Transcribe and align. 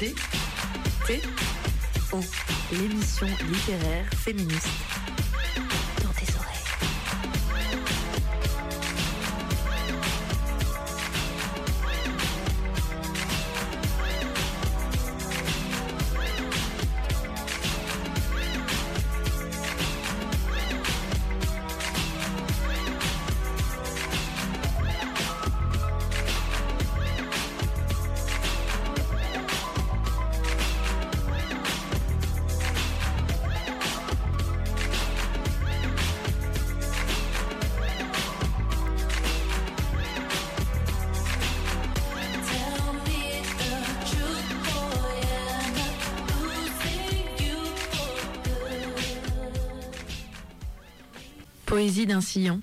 D 0.00 0.14
T 1.06 1.20
O 2.12 2.20
l'émission 2.72 3.26
littéraire 3.26 4.06
féministe. 4.24 4.89
Poésie 52.20 52.40
d'un 52.40 52.42
sillon. 52.42 52.60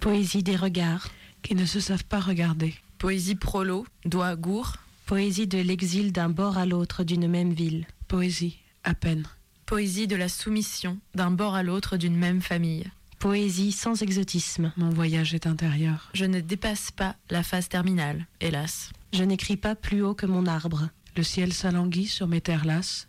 Poésie 0.00 0.42
des 0.42 0.56
regards. 0.56 1.08
qui 1.42 1.54
ne 1.54 1.66
se 1.66 1.78
savent 1.78 2.04
pas 2.04 2.20
regarder. 2.20 2.74
Poésie 2.96 3.34
prolo, 3.34 3.86
doigt 4.06 4.34
gourd. 4.34 4.76
Poésie 5.04 5.46
de 5.46 5.58
l'exil 5.58 6.10
d'un 6.10 6.30
bord 6.30 6.56
à 6.56 6.64
l'autre 6.64 7.04
d'une 7.04 7.28
même 7.28 7.52
ville. 7.52 7.86
Poésie, 8.08 8.56
à 8.82 8.94
peine. 8.94 9.26
Poésie 9.66 10.06
de 10.06 10.16
la 10.16 10.30
soumission 10.30 10.98
d'un 11.14 11.30
bord 11.30 11.54
à 11.54 11.62
l'autre 11.62 11.98
d'une 11.98 12.16
même 12.16 12.40
famille. 12.40 12.90
Poésie 13.18 13.72
sans 13.72 14.00
exotisme. 14.00 14.72
Mon 14.78 14.88
voyage 14.88 15.34
est 15.34 15.46
intérieur. 15.46 16.08
Je 16.14 16.24
ne 16.24 16.40
dépasse 16.40 16.90
pas 16.90 17.16
la 17.28 17.42
phase 17.42 17.68
terminale, 17.68 18.26
hélas. 18.40 18.90
Je 19.12 19.22
n'écris 19.22 19.58
pas 19.58 19.74
plus 19.74 20.02
haut 20.02 20.14
que 20.14 20.24
mon 20.24 20.46
arbre. 20.46 20.88
Le 21.14 21.22
ciel 21.22 21.52
s'alanguit 21.52 22.08
sur 22.08 22.26
mes 22.26 22.40
terres 22.40 22.64
lasses. 22.64 23.06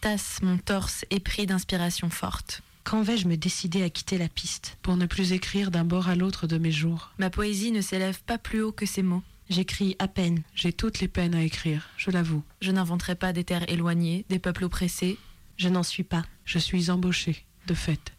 Tasse 0.00 0.40
mon 0.40 0.56
torse 0.56 1.04
épris 1.10 1.44
d'inspiration 1.44 2.08
forte. 2.08 2.62
Quand 2.84 3.02
vais-je 3.02 3.28
me 3.28 3.36
décider 3.36 3.82
à 3.82 3.90
quitter 3.90 4.18
la 4.18 4.28
piste 4.28 4.78
Pour 4.82 4.96
ne 4.96 5.06
plus 5.06 5.32
écrire 5.32 5.70
d'un 5.70 5.84
bord 5.84 6.08
à 6.08 6.16
l'autre 6.16 6.46
de 6.46 6.58
mes 6.58 6.72
jours. 6.72 7.12
Ma 7.18 7.30
poésie 7.30 7.72
ne 7.72 7.80
s'élève 7.80 8.22
pas 8.22 8.38
plus 8.38 8.62
haut 8.62 8.72
que 8.72 8.86
ces 8.86 9.02
mots. 9.02 9.22
J'écris 9.48 9.96
à 9.98 10.08
peine. 10.08 10.42
J'ai 10.54 10.72
toutes 10.72 11.00
les 11.00 11.08
peines 11.08 11.34
à 11.34 11.42
écrire, 11.42 11.88
je 11.96 12.10
l'avoue. 12.10 12.42
Je 12.60 12.70
n'inventerai 12.70 13.16
pas 13.16 13.32
des 13.32 13.44
terres 13.44 13.68
éloignées, 13.68 14.24
des 14.28 14.38
peuples 14.38 14.64
oppressés. 14.64 15.18
Je 15.56 15.68
n'en 15.68 15.82
suis 15.82 16.04
pas. 16.04 16.24
Je 16.44 16.58
suis 16.58 16.90
embauché, 16.90 17.44
de 17.66 17.74
fait. 17.74 18.12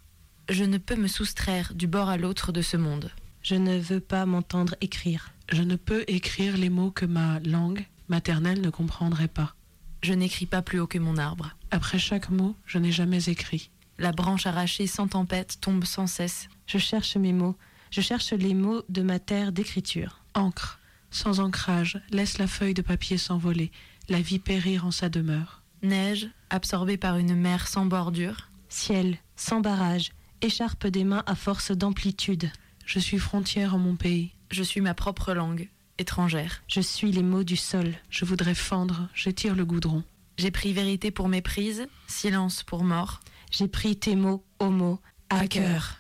Je 0.50 0.64
ne 0.64 0.78
peux 0.78 0.95
me 0.95 1.08
soustraire 1.08 1.73
du 1.73 1.88
bord 1.88 2.09
à 2.09 2.17
l'autre 2.17 2.52
de 2.52 2.62
ce 2.62 2.78
monde. 2.78 3.12
Je 3.42 3.56
ne 3.56 3.80
veux 3.80 4.00
pas 4.00 4.26
m'entendre 4.26 4.76
écrire. 4.82 5.32
Je 5.52 5.64
ne 5.64 5.76
peux 5.76 6.04
écrire 6.08 6.58
les 6.58 6.70
mots 6.70 6.92
que 6.92 7.06
ma 7.06 7.39
langue 7.39 7.86
maternelle 8.09 8.62
ne 8.62 8.70
comprendrait 8.70 9.28
pas. 9.28 9.56
Je 10.04 10.14
n'écris 10.14 10.45
pas 10.45 10.62
plus 10.62 10.80
haut 10.80 10.88
que 10.88 11.00
mon 11.00 11.17
arbre. 11.17 11.56
Après 11.72 12.00
chaque 12.00 12.30
mot, 12.30 12.56
je 12.66 12.78
n'ai 12.78 12.92
jamais 12.92 13.30
écrit. 13.30 13.70
La 13.97 14.11
branche 14.11 14.45
arrachée 14.45 14.88
sans 14.88 15.08
tempête 15.08 15.59
tombe 15.61 15.84
sans 15.84 16.08
cesse. 16.08 16.50
Je 16.66 16.78
cherche 16.78 17.17
mes 17.17 17.34
mots. 17.34 17.56
Je 17.92 18.02
cherche 18.02 18.33
les 18.33 18.53
mots 18.53 18.83
de 18.89 19.02
ma 19.02 19.20
terre 19.20 19.52
d'écriture. 19.52 20.22
Encre, 20.33 20.80
sans 21.11 21.42
ancrage, 21.42 22.02
laisse 22.09 22.38
la 22.38 22.48
feuille 22.48 22.73
de 22.73 22.81
papier 22.81 23.17
s'envoler, 23.17 23.72
la 24.08 24.22
vie 24.22 24.39
périr 24.39 24.86
en 24.86 24.92
sa 24.92 25.10
demeure. 25.10 25.61
Neige, 25.83 26.30
absorbée 26.49 26.98
par 26.98 27.17
une 27.17 27.36
mer 27.36 27.67
sans 27.67 27.86
bordure. 27.86 28.49
Ciel, 28.70 29.17
sans 29.36 29.60
barrage, 29.60 30.11
écharpe 30.42 30.88
des 30.88 31.04
mains 31.04 31.23
à 31.26 31.36
force 31.36 31.71
d'amplitude. 31.71 32.49
Je 32.86 32.99
suis 32.99 33.20
frontière 33.20 33.76
en 33.76 33.80
mon 33.80 33.95
pays. 33.95 34.32
Je 34.49 34.64
suis 34.64 34.82
ma 34.82 34.94
propre 34.94 35.33
langue, 35.33 35.70
étrangère. 35.98 36.64
Je 36.67 36.82
suis 36.82 37.11
les 37.11 37.23
mots 37.23 37.44
du 37.44 37.58
sol. 37.58 37.94
Je 38.10 38.26
voudrais 38.26 38.55
fendre, 38.55 39.10
j'étire 39.14 39.55
le 39.55 39.65
goudron. 39.65 40.04
J'ai 40.38 40.52
pris 40.52 40.73
vérité 40.73 41.11
pour 41.11 41.27
méprise, 41.27 41.88
silence 42.08 42.64
pour 42.64 42.83
mort. 42.83 43.20
J'ai 43.52 43.67
pris 43.67 43.98
tes 43.98 44.16
mots, 44.16 44.45
homo, 44.60 45.00
à, 45.30 45.39
À 45.39 45.48
cœur. 45.48 45.98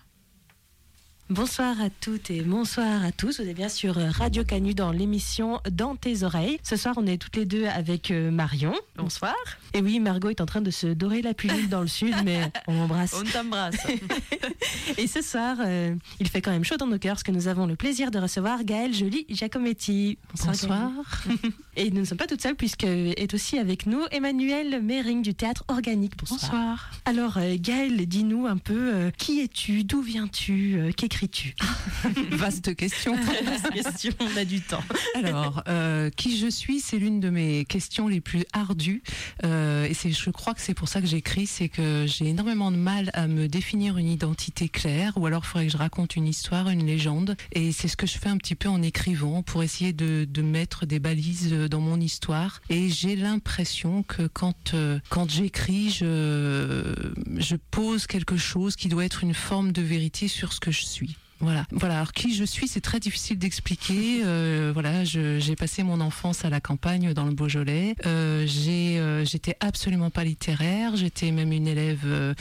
Bonsoir 1.29 1.79
à 1.81 1.89
toutes 1.89 2.29
et 2.29 2.41
bonsoir 2.41 3.05
à 3.05 3.11
tous. 3.11 3.41
Vous 3.41 3.47
êtes 3.47 3.55
bien 3.55 3.69
sur 3.69 3.95
Radio 3.95 4.43
Canu 4.45 4.73
dans 4.73 4.91
l'émission 4.91 5.59
Dans 5.69 5.97
tes 5.97 6.23
oreilles. 6.23 6.59
Ce 6.63 6.77
soir, 6.77 6.95
on 6.97 7.05
est 7.05 7.17
toutes 7.17 7.35
les 7.35 7.45
deux 7.45 7.65
avec 7.65 8.11
euh, 8.11 8.31
Marion. 8.31 8.73
Bonsoir. 8.95 9.35
Et 9.73 9.81
oui, 9.81 9.99
Margot 9.99 10.29
est 10.29 10.39
en 10.39 10.45
train 10.45 10.61
de 10.61 10.71
se 10.71 10.87
dorer 10.87 11.21
la 11.21 11.33
pilule 11.33 11.67
dans 11.67 11.81
le 11.81 11.87
sud, 11.87 12.15
mais 12.23 12.51
on 12.67 12.73
l'embrasse. 12.73 13.13
On 13.13 13.23
t'embrasse. 13.23 13.85
Et 14.97 15.07
ce 15.07 15.21
soir, 15.21 15.57
euh, 15.59 15.95
il 16.19 16.29
fait 16.29 16.41
quand 16.41 16.51
même 16.51 16.65
chaud 16.65 16.77
dans 16.77 16.87
nos 16.87 16.99
cœurs 16.99 17.15
parce 17.15 17.23
que 17.23 17.31
nous 17.31 17.47
avons 17.47 17.65
le 17.65 17.75
plaisir 17.75 18.11
de 18.11 18.19
recevoir 18.19 18.63
Gaëlle 18.63 18.93
Jolie 18.93 19.25
Giacometti. 19.29 20.17
Gaëlle. 20.35 20.69
Et 21.77 21.89
nous 21.89 22.01
ne 22.01 22.05
sommes 22.05 22.17
pas 22.17 22.27
toutes 22.27 22.41
seules 22.41 22.55
puisque 22.55 22.83
est 22.83 23.33
aussi 23.33 23.57
avec 23.57 23.85
nous 23.85 24.01
Emmanuel 24.11 24.81
Mering 24.83 25.21
du 25.21 25.33
théâtre 25.33 25.63
organique. 25.69 26.17
Bonsoir. 26.17 26.39
Bonsoir. 26.41 26.91
Alors 27.05 27.37
euh, 27.37 27.55
Gaëlle, 27.57 28.05
dis-nous 28.07 28.45
un 28.45 28.57
peu 28.57 28.93
euh, 28.93 29.11
qui 29.17 29.39
es-tu, 29.39 29.85
d'où 29.85 30.01
viens-tu, 30.01 30.75
euh, 30.75 30.91
qu'écris-tu? 30.91 31.55
Vaste 32.31 32.75
question. 32.75 33.15
question, 33.73 34.11
on 34.19 34.37
a 34.37 34.43
du 34.43 34.59
temps. 34.61 34.83
Alors, 35.15 35.63
euh, 35.69 36.09
qui 36.09 36.37
je 36.37 36.47
suis, 36.47 36.81
c'est 36.81 36.97
l'une 36.97 37.21
de 37.21 37.29
mes 37.29 37.63
questions 37.65 38.09
les 38.09 38.19
plus 38.19 38.43
ardues. 38.51 39.01
Et 39.43 39.93
c'est, 39.93 40.11
je 40.11 40.29
crois 40.29 40.53
que 40.53 40.61
c'est 40.61 40.73
pour 40.73 40.87
ça 40.87 41.01
que 41.01 41.07
j'écris, 41.07 41.47
c'est 41.47 41.69
que 41.69 42.05
j'ai 42.07 42.27
énormément 42.27 42.71
de 42.71 42.77
mal 42.77 43.11
à 43.13 43.27
me 43.27 43.47
définir 43.47 43.97
une 43.97 44.09
identité 44.09 44.69
claire, 44.69 45.13
ou 45.15 45.25
alors 45.25 45.43
il 45.45 45.47
faudrait 45.47 45.65
que 45.67 45.71
je 45.71 45.77
raconte 45.77 46.15
une 46.15 46.27
histoire, 46.27 46.69
une 46.69 46.85
légende. 46.85 47.35
Et 47.53 47.71
c'est 47.71 47.87
ce 47.87 47.97
que 47.97 48.07
je 48.07 48.17
fais 48.17 48.29
un 48.29 48.37
petit 48.37 48.55
peu 48.55 48.69
en 48.69 48.81
écrivant, 48.81 49.41
pour 49.41 49.63
essayer 49.63 49.93
de, 49.93 50.25
de 50.29 50.41
mettre 50.41 50.85
des 50.85 50.99
balises 50.99 51.53
dans 51.67 51.81
mon 51.81 51.99
histoire. 51.99 52.61
Et 52.69 52.89
j'ai 52.89 53.15
l'impression 53.15 54.03
que 54.03 54.27
quand, 54.27 54.73
euh, 54.73 54.99
quand 55.09 55.29
j'écris, 55.29 55.89
je, 55.89 57.13
je 57.37 57.55
pose 57.71 58.07
quelque 58.07 58.37
chose 58.37 58.75
qui 58.75 58.87
doit 58.87 59.05
être 59.05 59.23
une 59.23 59.33
forme 59.33 59.71
de 59.71 59.81
vérité 59.81 60.27
sur 60.27 60.53
ce 60.53 60.59
que 60.59 60.71
je 60.71 60.83
suis. 60.83 61.17
Voilà. 61.41 61.65
Voilà. 61.71 61.95
Alors 61.95 62.13
qui 62.13 62.33
je 62.33 62.43
suis, 62.43 62.67
c'est 62.67 62.81
très 62.81 62.99
difficile 62.99 63.37
d'expliquer. 63.37 64.21
Euh, 64.23 64.71
voilà, 64.73 65.03
j'ai 65.03 65.55
passé 65.55 65.83
mon 65.83 65.99
enfance 65.99 66.45
à 66.45 66.49
la 66.49 66.61
campagne 66.61 67.13
dans 67.13 67.25
le 67.25 67.33
Beaujolais. 67.33 67.95
Euh, 68.05 68.45
j'ai, 68.47 68.99
euh, 68.99 69.25
j'étais 69.25 69.57
absolument 69.59 70.09
pas 70.09 70.23
littéraire. 70.23 70.95
J'étais 70.95 71.31
même 71.31 71.51
une 71.51 71.67
élève 71.67 72.01
euh, 72.05 72.33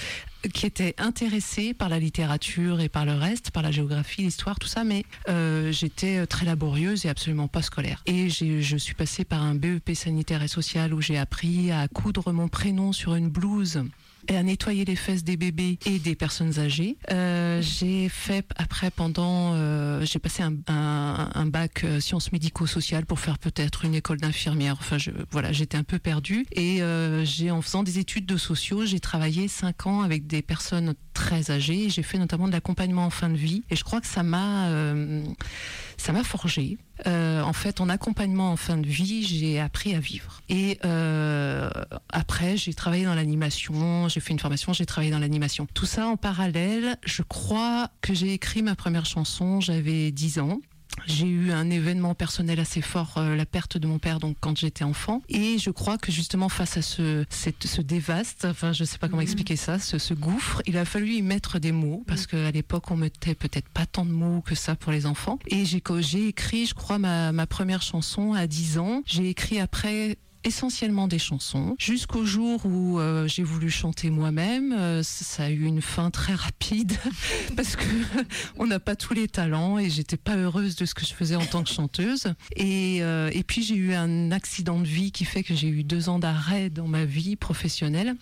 qui 0.53 0.67
était 0.67 0.95
intéressée 0.99 1.75
par 1.75 1.89
la 1.89 1.99
littérature 1.99 2.81
et 2.81 2.89
par 2.89 3.07
le 3.07 3.15
reste, 3.15 3.51
par 3.51 3.63
la 3.63 3.71
géographie, 3.71 4.23
l'histoire, 4.23 4.59
tout 4.59 4.69
ça, 4.69 4.85
mais 4.85 5.05
euh, 5.29 5.73
j'étais 5.73 6.27
très 6.27 6.47
laborieuse 6.47 7.07
et 7.07 7.09
absolument 7.09 7.49
pas 7.49 7.63
scolaire. 7.63 8.03
Et 8.07 8.29
je 8.29 8.77
suis 8.77 8.95
passée 8.95 9.25
par 9.25 9.43
un 9.43 9.55
BEP 9.55 9.95
sanitaire 9.95 10.43
et 10.43 10.49
social 10.49 10.95
où 10.95 11.01
j'ai 11.01 11.19
appris 11.19 11.73
à 11.73 11.89
coudre 11.89 12.33
mon 12.33 12.49
prénom 12.49 12.93
sur 12.93 13.15
une 13.15 13.29
blouse 13.29 13.83
à 14.29 14.43
nettoyer 14.43 14.85
les 14.85 14.97
fesses 14.97 15.25
des 15.25 15.37
bébés 15.37 15.79
et 15.87 15.99
des 15.99 16.15
personnes 16.15 16.59
âgées. 16.59 16.97
Euh, 17.11 17.61
j'ai 17.63 18.09
fait 18.09 18.47
après 18.57 18.91
pendant, 18.91 19.55
euh, 19.55 20.05
j'ai 20.05 20.19
passé 20.19 20.43
un, 20.43 20.55
un, 20.67 21.47
bac 21.47 21.85
euh, 21.85 22.01
sciences 22.01 22.33
médico-sociales 22.33 23.07
pour 23.07 23.19
faire 23.19 23.39
peut-être 23.39 23.85
une 23.85 23.95
école 23.95 24.19
d'infirmière. 24.19 24.77
Enfin, 24.79 24.99
je, 24.99 25.11
voilà, 25.31 25.53
j'étais 25.53 25.77
un 25.77 25.83
peu 25.83 25.99
perdue 25.99 26.47
et 26.53 26.81
j'ai 27.25 27.51
en 27.51 27.63
faisant 27.63 27.83
des 27.83 27.99
études 27.99 28.27
de 28.27 28.37
sociaux, 28.37 28.85
j'ai 28.87 29.01
travaillé 29.01 29.49
cinq 29.49 29.87
ans 29.87 30.03
avec 30.03 30.27
des 30.27 30.43
personnes 30.43 30.95
très 31.15 31.51
âgées. 31.51 31.89
J'ai 31.89 32.03
fait 32.03 32.19
notamment 32.19 32.47
de 32.47 32.53
l'accompagnement 32.53 33.05
en 33.05 33.11
fin 33.11 33.29
de 33.29 33.37
vie 33.37 33.63
et 33.71 33.77
je 33.77 33.85
crois 33.85 34.01
que 34.01 34.07
ça 34.07 34.23
m'a, 34.23 34.69
ça 35.97 36.13
m'a 36.13 36.25
forgé. 36.25 36.79
Euh, 37.07 37.43
en 37.43 37.53
fait, 37.53 37.81
en 37.81 37.89
accompagnement 37.89 38.53
en 38.53 38.57
fin 38.57 38.77
de 38.77 38.87
vie, 38.87 39.25
j'ai 39.25 39.61
appris 39.61 39.95
à 39.95 40.01
vivre. 40.01 40.41
Et 40.49 40.79
euh, 40.85 41.71
après, 42.11 42.57
j'ai 42.57 42.75
travaillé 42.75 43.05
dans 43.05 43.15
l'animation, 43.15 44.09
j'ai 44.09 44.21
fait 44.21 44.33
une 44.33 44.39
formation, 44.39 44.73
j'ai 44.73 44.87
travaillé 44.87 45.11
dans 45.11 45.19
l'animation. 45.19 45.67
Tout 45.73 45.87
ça 45.87 46.07
en 46.07 46.17
parallèle, 46.17 46.97
je 47.05 47.23
crois 47.23 47.91
que 48.01 48.15
j'ai 48.15 48.33
écrit 48.33 48.63
ma 48.63 48.75
première 48.75 49.07
chanson, 49.07 49.61
j'avais 49.61 50.11
10 50.11 50.41
ans. 50.41 50.61
J'ai 51.07 51.27
eu 51.27 51.53
un 51.53 51.71
événement 51.71 52.15
personnel 52.15 52.61
assez 52.61 52.83
fort, 52.83 53.15
euh, 53.17 53.35
la 53.35 53.47
perte 53.47 53.79
de 53.79 53.87
mon 53.87 53.99
père, 53.99 54.21
donc 54.21 54.37
quand 54.41 54.57
j'étais 54.59 54.85
enfant. 54.85 55.23
Et 55.29 55.59
je 55.59 55.71
crois 55.71 55.99
que 55.99 56.13
justement 56.13 56.49
face 56.49 56.77
à 56.77 56.83
ce, 56.83 57.25
cette, 57.31 57.67
ce 57.67 57.81
dévaste, 57.81 58.45
enfin 58.45 58.73
je 58.73 58.85
sais 58.85 58.99
pas 58.99 59.09
comment 59.09 59.23
expliquer 59.23 59.57
ça, 59.57 59.79
ce, 59.79 59.99
ce 59.99 60.15
gouffre, 60.15 60.63
il 60.67 60.77
a 60.77 60.85
fallu 60.85 61.15
y 61.15 61.23
mettre 61.23 61.59
des 61.59 61.73
mots 61.73 62.05
parce 62.07 62.27
qu'à 62.27 62.51
l'époque 62.51 62.91
on 62.91 62.97
mettait 62.97 63.35
peut-être 63.35 63.69
pas 63.69 63.87
tant 63.87 64.05
de 64.05 64.11
mots 64.11 64.41
que 64.43 64.55
ça 64.55 64.77
pour 64.77 64.93
les 64.93 65.07
enfants. 65.07 65.39
Et 65.47 65.65
j'ai 65.65 65.81
j'ai 66.01 66.29
écrit, 66.29 66.67
je 66.67 66.75
crois, 66.75 66.99
ma, 66.99 67.33
ma 67.33 67.47
première 67.47 67.83
chanson 67.83 68.33
à 68.33 68.47
10 68.47 68.79
ans. 68.79 69.03
J'ai 69.07 69.29
écrit 69.29 69.59
après 69.59 70.17
essentiellement 70.45 71.09
des 71.09 71.19
chansons, 71.19 71.75
jusqu'au 71.79 72.25
jour 72.25 72.65
où 72.65 72.99
euh, 72.99 73.27
j'ai 73.29 73.43
voulu 73.43 73.71
chanter 73.71 74.11
moi-même. 74.11 74.73
Euh, 74.73 75.03
ça 75.03 75.45
a 75.45 75.51
eu 75.51 75.65
une 75.65 75.83
fin 75.83 76.11
très 76.11 76.35
rapide 76.35 76.93
parce 77.57 77.77
que 77.77 77.85
on 78.59 78.67
n'a 78.67 78.81
pas 78.81 78.97
tous 78.97 79.15
les 79.15 79.29
talents 79.29 79.79
et 79.79 79.91
j'étais 79.91 80.17
pas 80.17 80.37
heureuse 80.37 80.77
de 80.77 80.85
ce 80.85 80.95
que 80.95 81.05
je 81.05 81.13
faisais 81.13 81.37
en 81.37 81.45
tant 81.45 81.63
que 81.63 81.71
chanteuse. 81.71 82.33
Et, 82.57 83.03
euh, 83.03 83.31
et 83.33 83.43
puis 83.43 83.63
j'ai 83.63 83.77
eu 83.77 83.95
un 83.95 84.31
accident 84.31 84.79
de 84.79 84.87
vie 84.87 85.13
qui 85.13 85.25
fait 85.25 85.43
que 85.43 85.55
j'ai 85.55 85.69
eu 85.69 85.85
deux 85.85 86.09
ans 86.09 86.19
d'arrêt 86.19 86.71
dans 86.71 86.89
ma 86.89 87.05
vie 87.05 87.37
professionnelle. 87.37 88.17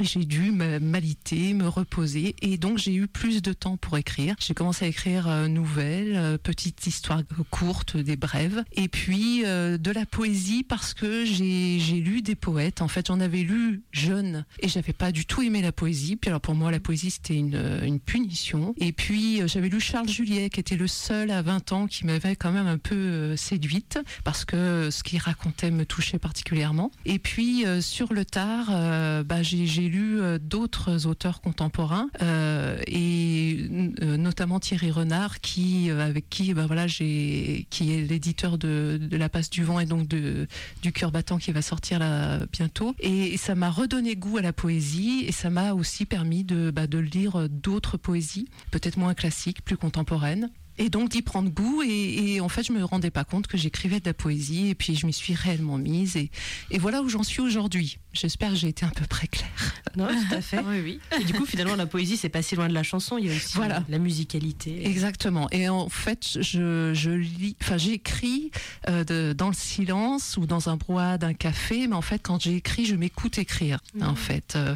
J'ai 0.00 0.24
dû 0.24 0.50
m'aliter, 0.50 1.54
me 1.54 1.68
reposer 1.68 2.34
et 2.42 2.56
donc 2.58 2.78
j'ai 2.78 2.94
eu 2.94 3.06
plus 3.06 3.42
de 3.42 3.52
temps 3.52 3.76
pour 3.76 3.96
écrire. 3.96 4.34
J'ai 4.40 4.54
commencé 4.54 4.84
à 4.84 4.88
écrire 4.88 5.28
euh, 5.28 5.46
nouvelles, 5.46 6.16
euh, 6.16 6.36
petites 6.36 6.86
histoires 6.86 7.22
courtes, 7.50 7.96
des 7.96 8.16
brèves 8.16 8.64
et 8.72 8.88
puis 8.88 9.42
euh, 9.44 9.78
de 9.78 9.90
la 9.90 10.04
poésie 10.04 10.64
parce 10.64 10.94
que 10.94 11.24
j'ai 11.24 11.78
lu 12.00 12.22
des 12.22 12.34
poètes. 12.34 12.82
En 12.82 12.88
fait, 12.88 13.06
j'en 13.06 13.20
avais 13.20 13.42
lu 13.42 13.82
jeune 13.92 14.44
et 14.58 14.68
j'avais 14.68 14.92
pas 14.92 15.12
du 15.12 15.26
tout 15.26 15.42
aimé 15.42 15.62
la 15.62 15.72
poésie. 15.72 16.16
Puis 16.16 16.28
alors 16.28 16.40
pour 16.40 16.54
moi, 16.54 16.70
la 16.70 16.80
poésie 16.80 17.10
c'était 17.10 17.36
une, 17.36 17.80
une 17.82 18.00
punition. 18.00 18.74
Et 18.78 18.92
puis 18.92 19.40
j'avais 19.46 19.68
lu 19.68 19.80
Charles 19.80 20.08
Juliet 20.08 20.50
qui 20.50 20.60
était 20.60 20.76
le 20.76 20.88
seul 20.88 21.30
à 21.30 21.42
20 21.42 21.72
ans 21.72 21.86
qui 21.86 22.04
m'avait 22.04 22.36
quand 22.36 22.52
même 22.52 22.66
un 22.66 22.78
peu 22.78 23.36
séduite 23.36 23.98
parce 24.24 24.44
que 24.44 24.90
ce 24.90 25.02
qu'il 25.02 25.20
racontait 25.20 25.70
me 25.70 25.86
touchait 25.86 26.18
particulièrement. 26.18 26.90
Et 27.04 27.18
puis 27.18 27.64
sur 27.80 28.12
le 28.12 28.24
tard, 28.24 28.66
bah, 29.24 29.42
j'ai 29.42 29.83
j'ai 29.84 29.90
lu 29.90 30.20
euh, 30.20 30.38
d'autres 30.38 31.06
auteurs 31.06 31.42
contemporains 31.42 32.08
euh, 32.22 32.78
et 32.86 33.68
euh, 34.00 34.16
notamment 34.16 34.58
Thierry 34.58 34.90
Renard 34.90 35.40
qui 35.40 35.90
avec 35.90 36.30
qui 36.30 36.54
bah, 36.54 36.64
voilà 36.66 36.86
j'ai 36.86 37.66
qui 37.68 37.92
est 37.92 38.00
l'éditeur 38.02 38.56
de, 38.56 38.98
La 39.12 39.28
Passe 39.28 39.50
du 39.50 39.62
Vent 39.62 39.80
et 39.80 39.86
donc 39.86 40.08
de 40.08 40.46
du 40.82 40.92
cœur 40.92 41.12
battant 41.12 41.36
qui 41.38 41.52
va 41.52 41.60
sortir 41.60 42.00
bientôt. 42.50 42.94
Et, 43.00 43.34
et 43.34 43.36
ça 43.36 43.54
m'a 43.54 43.70
redonné 43.70 44.16
goût 44.16 44.38
à 44.38 44.42
la 44.42 44.52
poésie 44.52 45.24
et 45.26 45.32
ça 45.32 45.50
m'a 45.50 45.74
aussi 45.74 46.06
permis 46.06 46.44
de 46.44 46.70
bah, 46.70 46.86
de 46.86 46.98
lire 46.98 47.48
d'autres 47.50 47.98
poésies 47.98 48.48
peut-être 48.70 48.96
moins 48.96 49.14
classiques 49.14 49.62
plus 49.64 49.76
contemporaines 49.76 50.50
et 50.78 50.88
donc 50.90 51.08
d'y 51.10 51.22
prendre 51.22 51.50
goût 51.50 51.82
et, 51.82 52.34
et 52.34 52.40
en 52.40 52.48
fait 52.48 52.62
je 52.64 52.72
me 52.72 52.82
rendais 52.84 53.10
pas 53.10 53.24
compte 53.24 53.46
que 53.46 53.56
j'écrivais 53.56 54.00
de 54.00 54.06
la 54.06 54.14
poésie 54.14 54.68
et 54.68 54.74
puis 54.74 54.96
je 54.96 55.06
m'y 55.06 55.12
suis 55.12 55.34
réellement 55.34 55.78
mise 55.78 56.16
et, 56.16 56.30
et 56.70 56.78
voilà 56.78 57.02
où 57.02 57.08
j'en 57.08 57.22
suis 57.22 57.40
aujourd'hui. 57.40 57.98
J'espère 58.12 58.50
que 58.50 58.56
j'ai 58.56 58.68
été 58.68 58.86
à 58.86 58.90
peu 58.90 59.06
près 59.06 59.26
claire. 59.26 59.48
Non, 59.96 60.08
tout 60.08 60.34
à 60.34 60.40
fait. 60.40 60.58
Oui, 60.66 60.80
oui. 60.82 61.00
Et 61.20 61.22
du 61.24 61.32
coup, 61.34 61.46
finalement, 61.46 61.76
la 61.76 61.86
poésie, 61.86 62.16
c'est 62.16 62.28
pas 62.28 62.42
si 62.42 62.56
loin 62.56 62.66
de 62.68 62.74
la 62.74 62.82
chanson. 62.82 63.16
Il 63.16 63.26
y 63.26 63.30
a 63.32 63.36
aussi 63.36 63.54
Voilà. 63.54 63.84
la 63.88 63.98
musicalité. 63.98 64.84
Exactement. 64.88 65.48
Et 65.52 65.68
en 65.68 65.88
fait, 65.88 66.38
je, 66.40 66.90
je 66.94 67.10
lis, 67.10 67.56
enfin, 67.62 67.76
j'écris 67.76 68.50
euh, 68.88 69.34
dans 69.34 69.46
le 69.46 69.54
silence 69.54 70.36
ou 70.36 70.46
dans 70.46 70.68
un 70.68 70.76
brouhaha 70.76 71.16
d'un 71.16 71.32
café. 71.32 71.86
Mais 71.86 71.94
en 71.94 72.02
fait, 72.02 72.18
quand 72.20 72.42
j'écris, 72.42 72.86
je 72.86 72.96
m'écoute 72.96 73.38
écrire. 73.38 73.78
En 74.00 74.16
fait, 74.16 74.54
Euh, 74.56 74.74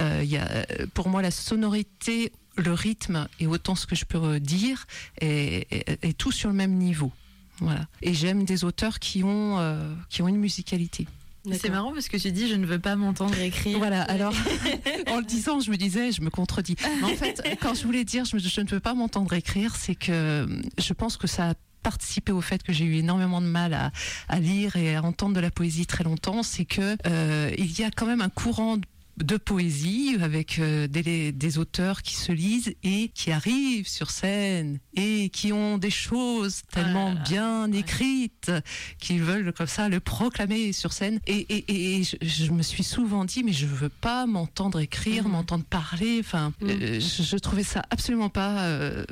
euh, 0.00 0.20
il 0.22 0.30
y 0.30 0.36
a, 0.36 0.64
pour 0.94 1.08
moi, 1.08 1.20
la 1.20 1.32
sonorité, 1.32 2.30
le 2.60 2.72
rythme 2.72 3.28
et 3.40 3.46
autant 3.46 3.74
ce 3.74 3.86
que 3.86 3.94
je 3.96 4.04
peux 4.04 4.18
euh, 4.22 4.38
dire 4.38 4.86
est, 5.20 5.66
est- 5.70 5.98
est 6.04 6.16
tout 6.16 6.32
sur 6.32 6.48
le 6.48 6.54
même 6.54 6.74
niveau. 6.74 7.12
Voilà. 7.60 7.86
Et 8.02 8.14
j'aime 8.14 8.44
des 8.44 8.64
auteurs 8.64 8.98
qui 8.98 9.22
ont, 9.22 9.58
euh, 9.58 9.92
qui 10.08 10.22
ont 10.22 10.28
une 10.28 10.38
musicalité. 10.38 11.06
C'est 11.52 11.70
marrant 11.70 11.92
parce 11.94 12.08
que 12.08 12.18
tu 12.18 12.32
dis 12.32 12.48
je 12.48 12.54
ne 12.54 12.66
veux 12.66 12.78
pas 12.78 12.96
m'entendre 12.96 13.38
écrire. 13.38 13.78
Voilà, 13.78 14.02
alors 14.02 14.34
en 15.08 15.18
le 15.18 15.24
disant, 15.24 15.60
je 15.60 15.70
me 15.70 15.76
disais, 15.76 16.12
je 16.12 16.20
me 16.20 16.28
contredis. 16.28 16.76
Mais 17.00 17.04
en 17.12 17.16
fait, 17.16 17.42
quand 17.62 17.72
je 17.74 17.84
voulais 17.84 18.04
dire 18.04 18.24
je, 18.26 18.36
ne 18.60 18.66
veux 18.68 18.80
pas 18.80 18.92
m'entendre 18.94 19.32
écrire, 19.32 19.74
c'est 19.76 19.94
que 19.94 20.12
euh, 20.12 20.46
je 20.78 20.92
pense 20.92 21.16
que 21.16 21.26
ça 21.26 21.50
a 21.50 21.54
participé 21.82 22.30
au 22.30 22.42
fait 22.42 22.62
que 22.62 22.74
j'ai 22.74 22.84
eu 22.84 22.96
énormément 22.96 23.40
de 23.40 23.46
mal 23.46 23.72
à, 23.72 23.90
à 24.28 24.38
lire 24.38 24.76
et 24.76 24.96
à 24.96 25.02
entendre 25.02 25.34
de 25.34 25.40
la 25.40 25.50
poésie 25.50 25.86
très 25.86 26.04
longtemps, 26.04 26.42
c'est 26.42 26.66
que 26.66 26.96
euh, 27.06 27.50
il 27.56 27.72
y 27.78 27.84
a 27.84 27.90
quand 27.90 28.04
même 28.06 28.20
un 28.20 28.28
courant 28.28 28.76
de 29.22 29.36
poésie 29.36 30.16
avec 30.20 30.58
euh, 30.58 30.86
des, 30.86 31.32
des 31.32 31.58
auteurs 31.58 32.02
qui 32.02 32.14
se 32.14 32.32
lisent 32.32 32.74
et 32.82 33.10
qui 33.14 33.30
arrivent 33.32 33.88
sur 33.88 34.10
scène 34.10 34.78
et 34.96 35.28
qui 35.30 35.52
ont 35.52 35.78
des 35.78 35.90
choses 35.90 36.62
tellement 36.72 37.10
Ah 37.12 37.14
là. 37.14 37.20
bien 37.28 37.72
écrites 37.72 38.50
qu'ils 38.98 39.22
veulent 39.22 39.52
comme 39.52 39.66
ça 39.66 39.88
le 39.88 40.00
proclamer 40.00 40.72
sur 40.72 40.92
scène. 40.92 41.20
Et, 41.26 41.38
et, 41.50 41.96
et 41.98 42.02
je, 42.04 42.16
je 42.22 42.50
me 42.50 42.62
suis 42.62 42.82
souvent 42.84 43.24
dit, 43.24 43.42
mais 43.44 43.52
je 43.52 43.66
veux 43.66 43.88
pas 43.90 44.26
m'entendre 44.26 44.80
écrire, 44.80 45.24
Mhm. 45.24 45.30
m'entendre 45.32 45.64
parler. 45.64 46.18
Enfin, 46.20 46.52
euh, 46.62 46.98
je, 47.00 47.22
je 47.22 47.36
trouvais 47.36 47.62
ça 47.62 47.82
absolument 47.90 48.30
pas 48.30 48.62
euh, 48.64 49.04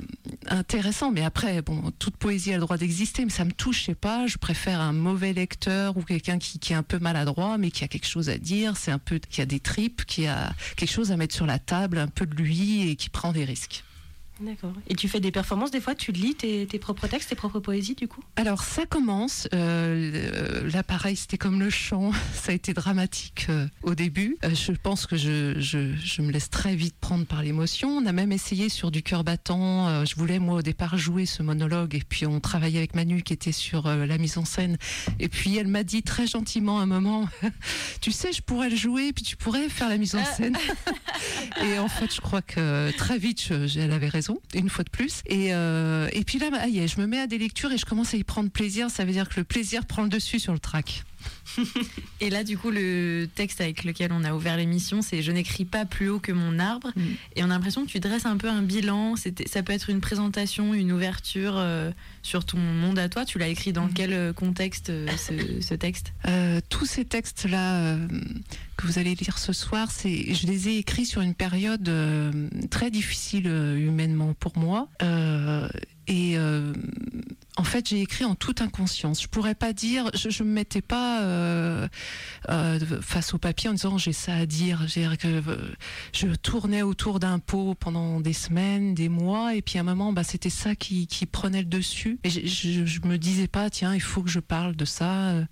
intéressant. 0.48 1.10
Mais 1.12 1.22
après, 1.22 1.62
bon, 1.62 1.90
toute 1.98 2.16
poésie 2.16 2.52
a 2.52 2.56
le 2.56 2.60
droit 2.62 2.76
d'exister, 2.78 3.24
mais 3.24 3.30
ça 3.30 3.44
me 3.44 3.52
touche, 3.52 3.80
je 3.80 3.84
sais 3.86 3.94
pas. 3.94 4.26
Je 4.26 4.38
préfère 4.38 4.80
un 4.80 4.92
mauvais 4.92 5.32
lecteur 5.32 5.96
ou 5.96 6.02
quelqu'un 6.02 6.38
qui, 6.38 6.58
qui 6.58 6.72
est 6.72 6.76
un 6.76 6.82
peu 6.82 6.98
maladroit, 6.98 7.58
mais 7.58 7.70
qui 7.70 7.84
a 7.84 7.88
quelque 7.88 8.06
chose 8.06 8.28
à 8.28 8.38
dire. 8.38 8.76
C'est 8.76 8.90
un 8.90 8.98
peu, 8.98 9.18
qui 9.18 9.40
a 9.40 9.46
des 9.46 9.60
tripes, 9.60 9.97
qui 10.04 10.26
a 10.26 10.52
quelque 10.76 10.90
chose 10.90 11.12
à 11.12 11.16
mettre 11.16 11.34
sur 11.34 11.46
la 11.46 11.58
table, 11.58 11.98
un 11.98 12.08
peu 12.08 12.26
de 12.26 12.34
lui 12.34 12.88
et 12.88 12.96
qui 12.96 13.08
prend 13.10 13.32
des 13.32 13.44
risques. 13.44 13.84
D'accord. 14.40 14.72
Et 14.88 14.94
tu 14.94 15.08
fais 15.08 15.20
des 15.20 15.32
performances 15.32 15.70
des 15.70 15.80
fois 15.80 15.94
Tu 15.94 16.12
lis 16.12 16.34
tes, 16.34 16.66
tes 16.66 16.78
propres 16.78 17.06
textes, 17.08 17.28
tes 17.30 17.34
propres 17.34 17.58
poésies 17.60 17.94
du 17.96 18.06
coup? 18.06 18.22
Alors 18.36 18.62
ça 18.62 18.86
commence. 18.86 19.48
Euh, 19.54 20.68
là 20.70 20.82
pareil, 20.82 21.16
c'était 21.16 21.38
comme 21.38 21.58
le 21.60 21.70
chant. 21.70 22.12
Ça 22.34 22.52
a 22.52 22.54
été 22.54 22.72
dramatique 22.72 23.46
euh, 23.48 23.66
au 23.82 23.94
début. 23.94 24.36
Euh, 24.44 24.54
je 24.54 24.72
pense 24.72 25.06
que 25.06 25.16
je, 25.16 25.58
je, 25.60 25.94
je 25.96 26.22
me 26.22 26.30
laisse 26.30 26.50
très 26.50 26.76
vite 26.76 26.94
prendre 27.00 27.26
par 27.26 27.42
l'émotion. 27.42 27.88
On 27.90 28.06
a 28.06 28.12
même 28.12 28.32
essayé 28.32 28.68
sur 28.68 28.90
du 28.90 29.02
cœur 29.02 29.24
battant. 29.24 29.88
Euh, 29.88 30.04
je 30.04 30.14
voulais 30.16 30.38
moi 30.38 30.56
au 30.58 30.62
départ 30.62 30.96
jouer 30.96 31.26
ce 31.26 31.42
monologue 31.42 31.94
et 31.94 32.02
puis 32.08 32.26
on 32.26 32.38
travaillait 32.40 32.78
avec 32.78 32.94
Manu 32.94 33.22
qui 33.22 33.32
était 33.32 33.52
sur 33.52 33.86
euh, 33.86 34.06
la 34.06 34.18
mise 34.18 34.38
en 34.38 34.44
scène. 34.44 34.78
Et 35.18 35.28
puis 35.28 35.56
elle 35.56 35.68
m'a 35.68 35.82
dit 35.82 36.02
très 36.02 36.26
gentiment 36.26 36.78
à 36.78 36.82
un 36.82 36.86
moment, 36.86 37.28
tu 38.00 38.12
sais, 38.12 38.32
je 38.32 38.40
pourrais 38.42 38.70
le 38.70 38.76
jouer 38.76 39.12
puis 39.12 39.24
tu 39.24 39.36
pourrais 39.36 39.68
faire 39.68 39.88
la 39.88 39.98
mise 39.98 40.14
en 40.14 40.24
scène. 40.24 40.56
et 41.64 41.78
en 41.78 41.88
fait, 41.88 42.14
je 42.14 42.20
crois 42.20 42.42
que 42.42 42.96
très 42.96 43.18
vite, 43.18 43.40
je- 43.66 43.78
elle 43.80 43.92
avait 43.92 44.08
raison, 44.08 44.27
une 44.54 44.68
fois 44.68 44.84
de 44.84 44.90
plus. 44.90 45.22
Et, 45.26 45.54
euh, 45.54 46.08
et 46.12 46.24
puis 46.24 46.38
là, 46.38 46.50
bah, 46.50 46.58
je 46.68 47.00
me 47.00 47.06
mets 47.06 47.20
à 47.20 47.26
des 47.26 47.38
lectures 47.38 47.72
et 47.72 47.78
je 47.78 47.86
commence 47.86 48.14
à 48.14 48.16
y 48.16 48.24
prendre 48.24 48.50
plaisir. 48.50 48.90
Ça 48.90 49.04
veut 49.04 49.12
dire 49.12 49.28
que 49.28 49.40
le 49.40 49.44
plaisir 49.44 49.84
prend 49.86 50.02
le 50.02 50.08
dessus 50.08 50.38
sur 50.38 50.52
le 50.52 50.58
track. 50.58 51.04
Et 52.20 52.30
là, 52.30 52.44
du 52.44 52.56
coup, 52.58 52.70
le 52.70 53.26
texte 53.34 53.60
avec 53.60 53.84
lequel 53.84 54.12
on 54.12 54.24
a 54.24 54.32
ouvert 54.34 54.56
l'émission, 54.56 55.02
c'est 55.02 55.22
Je 55.22 55.32
n'écris 55.32 55.64
pas 55.64 55.84
plus 55.84 56.08
haut 56.08 56.20
que 56.20 56.32
mon 56.32 56.58
arbre. 56.58 56.92
Mm. 56.96 57.02
Et 57.36 57.42
on 57.42 57.46
a 57.46 57.48
l'impression 57.48 57.84
que 57.84 57.90
tu 57.90 58.00
dresses 58.00 58.26
un 58.26 58.36
peu 58.36 58.48
un 58.48 58.62
bilan. 58.62 59.14
Ça 59.46 59.62
peut 59.62 59.72
être 59.72 59.90
une 59.90 60.00
présentation, 60.00 60.74
une 60.74 60.92
ouverture 60.92 61.54
euh, 61.56 61.90
sur 62.22 62.44
ton 62.44 62.58
monde 62.58 62.98
à 62.98 63.08
toi. 63.08 63.24
Tu 63.24 63.38
l'as 63.38 63.48
écrit 63.48 63.72
dans 63.72 63.86
Mm. 63.86 63.92
quel 63.94 64.12
euh, 64.12 64.32
contexte, 64.32 64.90
euh, 64.90 65.06
ce, 65.16 65.60
ce 65.60 65.74
texte? 65.74 66.12
Euh, 66.26 66.60
tous 66.68 66.86
ces 66.86 67.04
textes-là 67.04 67.96
que 68.76 68.86
vous 68.86 68.98
allez 68.98 69.14
lire 69.14 69.38
ce 69.38 69.52
soir, 69.52 69.88
je 70.04 70.46
les 70.46 70.68
ai 70.68 70.78
écrits 70.78 71.06
sur 71.06 71.22
une 71.22 71.34
période 71.34 71.90
très 72.70 72.90
difficile 72.90 73.46
humainement 73.46 74.34
pour 74.34 74.56
moi. 74.58 74.88
Et 76.10 76.38
euh, 76.38 76.72
en 77.58 77.64
fait, 77.64 77.88
j'ai 77.90 78.00
écrit 78.00 78.24
en 78.24 78.34
toute 78.34 78.62
inconscience. 78.62 79.22
Je 79.22 79.28
pourrais 79.28 79.54
pas 79.54 79.74
dire, 79.74 80.10
je, 80.14 80.30
je 80.30 80.42
me 80.42 80.50
mettais 80.50 80.80
pas 80.80 81.22
euh, 81.22 81.86
euh, 82.48 82.78
face 83.02 83.34
au 83.34 83.38
papier 83.38 83.68
en 83.68 83.74
disant 83.74 83.98
j'ai 83.98 84.14
ça 84.14 84.34
à 84.34 84.46
dire. 84.46 84.86
Que, 85.20 85.42
je 86.14 86.28
tournais 86.28 86.80
autour 86.82 87.20
d'un 87.20 87.38
pot 87.38 87.74
pendant 87.78 88.20
des 88.20 88.32
semaines, 88.32 88.94
des 88.94 89.10
mois, 89.10 89.54
et 89.54 89.60
puis 89.60 89.76
à 89.76 89.82
un 89.82 89.84
moment, 89.84 90.12
bah, 90.14 90.24
c'était 90.24 90.48
ça 90.50 90.74
qui, 90.74 91.06
qui 91.06 91.26
prenait 91.26 91.60
le 91.60 91.68
dessus. 91.68 92.18
Et 92.24 92.30
je, 92.30 92.86
je 92.86 93.00
me 93.06 93.18
disais 93.18 93.46
pas, 93.48 93.68
tiens, 93.68 93.94
il 93.94 94.00
faut 94.00 94.22
que 94.22 94.30
je 94.30 94.40
parle 94.40 94.74
de 94.74 94.84
ça. 94.84 95.28
euh, 95.28 95.44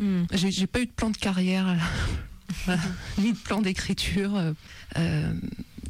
Mm. 0.00 0.26
j'ai 0.32 0.68
pas 0.68 0.80
eu 0.80 0.86
de 0.86 0.92
plan 0.92 1.10
de 1.10 1.16
carrière, 1.16 1.74
ni 3.18 3.32
de 3.32 3.36
plan 3.38 3.60
d'écriture. 3.60 4.54
euh, 4.96 5.32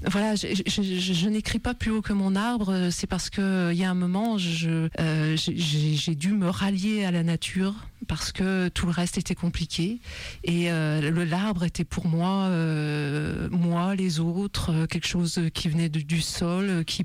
voilà, 0.07 0.35
je, 0.37 0.47
je- 0.67 0.83
je- 0.83 1.13
je 1.13 1.29
n'écris 1.29 1.59
pas 1.59 1.75
plus 1.75 1.91
haut 1.91 2.03
que 2.03 2.13
mon 2.13 2.37
arbre. 2.37 2.71
euh, 2.73 2.91
C'est 2.91 3.07
parce 3.07 3.31
que 3.31 3.41
euh, 3.41 3.73
il 3.73 3.79
y 3.79 3.85
a 3.85 3.91
un 3.91 3.95
moment, 3.95 4.37
euh, 4.39 5.37
j'ai 5.37 6.15
dû 6.15 6.33
me 6.33 6.49
rallier 6.49 7.05
à 7.05 7.11
la 7.11 7.23
nature 7.23 7.75
parce 8.07 8.33
que 8.33 8.69
tout 8.69 8.87
le 8.87 8.93
reste 8.93 9.19
était 9.19 9.35
compliqué 9.35 10.01
et 10.45 10.71
euh, 10.71 11.11
le 11.11 11.25
l'arbre 11.25 11.65
était 11.65 11.85
pour 11.85 12.07
moi, 12.07 12.45
euh, 12.47 13.49
moi, 13.51 13.95
les 13.95 14.21
autres, 14.21 14.71
euh, 14.73 14.87
quelque 14.87 15.07
chose 15.07 15.41
qui 15.53 15.69
venait 15.69 15.89
de- 15.89 16.01
du 16.01 16.21
sol, 16.21 16.85
qui 16.87 17.05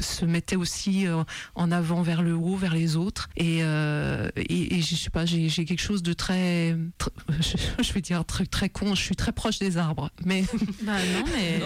se 0.00 0.24
mettait 0.24 0.56
aussi 0.56 1.06
euh, 1.06 1.22
en 1.54 1.70
avant 1.72 2.02
vers 2.02 2.22
le 2.22 2.34
haut, 2.34 2.56
vers 2.56 2.74
les 2.74 2.96
autres. 2.96 3.28
Et, 3.36 3.58
et, 3.58 4.76
et 4.76 4.82
je 4.82 4.94
sais 4.94 5.10
pas, 5.10 5.26
j'ai 5.26 5.48
quelque 5.64 5.80
chose 5.82 6.02
de 6.02 6.12
très, 6.12 6.76
tr- 6.98 7.10
je, 7.40 7.82
je 7.82 7.92
vais 7.92 8.00
dire 8.00 8.20
un 8.20 8.24
truc 8.24 8.48
très 8.50 8.68
con. 8.68 8.94
Je 8.94 9.02
suis 9.02 9.16
très 9.16 9.32
proche 9.32 9.58
des 9.58 9.76
arbres, 9.76 10.10
mais 10.24 10.42
Bah 10.82 10.92
non, 10.92 11.24
mais 11.36 11.58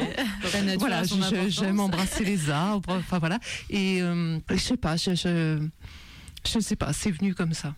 la 0.52 0.62
nature 0.62 0.78
voilà, 0.80 1.02
j'aime 1.48 1.80
embrasser 1.80 2.24
les 2.24 2.50
arbres. 2.50 2.94
Enfin 2.98 3.18
voilà. 3.18 3.38
Et 3.70 3.98
je 4.00 4.56
sais 4.56 4.76
pas, 4.76 4.96
je, 4.96 5.14
je, 5.14 5.58
je 6.46 6.58
sais 6.60 6.76
pas, 6.76 6.92
c'est 6.92 7.10
venu 7.10 7.34
comme 7.34 7.52
ça. 7.54 7.74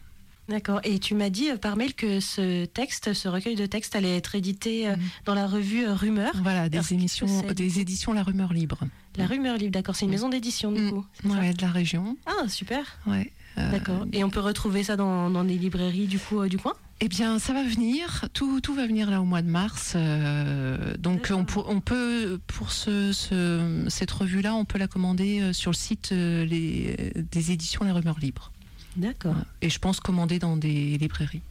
D'accord. 0.49 0.81
Et 0.85 0.99
tu 0.99 1.15
m'as 1.15 1.31
dit 1.31 1.51
euh, 1.51 1.57
par 1.57 1.77
mail 1.77 1.95
que 1.95 2.21
ce 2.21 2.65
texte, 2.67 3.15
ce 3.15 3.29
recueil 3.29 3.55
de 3.57 3.67
textes 3.67 3.97
allait 3.97 4.17
être 4.17 4.35
édité 4.35 4.89
euh, 4.89 4.97
Mhm. 4.97 5.03
dans 5.25 5.35
la 5.35 5.47
revue 5.47 5.87
euh, 5.87 5.95
Rumeur. 5.95 6.33
Voilà, 6.43 6.69
des 6.69 6.93
émissions, 6.93 7.27
des 7.55 7.81
éditions 7.81 8.13
La 8.13 8.23
Rumeur 8.23 8.53
Libre. 8.53 8.81
La 9.17 9.27
Rumeur 9.27 9.57
Libre, 9.57 9.73
d'accord. 9.73 9.97
C'est 9.97 10.05
une 10.05 10.11
Mm. 10.11 10.15
maison 10.15 10.29
d'édition 10.29 10.71
du 10.73 10.81
Mm. 10.83 10.91
coup. 10.91 11.07
Ouais, 11.25 11.55
de 11.55 11.63
la 11.63 11.71
région. 11.71 12.17
Ah, 12.27 12.49
super. 12.49 12.99
Ouais. 13.07 13.33
Euh, 13.57 13.71
D'accord. 13.71 14.05
Et 14.13 14.25
on 14.25 14.31
peut 14.31 14.41
retrouver 14.41 14.83
ça 14.83 14.97
dans, 14.97 15.31
dans 15.31 15.45
des 15.45 15.57
librairies 15.57 16.07
du 16.09 16.19
coup 16.19 16.41
euh, 16.41 16.49
du 16.49 16.59
coin? 16.59 16.73
Eh 17.01 17.09
bien, 17.09 17.39
ça 17.39 17.53
va 17.53 17.63
venir. 17.63 18.25
Tout, 18.35 18.61
tout 18.61 18.75
va 18.75 18.87
venir 18.87 19.11
là 19.11 19.21
au 19.21 19.25
mois 19.25 19.43
de 19.43 19.49
mars. 19.49 19.93
euh, 19.97 20.95
donc, 20.99 21.31
on, 21.33 21.45
pour- 21.45 21.69
on 21.69 21.81
peut, 21.81 22.41
pour 22.49 22.73
ce, 22.73 23.13
ce- 23.13 23.85
cette 23.89 24.11
revue-là, 24.11 24.55
on 24.55 24.65
peut 24.65 24.79
la 24.79 24.89
commander 24.89 25.53
sur 25.53 25.71
le 25.71 25.77
site 25.77 26.11
les- 26.11 27.13
des 27.31 27.53
éditions 27.53 27.85
Les 27.85 27.93
Rumeurs 27.93 28.19
Libres. 28.19 28.51
D'accord. 28.97 29.37
Et 29.63 29.71
je 29.71 29.79
pense 29.79 30.01
commander 30.01 30.39
dans 30.39 30.57
des 30.57 30.99
librairies. 30.99 31.43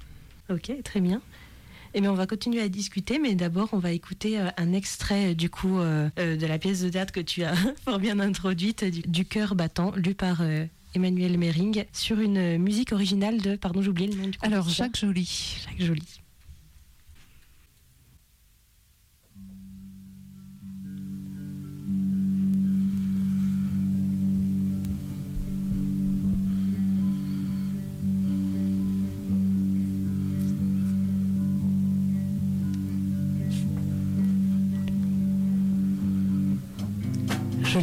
Ok, 0.49 0.71
très 0.83 1.01
bien. 1.01 1.21
Eh 1.95 2.01
bien, 2.01 2.11
on 2.11 2.15
va 2.15 2.25
continuer 2.25 2.61
à 2.61 2.69
discuter, 2.69 3.19
mais 3.19 3.35
d'abord, 3.35 3.69
on 3.71 3.77
va 3.77 3.91
écouter 3.91 4.39
euh, 4.39 4.49
un 4.57 4.73
extrait 4.73 5.31
euh, 5.31 5.33
du 5.35 5.49
coup 5.49 5.79
euh, 5.79 6.09
de 6.17 6.45
la 6.47 6.57
pièce 6.57 6.81
de 6.81 6.89
théâtre 6.89 7.13
que 7.13 7.19
tu 7.19 7.43
as 7.43 7.53
fort 7.85 7.99
bien 7.99 8.19
introduite, 8.19 8.83
du, 8.83 9.01
du 9.01 9.25
cœur 9.25 9.53
battant, 9.53 9.93
lu 9.95 10.15
par 10.15 10.41
euh, 10.41 10.65
Emmanuel 10.95 11.37
Mering, 11.37 11.85
sur 11.93 12.19
une 12.19 12.57
musique 12.57 12.93
originale 12.93 13.41
de, 13.41 13.55
pardon, 13.55 13.81
j'ai 13.83 13.89
oublié 13.89 14.09
le 14.09 14.15
nom 14.19 14.27
du 14.27 14.37
Alors, 14.41 14.59
compositeur. 14.61 14.85
Jacques 14.87 14.99
Joly. 15.01 15.57
Jacques 15.65 15.85
Joly. 15.87 16.03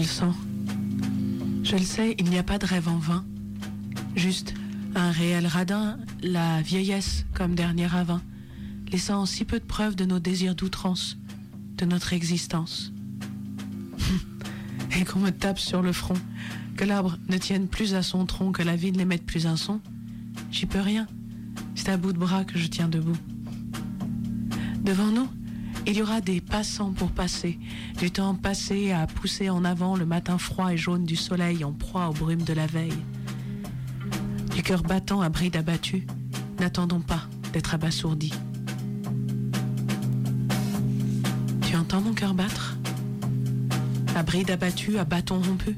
Sens. 0.04 0.34
Je 1.62 1.76
le 1.76 1.84
sais, 1.84 2.14
il 2.18 2.30
n'y 2.30 2.38
a 2.38 2.42
pas 2.42 2.58
de 2.58 2.66
rêve 2.66 2.88
en 2.88 2.98
vain. 2.98 3.24
Juste 4.16 4.54
un 4.94 5.10
réel 5.10 5.46
radin, 5.46 5.98
la 6.22 6.62
vieillesse 6.62 7.26
comme 7.34 7.54
dernier 7.54 7.86
ravin, 7.86 8.22
laissant 8.90 9.26
si 9.26 9.44
peu 9.44 9.58
de 9.58 9.64
preuves 9.64 9.94
de 9.94 10.04
nos 10.04 10.18
désirs 10.18 10.54
d'outrance, 10.54 11.16
de 11.76 11.84
notre 11.84 12.12
existence. 12.12 12.92
Et 14.98 15.04
qu'on 15.04 15.20
me 15.20 15.30
tape 15.30 15.58
sur 15.58 15.82
le 15.82 15.92
front, 15.92 16.18
que 16.76 16.84
l'arbre 16.84 17.18
ne 17.28 17.38
tienne 17.38 17.68
plus 17.68 17.94
à 17.94 18.02
son 18.02 18.26
tronc, 18.26 18.52
que 18.52 18.62
la 18.62 18.76
vie 18.76 18.92
ne 18.92 18.98
l'émette 18.98 19.24
plus 19.24 19.46
un 19.46 19.56
son, 19.56 19.80
j'y 20.50 20.66
peux 20.66 20.80
rien. 20.80 21.06
C'est 21.74 21.90
à 21.90 21.96
bout 21.96 22.12
de 22.12 22.18
bras 22.18 22.44
que 22.44 22.58
je 22.58 22.66
tiens 22.66 22.88
debout. 22.88 23.16
Devant 24.82 25.06
nous, 25.06 25.28
il 25.90 25.96
y 25.96 26.02
aura 26.02 26.20
des 26.20 26.40
passants 26.40 26.92
pour 26.92 27.10
passer, 27.10 27.58
du 27.98 28.12
temps 28.12 28.36
passé 28.36 28.92
à 28.92 29.08
pousser 29.08 29.50
en 29.50 29.64
avant 29.64 29.96
le 29.96 30.06
matin 30.06 30.38
froid 30.38 30.72
et 30.72 30.76
jaune 30.76 31.04
du 31.04 31.16
soleil 31.16 31.64
en 31.64 31.72
proie 31.72 32.08
aux 32.08 32.12
brumes 32.12 32.44
de 32.44 32.52
la 32.52 32.66
veille. 32.68 33.02
Du 34.54 34.62
cœur 34.62 34.84
battant 34.84 35.20
à 35.20 35.28
bride 35.28 35.56
abattue, 35.56 36.06
n'attendons 36.60 37.00
pas 37.00 37.22
d'être 37.52 37.74
abasourdis. 37.74 38.32
Tu 41.62 41.74
entends 41.74 42.00
mon 42.00 42.12
cœur 42.12 42.34
battre? 42.34 42.76
À 44.14 44.22
bride 44.22 44.52
abattue, 44.52 44.96
à 44.96 45.04
bâton 45.04 45.42
rompu 45.42 45.76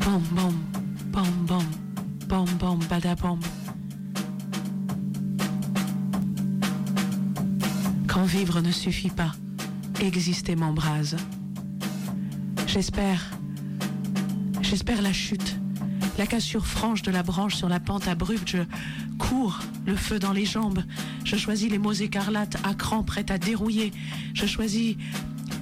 Bam 0.00 0.22
bam. 0.32 0.54
Ne 8.50 8.72
suffit 8.72 9.10
pas, 9.10 9.32
exister 10.00 10.56
m'embrase. 10.56 11.16
J'espère, 12.66 13.30
j'espère 14.62 15.00
la 15.00 15.12
chute, 15.12 15.56
la 16.18 16.26
cassure 16.26 16.66
franche 16.66 17.02
de 17.02 17.12
la 17.12 17.22
branche 17.22 17.54
sur 17.54 17.68
la 17.68 17.78
pente 17.78 18.08
abrupte. 18.08 18.48
Je 18.48 18.58
cours, 19.18 19.60
le 19.86 19.94
feu 19.94 20.18
dans 20.18 20.32
les 20.32 20.44
jambes. 20.44 20.82
Je 21.24 21.36
choisis 21.36 21.70
les 21.70 21.78
mots 21.78 21.92
écarlates, 21.92 22.56
à 22.64 22.74
cran, 22.74 23.04
prêts 23.04 23.30
à 23.30 23.38
dérouiller. 23.38 23.92
Je 24.34 24.46
choisis, 24.46 24.96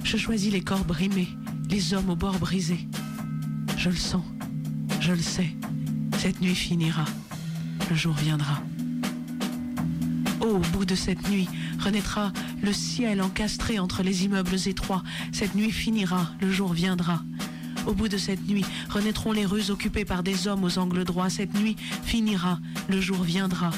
je 0.03 0.17
choisis 0.17 0.51
les 0.51 0.61
corps 0.61 0.83
brimés, 0.83 1.29
les 1.69 1.93
hommes 1.93 2.09
au 2.09 2.15
bord 2.15 2.39
brisé. 2.39 2.87
Je 3.77 3.89
le 3.89 3.95
sens, 3.95 4.23
je 4.99 5.11
le 5.11 5.21
sais. 5.21 5.55
Cette 6.17 6.41
nuit 6.41 6.55
finira, 6.55 7.05
le 7.89 7.95
jour 7.95 8.15
viendra. 8.15 8.63
Oh, 10.41 10.55
au 10.55 10.59
bout 10.75 10.85
de 10.85 10.95
cette 10.95 11.29
nuit, 11.29 11.47
renaîtra 11.81 12.31
le 12.61 12.71
ciel 12.71 13.21
encastré 13.21 13.79
entre 13.79 14.03
les 14.03 14.25
immeubles 14.25 14.57
étroits. 14.67 15.03
Cette 15.31 15.55
nuit 15.55 15.71
finira, 15.71 16.29
le 16.39 16.51
jour 16.51 16.73
viendra. 16.73 17.23
Au 17.87 17.93
bout 17.93 18.07
de 18.07 18.17
cette 18.17 18.47
nuit, 18.47 18.65
renaîtront 18.89 19.31
les 19.31 19.45
rues 19.45 19.71
occupées 19.71 20.05
par 20.05 20.23
des 20.23 20.47
hommes 20.47 20.63
aux 20.63 20.77
angles 20.77 21.03
droits. 21.03 21.29
Cette 21.29 21.55
nuit 21.55 21.75
finira, 22.03 22.59
le 22.87 23.01
jour 23.01 23.23
viendra. 23.23 23.71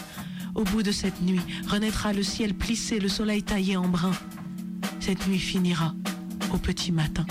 Au 0.56 0.64
bout 0.64 0.84
de 0.84 0.92
cette 0.92 1.22
nuit, 1.22 1.42
renaîtra 1.68 2.14
le 2.14 2.22
ciel 2.22 2.54
plissé, 2.54 3.00
le 3.00 3.08
soleil 3.08 3.42
taillé 3.42 3.78
en 3.78 3.88
brun. 3.88 4.12
Cette 5.00 5.28
nuit 5.28 5.40
finira, 5.40 5.96
au 6.54 6.58
petit 6.58 6.92
matin. 6.92 7.26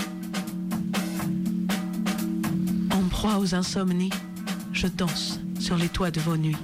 En 2.90 3.02
proie 3.08 3.38
aux 3.38 3.54
insomnies, 3.54 4.10
je 4.72 4.86
danse 4.86 5.40
sur 5.60 5.76
les 5.76 5.88
toits 5.88 6.10
de 6.10 6.20
vos 6.20 6.36
nuits. 6.36 6.56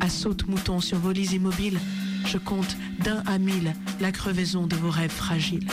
À 0.00 0.08
saute-mouton 0.08 0.80
sur 0.80 0.98
vos 0.98 1.12
lits 1.12 1.34
immobiles, 1.34 1.78
je 2.26 2.38
compte 2.38 2.76
d'un 3.00 3.22
à 3.26 3.38
mille 3.38 3.74
la 4.00 4.12
crevaison 4.12 4.66
de 4.66 4.76
vos 4.76 4.90
rêves 4.90 5.10
fragiles. 5.10 5.68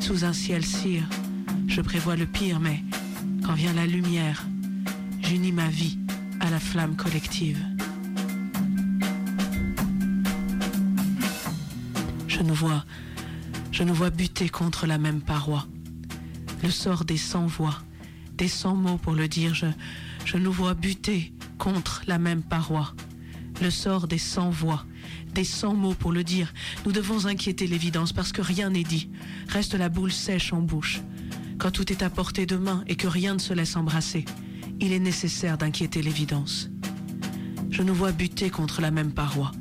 Sous 0.00 0.24
un 0.24 0.32
ciel 0.32 0.64
cire, 0.64 1.08
je 1.66 1.80
prévois 1.80 2.16
le 2.16 2.26
pire, 2.26 2.60
mais 2.60 2.82
quand 3.44 3.54
vient 3.54 3.72
la 3.72 3.86
lumière, 3.86 4.44
j'unis 5.22 5.52
ma 5.52 5.68
vie 5.68 5.98
à 6.40 6.50
la 6.50 6.60
flamme 6.60 6.96
collective. 6.96 7.58
Je 12.28 12.42
nous 12.42 12.54
vois, 12.54 12.84
je 13.72 13.82
nous 13.82 13.94
vois 13.94 14.10
buter 14.10 14.48
contre 14.48 14.86
la 14.86 14.98
même 14.98 15.20
paroi. 15.20 15.66
Le 16.62 16.70
sort 16.70 17.04
des 17.04 17.16
cent 17.16 17.46
voix, 17.46 17.78
des 18.36 18.48
cent 18.48 18.74
mots 18.76 18.98
pour 18.98 19.14
le 19.14 19.28
dire, 19.28 19.54
je, 19.54 19.66
je 20.24 20.36
nous 20.36 20.52
vois 20.52 20.74
buter 20.74 21.32
contre 21.58 22.02
la 22.06 22.18
même 22.18 22.42
paroi. 22.42 22.94
Le 23.62 23.70
sort 23.70 24.06
des 24.06 24.18
cent 24.18 24.50
voix, 24.50 24.84
des 25.36 25.44
cent 25.44 25.74
mots 25.74 25.92
pour 25.92 26.12
le 26.12 26.24
dire. 26.24 26.54
Nous 26.86 26.92
devons 26.92 27.26
inquiéter 27.26 27.66
l'évidence 27.66 28.14
parce 28.14 28.32
que 28.32 28.40
rien 28.40 28.70
n'est 28.70 28.84
dit. 28.84 29.10
Reste 29.48 29.74
la 29.74 29.90
boule 29.90 30.10
sèche 30.10 30.54
en 30.54 30.62
bouche. 30.62 31.02
Quand 31.58 31.70
tout 31.70 31.92
est 31.92 32.02
à 32.02 32.08
portée 32.08 32.46
de 32.46 32.56
main 32.56 32.82
et 32.86 32.96
que 32.96 33.06
rien 33.06 33.34
ne 33.34 33.38
se 33.38 33.52
laisse 33.52 33.76
embrasser, 33.76 34.24
il 34.80 34.92
est 34.92 34.98
nécessaire 34.98 35.58
d'inquiéter 35.58 36.00
l'évidence. 36.00 36.70
Je 37.70 37.82
nous 37.82 37.94
vois 37.94 38.12
buter 38.12 38.48
contre 38.48 38.80
la 38.80 38.90
même 38.90 39.12
paroi. 39.12 39.52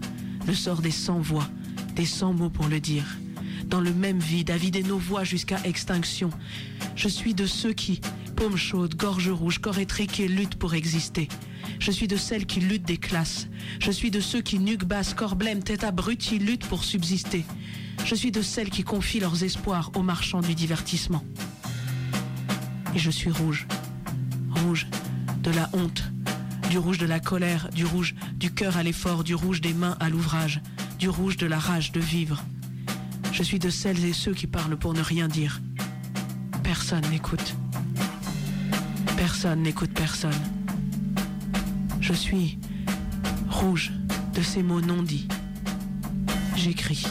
Le 0.48 0.54
sort 0.54 0.82
des 0.82 0.92
cent 0.92 1.20
voix, 1.20 1.50
des 1.94 2.06
cent 2.06 2.34
mots 2.34 2.50
pour 2.50 2.70
le 2.70 2.80
dire. 2.80 3.18
Dans 3.66 3.82
le 3.82 3.94
même 3.94 4.20
vide, 4.20 4.52
à 4.52 4.58
vider 4.58 4.82
nos 4.82 4.98
voix 4.98 5.26
jusqu'à 5.26 5.60
extinction. 5.66 6.30
Je 6.96 7.10
suis 7.10 7.34
de 7.34 7.46
ceux 7.46 7.74
qui, 7.74 8.00
paume 8.38 8.56
chaude, 8.56 8.96
gorge 8.96 9.28
rouge, 9.28 9.60
corps 9.60 9.80
étriqué, 9.80 10.30
luttent 10.30 10.56
pour 10.56 10.74
exister. 10.74 11.28
Je 11.80 11.92
suis 11.92 12.08
de 12.08 12.18
celles 12.18 12.46
qui 12.46 12.60
luttent 12.60 12.88
des 12.88 12.98
classes. 12.98 13.48
Je 13.80 13.92
suis 13.92 14.12
de 14.12 14.20
ceux 14.20 14.42
qui, 14.42 14.60
nuque 14.60 14.86
basse, 14.86 15.14
corps 15.14 15.36
blême, 15.36 15.64
tête 15.64 15.84
abrutie, 15.84 16.40
luttent 16.40 16.68
pour 16.68 16.84
subsister. 16.84 17.46
Je 18.06 18.16
suis 18.16 18.32
de 18.32 18.42
celles 18.42 18.70
qui 18.70 18.84
confient 18.84 19.20
leurs 19.20 19.44
espoirs 19.44 19.92
aux 19.96 20.04
marchands 20.04 20.42
du 20.42 20.56
divertissement. 20.56 21.24
Et 22.96 23.00
je 23.00 23.12
suis 23.12 23.32
rouge. 23.32 23.68
Rouge 24.50 24.88
de 25.42 25.52
la 25.52 25.70
honte, 25.74 26.04
du 26.70 26.78
rouge 26.78 26.98
de 26.98 27.06
la 27.06 27.20
colère, 27.20 27.70
du 27.74 27.86
rouge 27.86 28.16
du 28.36 28.52
cœur 28.54 28.78
à 28.78 28.84
l'effort, 28.84 29.24
du 29.24 29.36
rouge 29.36 29.62
des 29.62 29.74
mains 29.74 29.98
à 30.00 30.10
l'ouvrage, 30.10 30.62
du 30.98 31.10
rouge 31.10 31.38
de 31.38 31.46
la 31.46 31.60
rage 31.60 31.92
de 31.92 32.00
vivre. 32.00 32.44
Je 33.32 33.44
suis 33.44 33.60
de 33.60 33.70
celles 33.70 34.04
et 34.06 34.14
ceux 34.14 34.34
qui 34.34 34.48
parlent 34.48 34.78
pour 34.78 34.94
ne 34.94 35.02
rien 35.02 35.28
dire. 35.28 35.62
Personne 36.64 37.06
n'écoute. 37.12 37.56
Personne 39.18 39.62
n'écoute 39.62 39.92
personne. 39.94 40.32
Je 42.08 42.14
suis 42.14 42.60
rouge 43.50 43.92
de 44.36 44.44
ces 44.44 44.62
mots 44.62 44.80
non 44.80 45.02
dits. 45.02 45.28
J'écris. 46.56 47.08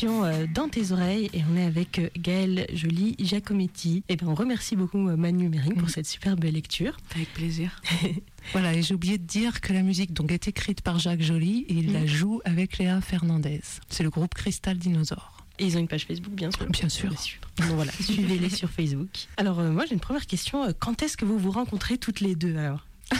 L'émission 0.00 0.24
euh, 0.24 0.46
Dans 0.52 0.68
tes 0.68 0.92
oreilles 0.92 1.30
et 1.32 1.42
on 1.50 1.56
est 1.56 1.64
avec 1.64 1.98
euh, 1.98 2.08
Gaëlle 2.16 2.66
Jolie 2.72 3.16
Giacometti. 3.18 4.02
Et 4.08 4.16
ben 4.16 4.28
on 4.28 4.34
remercie 4.34 4.76
beaucoup 4.76 5.08
euh, 5.08 5.16
Manu 5.16 5.48
Mering 5.48 5.74
pour 5.74 5.90
cette 5.90 6.06
superbe 6.06 6.44
lecture. 6.44 6.96
Avec 7.14 7.32
plaisir. 7.32 7.80
Voilà, 8.52 8.72
et 8.72 8.80
j'ai 8.82 8.94
oublié 8.94 9.18
de 9.18 9.22
dire 9.24 9.60
que 9.60 9.74
la 9.74 9.82
musique 9.82 10.14
donc 10.14 10.32
est 10.32 10.48
écrite 10.48 10.80
par 10.80 10.98
Jacques 10.98 11.20
Joly 11.20 11.66
et 11.68 11.74
il 11.74 11.92
la 11.92 12.06
joue 12.06 12.40
avec 12.46 12.78
Léa 12.78 13.02
Fernandez. 13.02 13.60
C'est 13.90 14.02
le 14.02 14.08
groupe 14.08 14.32
Crystal 14.32 14.78
Dinosaure. 14.78 15.44
Et 15.58 15.66
ils 15.66 15.76
ont 15.76 15.80
une 15.80 15.88
page 15.88 16.06
Facebook, 16.06 16.32
bien 16.32 16.50
sûr. 16.50 16.64
Bien 16.66 16.88
sûr. 16.88 17.10
Donc 17.10 17.68
voilà, 17.74 17.92
suivez-les 18.00 18.48
sur 18.48 18.70
Facebook. 18.70 19.10
Alors 19.36 19.60
euh, 19.60 19.70
moi 19.70 19.84
j'ai 19.84 19.92
une 19.92 20.00
première 20.00 20.26
question. 20.26 20.66
Quand 20.78 21.02
est-ce 21.02 21.18
que 21.18 21.26
vous 21.26 21.38
vous 21.38 21.50
rencontrez 21.50 21.98
toutes 21.98 22.20
les 22.20 22.34
deux 22.34 22.56
alors? 22.56 22.86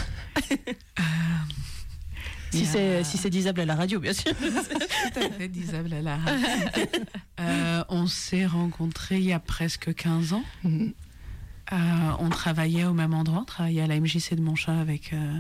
Si 2.50 2.66
c'est 2.66 3.04
si 3.04 3.16
c'est 3.16 3.30
disable 3.30 3.60
à 3.60 3.64
la 3.64 3.76
radio, 3.76 4.00
bien 4.00 4.12
sûr. 4.12 4.32
Tout 5.14 5.20
à 5.20 5.30
fait 5.30 5.48
disable 5.48 5.92
à 5.94 6.02
la 6.02 6.16
radio. 6.16 6.46
Euh, 7.40 7.82
on 7.88 8.06
s'est 8.06 8.44
rencontrés 8.44 9.16
il 9.16 9.24
y 9.24 9.32
a 9.32 9.38
presque 9.38 9.94
15 9.94 10.34
ans. 10.34 10.44
Mhm. 10.62 10.92
Euh, 11.72 11.76
on 12.18 12.28
travaillait 12.28 12.84
au 12.84 12.92
même 12.92 13.14
endroit, 13.14 13.40
on 13.40 13.44
travaillait 13.46 13.80
à 13.80 13.86
la 13.86 13.98
MJC 13.98 14.34
de 14.34 14.42
Montchat 14.42 14.78
avec, 14.78 15.14
euh, 15.14 15.38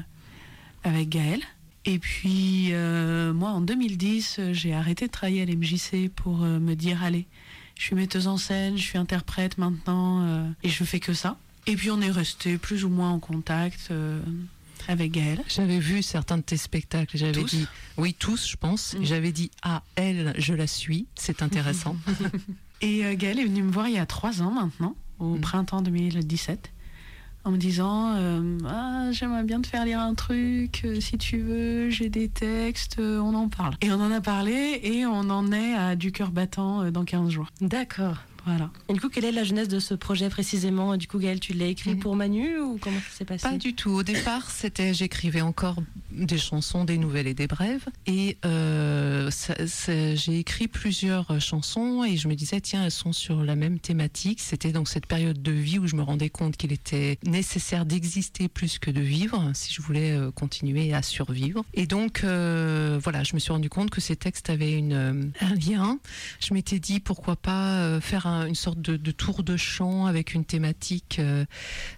avec 0.82 1.10
Gaël. 1.10 1.42
Et 1.84 1.98
puis, 1.98 2.68
euh, 2.72 3.32
moi, 3.32 3.50
en 3.50 3.60
2010, 3.60 4.36
euh, 4.38 4.52
j'ai 4.52 4.74
arrêté 4.74 5.06
de 5.06 5.12
travailler 5.12 5.42
à 5.42 5.46
la 5.46 5.54
MJC 5.54 6.10
pour 6.14 6.42
euh, 6.42 6.58
me 6.58 6.74
dire, 6.74 7.02
allez, 7.02 7.26
je 7.76 7.82
suis 7.82 7.96
metteuse 7.96 8.26
en 8.28 8.36
scène, 8.36 8.76
je 8.76 8.82
suis 8.82 8.98
interprète 8.98 9.58
maintenant, 9.58 10.22
euh, 10.22 10.48
et 10.62 10.68
je 10.68 10.84
fais 10.84 11.00
que 11.00 11.14
ça. 11.14 11.36
Et 11.66 11.76
puis, 11.76 11.90
on 11.90 12.00
est 12.00 12.10
resté 12.10 12.58
plus 12.58 12.84
ou 12.84 12.90
moins 12.90 13.10
en 13.10 13.18
contact 13.18 13.88
euh, 13.90 14.20
avec 14.88 15.12
Gaël. 15.12 15.42
J'avais 15.48 15.78
vu 15.78 16.02
certains 16.02 16.38
de 16.38 16.42
tes 16.42 16.56
spectacles. 16.56 17.16
J'avais 17.16 17.44
dit, 17.44 17.66
oui, 17.96 18.14
tous, 18.18 18.48
je 18.48 18.56
pense. 18.56 18.94
Mm. 18.94 19.04
J'avais 19.04 19.32
dit, 19.32 19.50
ah, 19.62 19.82
elle, 19.96 20.34
je 20.38 20.54
la 20.54 20.66
suis. 20.66 21.06
C'est 21.14 21.42
intéressant. 21.42 21.96
Et 22.82 23.04
euh, 23.04 23.14
Gaël 23.14 23.38
est 23.38 23.44
venu 23.44 23.62
me 23.62 23.70
voir 23.72 23.88
il 23.88 23.94
y 23.94 23.98
a 23.98 24.06
trois 24.06 24.42
ans 24.42 24.50
maintenant, 24.52 24.94
au 25.18 25.34
Mhm. 25.34 25.40
printemps 25.40 25.82
2017, 25.82 26.70
en 27.44 27.50
me 27.50 27.56
disant 27.58 28.14
euh, 28.16 28.58
ah, 28.66 29.10
J'aimerais 29.12 29.44
bien 29.44 29.60
te 29.60 29.66
faire 29.66 29.84
lire 29.84 30.00
un 30.00 30.14
truc, 30.14 30.82
euh, 30.84 31.00
si 31.00 31.18
tu 31.18 31.38
veux, 31.38 31.90
j'ai 31.90 32.08
des 32.08 32.28
textes, 32.28 32.98
euh, 32.98 33.18
on 33.18 33.34
en 33.34 33.48
parle. 33.48 33.74
Et 33.82 33.90
on 33.90 34.00
en 34.00 34.10
a 34.12 34.20
parlé 34.20 34.80
et 34.82 35.04
on 35.06 35.28
en 35.30 35.52
est 35.52 35.74
à 35.74 35.94
du 35.96 36.10
cœur 36.12 36.30
battant 36.30 36.82
euh, 36.82 36.90
dans 36.90 37.04
15 37.04 37.28
jours. 37.30 37.48
D'accord. 37.60 38.16
Voilà. 38.46 38.70
Et 38.88 38.94
du 38.94 39.00
coup, 39.00 39.08
quelle 39.08 39.24
est 39.26 39.32
la 39.32 39.44
jeunesse 39.44 39.68
de 39.68 39.78
ce 39.80 39.94
projet 39.94 40.28
précisément? 40.30 40.96
Du 40.96 41.06
coup, 41.06 41.18
Gaëlle, 41.18 41.40
tu 41.40 41.52
l'as 41.52 41.66
écrit 41.66 41.90
Mhm. 41.94 41.98
pour 42.00 42.16
Manu 42.16 42.58
ou 42.58 42.78
comment 42.80 42.98
ça 42.98 43.18
s'est 43.18 43.24
passé? 43.24 43.42
Pas 43.48 43.56
du 43.56 43.74
tout. 43.74 43.90
Au 43.90 44.02
départ, 44.02 44.50
c'était 44.50 44.94
j'écrivais 44.94 45.40
encore 45.42 45.76
des 46.10 46.38
chansons, 46.38 46.84
des 46.84 46.98
nouvelles 46.98 47.26
et 47.26 47.34
des 47.34 47.46
brèves. 47.46 47.84
Et 48.06 48.38
euh, 48.44 49.30
j'ai 50.14 50.38
écrit 50.38 50.68
plusieurs 50.68 51.40
chansons 51.40 52.04
et 52.04 52.16
je 52.16 52.28
me 52.28 52.34
disais 52.34 52.60
tiens 52.60 52.84
elles 52.84 52.90
sont 52.90 53.12
sur 53.12 53.44
la 53.44 53.56
même 53.56 53.78
thématique. 53.78 54.40
C'était 54.40 54.72
donc 54.72 54.88
cette 54.88 55.06
période 55.06 55.40
de 55.42 55.52
vie 55.52 55.78
où 55.78 55.86
je 55.86 55.96
me 55.96 56.02
rendais 56.02 56.30
compte 56.30 56.56
qu'il 56.56 56.72
était 56.72 57.18
nécessaire 57.24 57.84
d'exister 57.86 58.48
plus 58.48 58.78
que 58.78 58.90
de 58.90 59.00
vivre 59.00 59.50
si 59.54 59.72
je 59.72 59.82
voulais 59.82 60.12
euh, 60.12 60.30
continuer 60.30 60.92
à 60.94 61.02
survivre. 61.02 61.64
Et 61.74 61.86
donc 61.86 62.22
euh, 62.24 62.98
voilà, 63.02 63.22
je 63.22 63.34
me 63.34 63.38
suis 63.38 63.52
rendu 63.52 63.68
compte 63.68 63.90
que 63.90 64.00
ces 64.00 64.16
textes 64.16 64.50
avaient 64.50 64.72
une, 64.72 65.32
un 65.40 65.54
lien. 65.54 65.98
Je 66.40 66.54
m'étais 66.54 66.78
dit 66.78 67.00
pourquoi 67.00 67.36
pas 67.36 68.00
faire 68.00 68.26
un- 68.26 68.29
une 68.46 68.54
sorte 68.54 68.80
de, 68.80 69.10
tour 69.10 69.42
de 69.42 69.56
chant 69.56 70.06
avec 70.06 70.34
une 70.34 70.44
thématique. 70.44 71.18
euh, 71.18 71.44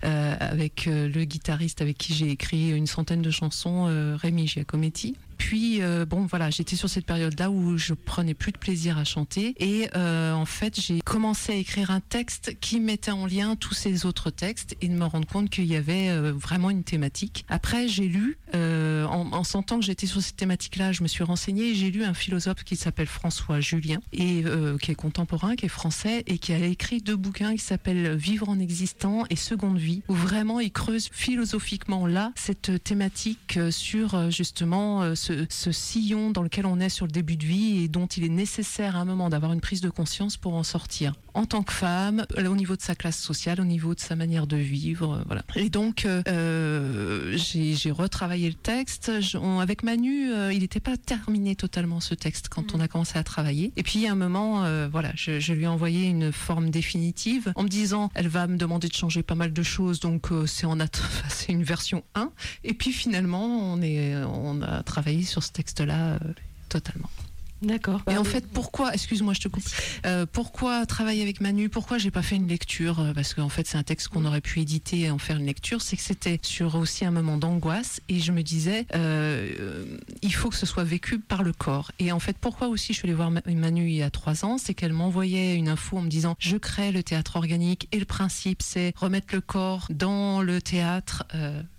euh, 0.04 0.34
avec 0.40 0.86
euh, 0.86 1.08
le 1.08 1.24
guitariste 1.24 1.80
avec 1.80 1.98
qui 1.98 2.14
j'ai 2.14 2.30
écrit 2.30 2.70
une 2.70 2.86
centaine 2.86 3.22
de 3.22 3.30
chansons, 3.30 3.84
Rémi 4.16 4.46
Giacometti. 4.46 5.16
Puis 5.44 5.82
euh, 5.82 6.06
bon 6.06 6.24
voilà, 6.24 6.50
j'étais 6.50 6.76
sur 6.76 6.88
cette 6.88 7.04
période-là 7.04 7.50
où 7.50 7.76
je 7.76 7.94
prenais 7.94 8.32
plus 8.32 8.52
de 8.52 8.58
plaisir 8.58 8.96
à 8.96 9.02
chanter 9.02 9.56
et 9.58 9.88
euh, 9.96 10.32
en 10.32 10.44
fait 10.44 10.80
j'ai 10.80 11.00
commencé 11.00 11.52
à 11.52 11.56
écrire 11.56 11.90
un 11.90 11.98
texte 11.98 12.56
qui 12.60 12.78
mettait 12.78 13.10
en 13.10 13.26
lien 13.26 13.56
tous 13.56 13.74
ces 13.74 14.06
autres 14.06 14.30
textes 14.30 14.76
et 14.80 14.86
de 14.86 14.94
me 14.94 15.04
rendre 15.04 15.26
compte 15.26 15.50
qu'il 15.50 15.64
y 15.64 15.74
avait 15.74 16.10
euh, 16.10 16.32
vraiment 16.32 16.70
une 16.70 16.84
thématique. 16.84 17.44
Après 17.48 17.88
j'ai 17.88 18.06
lu, 18.06 18.38
euh, 18.54 19.04
en, 19.06 19.32
en 19.32 19.42
sentant 19.42 19.80
que 19.80 19.84
j'étais 19.84 20.06
sur 20.06 20.22
cette 20.22 20.36
thématique-là, 20.36 20.92
je 20.92 21.02
me 21.02 21.08
suis 21.08 21.24
renseignée 21.24 21.70
et 21.70 21.74
j'ai 21.74 21.90
lu 21.90 22.04
un 22.04 22.14
philosophe 22.14 22.62
qui 22.62 22.76
s'appelle 22.76 23.08
François 23.08 23.58
Julien 23.58 23.98
et 24.12 24.44
qui 24.80 24.92
est 24.92 24.94
contemporain, 24.94 25.56
qui 25.56 25.66
est 25.66 25.68
français 25.68 26.22
et 26.28 26.38
qui 26.38 26.52
a 26.52 26.58
écrit 26.58 27.00
deux 27.00 27.16
bouquins 27.16 27.52
qui 27.56 27.64
s'appellent 27.64 28.14
Vivre 28.14 28.48
en 28.48 28.60
existant 28.60 29.24
et 29.28 29.34
Seconde 29.36 29.78
vie, 29.78 30.02
où 30.06 30.14
vraiment 30.14 30.60
il 30.60 30.70
creuse 30.70 31.08
philosophiquement 31.10 32.06
là 32.06 32.32
cette 32.36 32.84
thématique 32.84 33.58
sur 33.70 34.30
justement 34.30 35.02
euh, 35.02 35.14
ce, 35.48 35.72
sillon 35.72 36.30
dans 36.30 36.42
lequel 36.42 36.66
on 36.66 36.80
est 36.80 36.88
sur 36.88 37.06
le 37.06 37.12
début 37.12 37.36
de 37.36 37.44
vie 37.44 37.84
et 37.84 37.88
dont 37.88 38.06
il 38.06 38.24
est 38.24 38.28
nécessaire 38.28 38.96
à 38.96 39.00
un 39.00 39.04
moment 39.04 39.28
d'avoir 39.28 39.52
une 39.52 39.60
prise 39.60 39.80
de 39.80 39.90
conscience 39.90 40.36
pour 40.36 40.54
en 40.54 40.62
sortir. 40.62 41.14
En 41.34 41.46
tant 41.46 41.62
que 41.62 41.72
femme, 41.72 42.26
euh, 42.36 42.46
au 42.46 42.56
niveau 42.56 42.76
de 42.76 42.82
sa 42.82 42.94
classe 42.94 43.18
sociale, 43.18 43.60
au 43.60 43.64
niveau 43.64 43.94
de 43.94 44.00
sa 44.00 44.16
manière 44.16 44.46
de 44.46 44.56
vivre, 44.56 45.14
euh, 45.14 45.22
voilà. 45.26 45.42
Et 45.56 45.70
donc 45.70 46.04
euh, 46.06 47.36
j'ai 47.36 47.90
retravaillé 47.90 48.48
le 48.48 48.54
texte. 48.54 49.20
Je- 49.20 49.38
on- 49.38 49.58
avec 49.60 49.82
Manu, 49.82 50.30
euh, 50.32 50.52
il 50.52 50.60
n'était 50.60 50.80
pas 50.80 50.96
terminé 50.96 51.56
totalement 51.56 52.00
ce 52.00 52.14
texte 52.14 52.48
quand 52.48 52.74
on 52.74 52.80
a 52.80 52.88
commencé 52.88 53.18
à 53.18 53.24
travailler. 53.24 53.72
Et 53.76 53.82
puis 53.82 54.06
à 54.06 54.12
un 54.12 54.14
moment, 54.14 54.64
euh, 54.64 54.88
voilà, 54.90 55.12
je, 55.14 55.40
je 55.40 55.52
lui 55.54 55.64
ai 55.64 55.66
envoyé 55.68 56.06
une 56.06 56.32
forme 56.32 56.70
définitive 56.70 57.52
en 57.56 57.62
me 57.62 57.68
disant, 57.68 58.10
elle 58.14 58.28
va 58.28 58.46
me 58.46 58.56
demander 58.56 58.88
de 58.88 58.94
changer 58.94 59.22
pas 59.22 59.34
mal 59.34 59.52
de 59.52 59.62
choses, 59.62 60.00
donc 60.00 60.28
c'est 60.46 60.66
en 60.66 60.78
c'est 61.28 61.52
une 61.52 61.62
version 61.64 62.02
1. 62.14 62.30
Et 62.64 62.74
puis 62.74 62.92
finalement, 62.92 63.44
on 63.72 63.80
est, 63.80 64.14
on 64.24 64.60
a 64.62 64.82
travaillé 64.82 65.22
sur 65.24 65.42
ce 65.42 65.52
texte-là. 65.52 66.18
Totalement. 66.68 67.08
D'accord. 67.62 68.02
Et 68.10 68.16
en 68.16 68.24
fait, 68.24 68.44
pourquoi, 68.52 68.92
excuse-moi, 68.92 69.34
je 69.34 69.40
te 69.40 69.48
coupe, 69.48 69.62
euh, 70.04 70.26
pourquoi 70.30 70.84
travailler 70.86 71.22
avec 71.22 71.40
Manu? 71.40 71.68
Pourquoi 71.68 71.98
j'ai 71.98 72.10
pas 72.10 72.22
fait 72.22 72.36
une 72.36 72.48
lecture? 72.48 72.98
Euh, 73.00 73.12
Parce 73.14 73.34
qu'en 73.34 73.48
fait, 73.48 73.66
c'est 73.66 73.78
un 73.78 73.82
texte 73.84 74.08
qu'on 74.08 74.24
aurait 74.24 74.40
pu 74.40 74.60
éditer 74.60 75.00
et 75.00 75.10
en 75.10 75.18
faire 75.18 75.36
une 75.36 75.46
lecture. 75.46 75.80
C'est 75.80 75.96
que 75.96 76.02
c'était 76.02 76.40
sur 76.42 76.74
aussi 76.74 77.04
un 77.04 77.10
moment 77.12 77.36
d'angoisse 77.36 78.00
et 78.08 78.18
je 78.18 78.32
me 78.32 78.42
disais, 78.42 78.86
euh, 78.94 79.84
il 80.22 80.34
faut 80.34 80.50
que 80.50 80.56
ce 80.56 80.66
soit 80.66 80.84
vécu 80.84 81.18
par 81.20 81.42
le 81.42 81.52
corps. 81.52 81.92
Et 81.98 82.10
en 82.12 82.18
fait, 82.18 82.36
pourquoi 82.38 82.68
aussi 82.68 82.92
je 82.92 82.98
suis 82.98 83.06
allée 83.06 83.14
voir 83.14 83.30
Ma- 83.30 83.42
Manu 83.46 83.88
il 83.88 83.94
y 83.96 84.02
a 84.02 84.10
trois 84.10 84.44
ans 84.44 84.58
C'est 84.58 84.74
qu'elle 84.74 84.92
m'envoyait 84.92 85.54
une 85.54 85.68
info 85.68 85.98
en 85.98 86.02
me 86.02 86.08
disant, 86.08 86.34
je 86.40 86.56
crée 86.56 86.90
le 86.92 87.02
théâtre 87.02 87.36
organique 87.36 87.86
et 87.92 87.98
le 87.98 88.04
principe, 88.06 88.62
c'est 88.62 88.92
remettre 88.96 89.34
le 89.34 89.40
corps 89.40 89.86
dans 89.90 90.42
le 90.42 90.60
théâtre. 90.60 91.24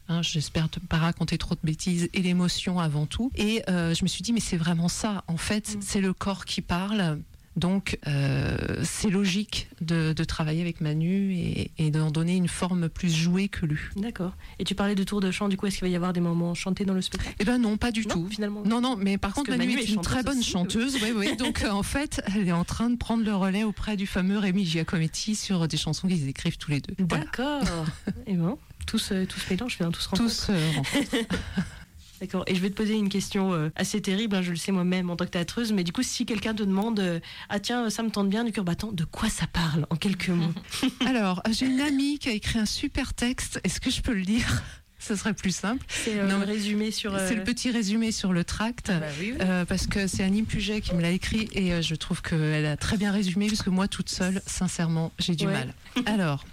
Hein, 0.09 0.21
J'espère 0.21 0.65
ne 0.65 0.87
pas 0.87 0.97
raconter 0.97 1.37
trop 1.37 1.55
de 1.55 1.59
bêtises 1.63 2.09
et 2.13 2.21
l'émotion 2.21 2.79
avant 2.79 3.05
tout. 3.05 3.31
Et 3.35 3.63
euh, 3.69 3.93
je 3.93 4.03
me 4.03 4.07
suis 4.07 4.21
dit, 4.21 4.33
mais 4.33 4.39
c'est 4.39 4.57
vraiment 4.57 4.89
ça. 4.89 5.23
En 5.27 5.37
fait, 5.37 5.77
c'est 5.81 6.01
le 6.01 6.13
corps 6.13 6.45
qui 6.45 6.61
parle. 6.61 7.19
Donc, 7.55 7.99
euh, 8.07 8.57
c'est 8.83 9.09
logique 9.09 9.69
de, 9.81 10.13
de 10.13 10.23
travailler 10.23 10.61
avec 10.61 10.81
Manu 10.81 11.33
et, 11.33 11.71
et 11.77 11.91
d'en 11.91 12.09
donner 12.09 12.35
une 12.35 12.47
forme 12.47 12.89
plus 12.89 13.13
jouée 13.13 13.47
que 13.47 13.65
lue. 13.65 13.91
D'accord. 13.95 14.33
Et 14.59 14.63
tu 14.63 14.73
parlais 14.73 14.95
de 14.95 15.03
tour 15.03 15.21
de 15.21 15.29
chant, 15.29 15.49
du 15.49 15.57
coup, 15.57 15.67
est-ce 15.67 15.77
qu'il 15.77 15.87
va 15.87 15.91
y 15.91 15.95
avoir 15.95 16.13
des 16.13 16.19
moments 16.19 16.53
chantés 16.55 16.83
dans 16.85 16.93
le 16.95 17.01
spectacle? 17.01 17.35
Eh 17.39 17.43
ben 17.45 17.59
non, 17.59 17.77
pas 17.77 17.91
du 17.91 18.07
Non, 18.07 18.15
tout. 18.15 18.27
finalement. 18.29 18.63
Non, 18.65 18.81
non, 18.81 18.95
mais 18.97 19.17
par 19.17 19.33
Parce 19.33 19.45
contre, 19.47 19.57
Manu, 19.57 19.79
est, 19.79 19.89
une 19.89 20.01
très 20.01 20.23
bonne 20.23 20.39
aussi, 20.39 20.49
chanteuse. 20.49 20.97
Oui, 21.03 21.11
oui. 21.15 21.35
Donc, 21.37 21.63
euh, 21.63 21.69
en 21.69 21.83
fait, 21.83 22.21
elle 22.33 22.47
est 22.47 22.51
en 22.51 22.63
train 22.65 22.89
de 22.89 22.95
prendre 22.97 23.23
le 23.23 23.35
relais 23.35 23.63
auprès 23.63 23.97
du 23.97 24.07
fameux 24.07 24.39
Rémi 24.39 24.65
Giacometti 24.65 25.35
sur 25.35 25.67
des 25.67 25.77
chansons 25.77 26.07
qu'ils 26.07 26.27
écrivent 26.27 26.57
tous 26.57 26.71
les 26.71 26.79
deux. 26.81 26.95
Voilà. 27.07 27.25
D'accord. 27.25 27.63
Et 28.27 28.33
bon, 28.33 28.57
tous, 28.87 29.11
euh, 29.11 29.25
tous 29.25 29.49
mélange, 29.51 29.77
enfin, 29.79 29.91
tous 29.91 30.07
rencontres. 30.07 30.29
Tous 30.29 30.47
euh. 30.49 30.71
D'accord. 32.23 32.43
Et 32.47 32.55
je 32.55 32.61
vais 32.61 32.69
te 32.69 32.75
poser 32.75 32.93
une 32.93 33.09
question 33.09 33.53
euh, 33.53 33.69
assez 33.75 34.01
terrible, 34.01 34.35
hein, 34.37 34.41
je 34.41 34.51
le 34.51 34.55
sais 34.55 34.71
moi-même 34.71 35.09
en 35.09 35.15
tant 35.17 35.25
que 35.25 35.31
théâtreuse, 35.31 35.73
mais 35.73 35.83
du 35.83 35.91
coup, 35.91 36.03
si 36.03 36.25
quelqu'un 36.25 36.53
te 36.53 36.63
demande 36.63 36.99
euh, 37.01 37.19
Ah 37.49 37.59
tiens, 37.59 37.89
ça 37.89 38.01
me 38.01 38.09
tente 38.09 38.29
bien 38.29 38.45
du 38.45 38.51
cœur 38.53 38.63
battant, 38.63 38.91
de 38.93 39.03
quoi 39.03 39.27
ça 39.29 39.45
parle 39.47 39.85
en 39.89 39.95
quelques 39.97 40.29
mots? 40.29 40.53
Alors, 41.05 41.43
j'ai 41.51 41.65
une 41.65 41.81
amie 41.81 42.19
qui 42.19 42.29
a 42.29 42.31
écrit 42.31 42.59
un 42.59 42.65
super 42.65 43.13
texte. 43.13 43.59
Est-ce 43.65 43.81
que 43.81 43.91
je 43.91 44.01
peux 44.01 44.13
le 44.13 44.21
lire? 44.21 44.63
Ce 44.99 45.17
serait 45.17 45.33
plus 45.33 45.53
simple. 45.53 45.85
C'est 45.89 46.17
euh, 46.17 46.29
le 46.29 46.37
mais 46.37 46.45
résumé 46.45 46.89
sur. 46.91 47.13
euh, 47.13 47.27
C'est 47.27 47.35
le 47.35 47.43
petit 47.43 47.71
résumé 47.71 48.13
sur 48.13 48.31
le 48.31 48.45
tract. 48.45 48.87
bah 48.87 49.01
oui, 49.19 49.33
oui. 49.33 49.37
Euh, 49.41 49.65
parce 49.65 49.85
que 49.85 50.07
c'est 50.07 50.23
Annie 50.23 50.43
Puget 50.43 50.79
qui 50.79 50.95
me 50.95 51.01
l'a 51.01 51.09
écrit 51.11 51.49
et 51.51 51.73
euh, 51.73 51.81
je 51.81 51.95
trouve 51.95 52.21
qu'elle 52.21 52.65
a 52.65 52.77
très 52.77 52.95
bien 52.95 53.11
résumé 53.11 53.47
parce 53.47 53.63
que 53.63 53.69
moi 53.69 53.89
toute 53.89 54.07
seule, 54.07 54.41
sincèrement, 54.45 55.11
j'ai 55.19 55.35
du 55.35 55.45
Ouais. 55.45 55.51
mal. 55.51 55.73
Alors, 56.05 56.45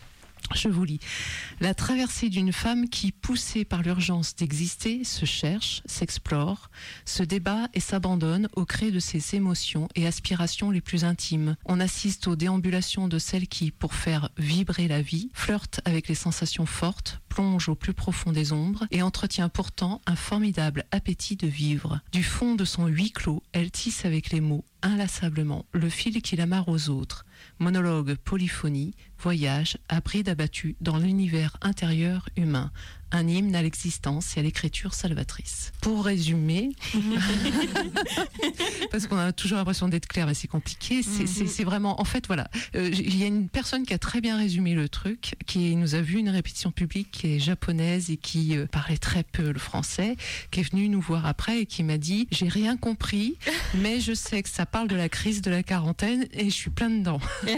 je 0.54 0.68
vous 0.68 0.84
lis. 0.84 1.00
La 1.60 1.74
traversée 1.74 2.28
d'une 2.28 2.52
femme 2.52 2.88
qui, 2.88 3.12
poussée 3.12 3.64
par 3.64 3.82
l'urgence 3.82 4.34
d'exister, 4.34 5.04
se 5.04 5.24
cherche, 5.24 5.82
s'explore, 5.86 6.70
se 7.04 7.22
débat 7.22 7.68
et 7.74 7.80
s'abandonne 7.80 8.48
au 8.54 8.64
cré 8.64 8.90
de 8.90 8.98
ses 8.98 9.34
émotions 9.34 9.88
et 9.94 10.06
aspirations 10.06 10.70
les 10.70 10.80
plus 10.80 11.04
intimes. 11.04 11.56
On 11.64 11.80
assiste 11.80 12.26
aux 12.28 12.36
déambulations 12.36 13.08
de 13.08 13.18
celle 13.18 13.48
qui, 13.48 13.70
pour 13.70 13.94
faire 13.94 14.30
vibrer 14.38 14.88
la 14.88 15.02
vie, 15.02 15.30
flirte 15.34 15.80
avec 15.84 16.08
les 16.08 16.14
sensations 16.14 16.66
fortes, 16.66 17.20
plonge 17.28 17.68
au 17.68 17.74
plus 17.74 17.94
profond 17.94 18.32
des 18.32 18.52
ombres 18.52 18.86
et 18.90 19.02
entretient 19.02 19.48
pourtant 19.48 20.00
un 20.06 20.16
formidable 20.16 20.84
appétit 20.90 21.36
de 21.36 21.46
vivre. 21.46 22.00
Du 22.12 22.22
fond 22.22 22.54
de 22.54 22.64
son 22.64 22.86
huis 22.86 23.12
clos, 23.12 23.42
elle 23.52 23.70
tisse 23.70 24.04
avec 24.04 24.30
les 24.30 24.40
mots 24.40 24.64
inlassablement 24.82 25.66
le 25.72 25.88
fil 25.88 26.22
qui 26.22 26.36
l'amarre 26.36 26.68
aux 26.68 26.88
autres. 26.88 27.24
Monologue, 27.60 28.14
polyphonie, 28.24 28.94
voyage, 29.18 29.76
à 29.90 30.00
bride 30.00 30.30
abattue 30.30 30.76
dans 30.80 30.96
l'univers 30.96 31.58
intérieur 31.60 32.26
humain. 32.34 32.72
Un 33.12 33.26
hymne 33.28 33.54
à 33.54 33.62
l'existence 33.62 34.36
et 34.36 34.40
à 34.40 34.42
l'écriture 34.42 34.94
salvatrice. 34.94 35.72
Pour 35.80 36.04
résumer, 36.04 36.70
parce 38.90 39.06
qu'on 39.06 39.18
a 39.18 39.32
toujours 39.32 39.58
l'impression 39.58 39.88
d'être 39.88 40.06
clair, 40.06 40.26
mais 40.26 40.34
c'est 40.34 40.48
compliqué. 40.48 41.02
C'est 41.02 41.26
c'est 41.26 41.64
vraiment, 41.64 42.00
en 42.00 42.04
fait, 42.04 42.26
voilà, 42.26 42.48
Euh, 42.76 42.90
il 42.92 43.16
y 43.16 43.24
a 43.24 43.26
une 43.26 43.48
personne 43.48 43.84
qui 43.84 43.94
a 43.94 43.98
très 43.98 44.20
bien 44.20 44.36
résumé 44.36 44.74
le 44.74 44.88
truc, 44.88 45.34
qui 45.46 45.74
nous 45.76 45.94
a 45.94 46.00
vu 46.00 46.18
une 46.18 46.28
répétition 46.28 46.70
publique 46.70 47.10
qui 47.10 47.34
est 47.34 47.38
japonaise 47.38 48.10
et 48.10 48.16
qui 48.16 48.56
euh, 48.56 48.66
parlait 48.66 48.98
très 48.98 49.22
peu 49.24 49.50
le 49.50 49.58
français, 49.58 50.16
qui 50.50 50.60
est 50.60 50.70
venue 50.70 50.88
nous 50.88 51.00
voir 51.00 51.26
après 51.26 51.60
et 51.60 51.66
qui 51.66 51.82
m'a 51.82 51.98
dit 51.98 52.28
j'ai 52.30 52.48
rien 52.48 52.76
compris, 52.76 53.36
mais 53.74 54.00
je 54.00 54.12
sais 54.14 54.42
que 54.42 54.48
ça 54.48 54.66
parle 54.66 54.88
de 54.88 54.96
la 54.96 55.08
crise 55.08 55.42
de 55.42 55.50
la 55.50 55.62
quarantaine 55.62 56.26
et 56.32 56.44
je 56.44 56.54
suis 56.54 56.70
plein 56.70 56.90
dedans. 56.90 57.20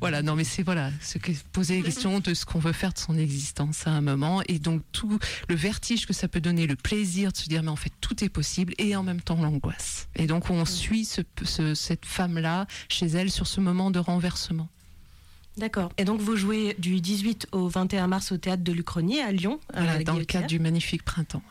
Voilà, 0.00 0.22
non, 0.22 0.34
mais 0.34 0.44
c'est 0.44 0.62
voilà, 0.62 0.90
ce 1.00 1.18
que 1.18 1.30
poser 1.52 1.76
les 1.76 1.82
questions 1.82 2.18
de 2.18 2.34
ce 2.34 2.44
qu'on 2.44 2.58
veut 2.58 2.72
faire 2.72 2.92
de 2.92 2.98
son 2.98 3.16
existence 3.16 3.86
à 3.86 3.91
un 3.92 4.00
moment, 4.00 4.42
et 4.48 4.58
donc 4.58 4.82
tout 4.92 5.18
le 5.48 5.54
vertige 5.54 6.06
que 6.06 6.12
ça 6.12 6.28
peut 6.28 6.40
donner, 6.40 6.66
le 6.66 6.76
plaisir 6.76 7.32
de 7.32 7.36
se 7.36 7.48
dire 7.48 7.62
mais 7.62 7.70
en 7.70 7.76
fait 7.76 7.92
tout 8.00 8.22
est 8.24 8.28
possible, 8.28 8.74
et 8.78 8.96
en 8.96 9.02
même 9.02 9.20
temps 9.20 9.40
l'angoisse. 9.40 10.08
Et 10.16 10.26
donc 10.26 10.50
on 10.50 10.64
suit 10.64 11.04
ce- 11.04 11.22
ce- 11.44 11.74
cette 11.74 12.04
femme-là 12.06 12.66
chez 12.88 13.06
elle 13.06 13.30
sur 13.30 13.46
ce 13.46 13.60
moment 13.60 13.90
de 13.90 13.98
renversement. 13.98 14.68
D'accord. 15.58 15.92
Et 15.98 16.04
donc 16.04 16.20
vous 16.20 16.36
jouez 16.36 16.74
du 16.78 17.00
18 17.00 17.46
au 17.52 17.68
21 17.68 18.06
mars 18.06 18.32
au 18.32 18.38
théâtre 18.38 18.62
de 18.64 18.72
Lucronier 18.72 19.20
à 19.20 19.32
Lyon. 19.32 19.60
Voilà, 19.74 20.02
dans 20.04 20.14
le 20.14 20.24
cadre 20.24 20.46
du 20.46 20.58
magnifique 20.58 21.02
printemps. 21.04 21.42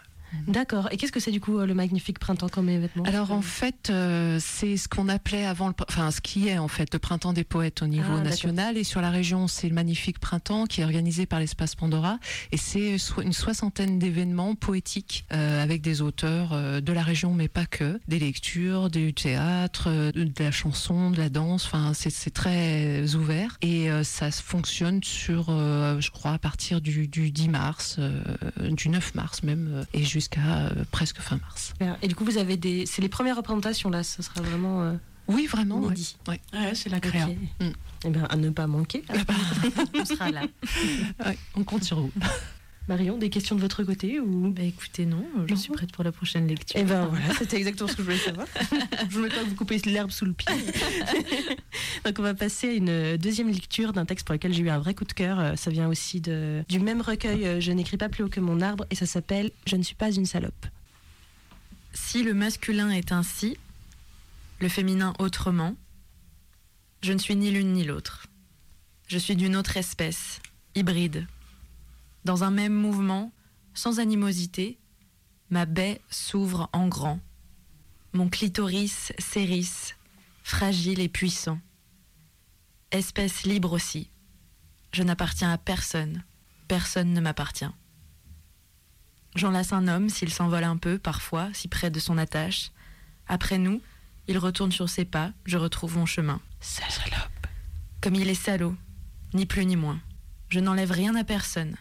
D'accord. 0.47 0.87
Et 0.91 0.97
qu'est-ce 0.97 1.11
que 1.11 1.19
c'est 1.19 1.31
du 1.31 1.39
coup 1.41 1.59
euh, 1.59 1.65
le 1.65 1.73
magnifique 1.73 2.19
printemps 2.19 2.49
comme 2.49 2.69
événement 2.69 3.03
Alors 3.05 3.31
en 3.31 3.41
fait, 3.41 3.89
euh, 3.89 4.37
c'est 4.41 4.77
ce 4.77 4.87
qu'on 4.87 5.09
appelait 5.09 5.45
avant, 5.45 5.67
le, 5.67 5.73
enfin 5.89 6.11
ce 6.11 6.21
qui 6.21 6.47
est 6.47 6.57
en 6.57 6.67
fait 6.67 6.93
le 6.93 6.99
printemps 6.99 7.33
des 7.33 7.43
poètes 7.43 7.81
au 7.81 7.87
niveau 7.87 8.13
Ah, 8.17 8.21
national. 8.21 8.77
Et 8.77 8.83
sur 8.83 9.01
la 9.01 9.09
région, 9.09 9.47
c'est 9.47 9.67
le 9.67 9.75
magnifique 9.75 10.19
printemps 10.19 10.65
qui 10.65 10.81
est 10.81 10.83
organisé 10.83 11.25
par 11.25 11.39
l'espace 11.39 11.75
Pandora. 11.75 12.17
Et 12.51 12.57
c'est 12.57 12.97
so- 12.97 13.21
une 13.21 13.33
soixantaine 13.33 13.99
d'événements 13.99 14.55
poétiques 14.55 15.25
euh, 15.33 15.61
avec 15.61 15.81
des 15.81 16.01
auteurs 16.01 16.53
euh, 16.53 16.81
de 16.81 16.93
la 16.93 17.03
région, 17.03 17.33
mais 17.33 17.47
pas 17.47 17.65
que, 17.65 17.99
des 18.07 18.19
lectures, 18.19 18.89
du 18.89 19.13
théâtre, 19.13 19.85
euh, 19.87 20.11
de 20.11 20.31
la 20.43 20.51
chanson, 20.51 21.11
de 21.11 21.17
la 21.17 21.29
danse. 21.29 21.65
Enfin, 21.65 21.91
c'est 21.93 22.33
très 22.33 23.15
ouvert. 23.15 23.57
Et 23.61 23.91
euh, 23.91 24.03
ça 24.03 24.31
fonctionne 24.31 25.03
sur, 25.03 25.47
euh, 25.49 25.99
je 25.99 26.09
crois, 26.11 26.31
à 26.33 26.39
partir 26.39 26.81
du, 26.81 27.07
du 27.07 27.31
10 27.31 27.49
mars, 27.49 27.95
euh, 27.99 28.21
du 28.69 28.89
9 28.89 29.15
mars 29.15 29.43
même, 29.43 29.69
euh, 29.73 29.83
et 29.93 30.03
jusqu'à 30.03 30.20
euh, 30.37 30.83
presque 30.91 31.19
fin 31.19 31.37
mars. 31.37 31.73
Et 32.01 32.07
du 32.07 32.15
coup 32.15 32.23
vous 32.25 32.37
avez 32.37 32.57
des, 32.57 32.85
c'est 32.85 33.01
les 33.01 33.09
premières 33.09 33.35
représentations 33.37 33.89
là. 33.89 34.03
Ce 34.03 34.21
sera 34.21 34.41
vraiment 34.41 34.81
euh, 34.83 34.93
Oui, 35.27 35.45
vraiment. 35.47 35.77
ouais. 35.79 35.85
inédit. 35.87 36.17
Ouais, 36.27 36.39
c'est 36.73 36.89
la 36.89 36.99
créa. 36.99 37.27
Ok. 37.27 37.35
Mm. 37.59 37.71
Eh 38.05 38.09
bien 38.09 38.23
à 38.25 38.35
ne 38.35 38.49
pas 38.49 38.67
manquer. 38.67 39.03
On 39.93 40.05
sera 40.05 40.29
là. 40.31 40.41
Ouais, 41.25 41.37
on 41.55 41.63
compte 41.63 41.83
sur 41.83 41.99
vous. 42.01 42.11
Marion, 42.91 43.17
des 43.17 43.29
questions 43.29 43.55
de 43.55 43.61
votre 43.61 43.85
côté 43.85 44.19
ou 44.19 44.51
Bah 44.51 44.63
écoutez, 44.63 45.05
non, 45.05 45.25
je 45.47 45.53
Non. 45.53 45.57
suis 45.57 45.71
prête 45.71 45.93
pour 45.93 46.03
la 46.03 46.11
prochaine 46.11 46.45
lecture. 46.45 46.77
Eh 46.77 46.83
ben 46.83 47.05
voilà, 47.05 47.33
c'était 47.35 47.55
exactement 47.55 47.87
ce 47.87 47.95
que 47.95 48.01
je 48.01 48.03
voulais 48.03 48.17
savoir. 48.17 48.45
je 49.09 49.17
voulais 49.17 49.29
pas 49.29 49.43
vous 49.45 49.55
couper 49.55 49.77
l'herbe 49.85 50.11
sous 50.11 50.25
le 50.25 50.33
pied. 50.33 50.53
Donc 52.05 52.19
on 52.19 52.21
va 52.21 52.33
passer 52.33 52.67
à 52.67 52.73
une 52.73 53.15
deuxième 53.15 53.47
lecture 53.49 53.93
d'un 53.93 54.03
texte 54.03 54.27
pour 54.27 54.33
lequel 54.33 54.53
j'ai 54.53 54.63
eu 54.63 54.69
un 54.69 54.79
vrai 54.79 54.93
coup 54.93 55.05
de 55.05 55.13
cœur. 55.13 55.57
Ça 55.57 55.71
vient 55.71 55.87
aussi 55.87 56.19
de, 56.19 56.65
du 56.67 56.79
même 56.81 56.99
recueil 56.99 57.47
euh, 57.47 57.61
Je 57.61 57.71
n'écris 57.71 57.95
pas 57.95 58.09
plus 58.09 58.25
haut 58.25 58.29
que 58.29 58.41
mon 58.41 58.59
arbre 58.59 58.85
et 58.89 58.95
ça 58.95 59.05
s'appelle 59.05 59.51
Je 59.65 59.77
ne 59.77 59.83
suis 59.83 59.95
pas 59.95 60.11
une 60.11 60.25
salope. 60.25 60.65
Si 61.93 62.23
le 62.23 62.33
masculin 62.33 62.89
est 62.89 63.13
ainsi, 63.13 63.55
le 64.59 64.67
féminin 64.67 65.13
autrement, 65.17 65.75
je 67.03 67.13
ne 67.13 67.19
suis 67.19 67.37
ni 67.37 67.51
l'une 67.51 67.71
ni 67.71 67.85
l'autre. 67.85 68.27
Je 69.07 69.17
suis 69.17 69.37
d'une 69.37 69.55
autre 69.55 69.77
espèce, 69.77 70.41
hybride. 70.75 71.25
Dans 72.25 72.43
un 72.43 72.51
même 72.51 72.73
mouvement, 72.73 73.31
sans 73.73 73.99
animosité, 73.99 74.77
ma 75.49 75.65
baie 75.65 76.01
s'ouvre 76.09 76.69
en 76.73 76.87
grand. 76.87 77.19
Mon 78.13 78.29
clitoris 78.29 79.13
s'érisse, 79.17 79.95
fragile 80.43 80.99
et 80.99 81.09
puissant. 81.09 81.59
Espèce 82.91 83.43
libre 83.43 83.71
aussi. 83.71 84.09
Je 84.91 85.03
n'appartiens 85.03 85.51
à 85.51 85.57
personne. 85.57 86.23
Personne 86.67 87.13
ne 87.13 87.21
m'appartient. 87.21 87.71
J'enlace 89.35 89.71
un 89.71 89.87
homme 89.87 90.09
s'il 90.09 90.31
s'envole 90.31 90.65
un 90.65 90.75
peu, 90.77 90.99
parfois, 90.99 91.49
si 91.53 91.69
près 91.69 91.89
de 91.89 91.99
son 91.99 92.17
attache. 92.17 92.71
Après 93.27 93.57
nous, 93.57 93.81
il 94.27 94.37
retourne 94.37 94.71
sur 94.71 94.89
ses 94.89 95.05
pas, 95.05 95.31
je 95.45 95.57
retrouve 95.57 95.97
mon 95.97 96.05
chemin. 96.05 96.41
Salope. 96.59 97.47
Comme 98.01 98.15
il 98.15 98.29
est 98.29 98.35
salaud, 98.35 98.75
ni 99.33 99.45
plus 99.45 99.65
ni 99.65 99.77
moins. 99.77 99.99
Je 100.49 100.59
n'enlève 100.59 100.91
rien 100.91 101.15
à 101.15 101.23
personne. 101.23 101.77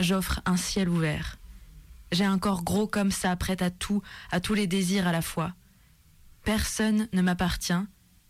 J'offre 0.00 0.40
un 0.46 0.56
ciel 0.56 0.88
ouvert. 0.88 1.38
J'ai 2.12 2.24
un 2.24 2.38
corps 2.38 2.62
gros 2.62 2.86
comme 2.86 3.10
ça, 3.10 3.34
prêt 3.36 3.62
à 3.62 3.70
tout, 3.70 4.02
à 4.30 4.40
tous 4.40 4.54
les 4.54 4.66
désirs 4.66 5.06
à 5.06 5.12
la 5.12 5.22
fois. 5.22 5.54
Personne 6.44 7.08
ne 7.12 7.20
m'appartient, 7.20 7.84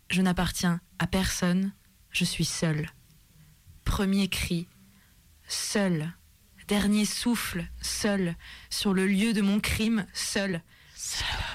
je 0.09 0.21
n'appartiens 0.21 0.81
à 0.97 1.07
personne, 1.07 1.71
je 2.11 2.25
suis 2.25 2.45
seul. 2.45 2.89
Premier 3.85 4.27
cri, 4.27 4.67
seul. 5.47 6.11
Dernier 6.67 7.05
souffle, 7.05 7.65
seul. 7.81 8.35
Sur 8.69 8.93
le 8.93 9.07
lieu 9.07 9.33
de 9.33 9.41
mon 9.41 9.59
crime, 9.59 10.05
seul. 10.13 10.61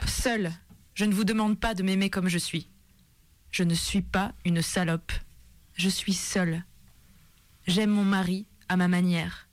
Seul. 0.07 0.53
Je 0.94 1.05
ne 1.05 1.14
vous 1.14 1.24
demande 1.24 1.61
pas 1.61 1.74
de 1.74 1.83
m'aimer 1.83 2.11
comme 2.11 2.29
je 2.29 2.38
suis. 2.38 2.68
Je 3.50 3.62
ne 3.62 3.74
suis 3.74 4.03
pas 4.03 4.33
une 4.44 4.62
salope. 4.62 5.12
Je 5.77 5.88
suis 5.88 6.14
seule. 6.14 6.64
J'aime 7.66 7.90
mon 7.90 8.05
mari 8.05 8.46
à 8.68 8.77
ma 8.77 8.88
manière. 8.88 9.43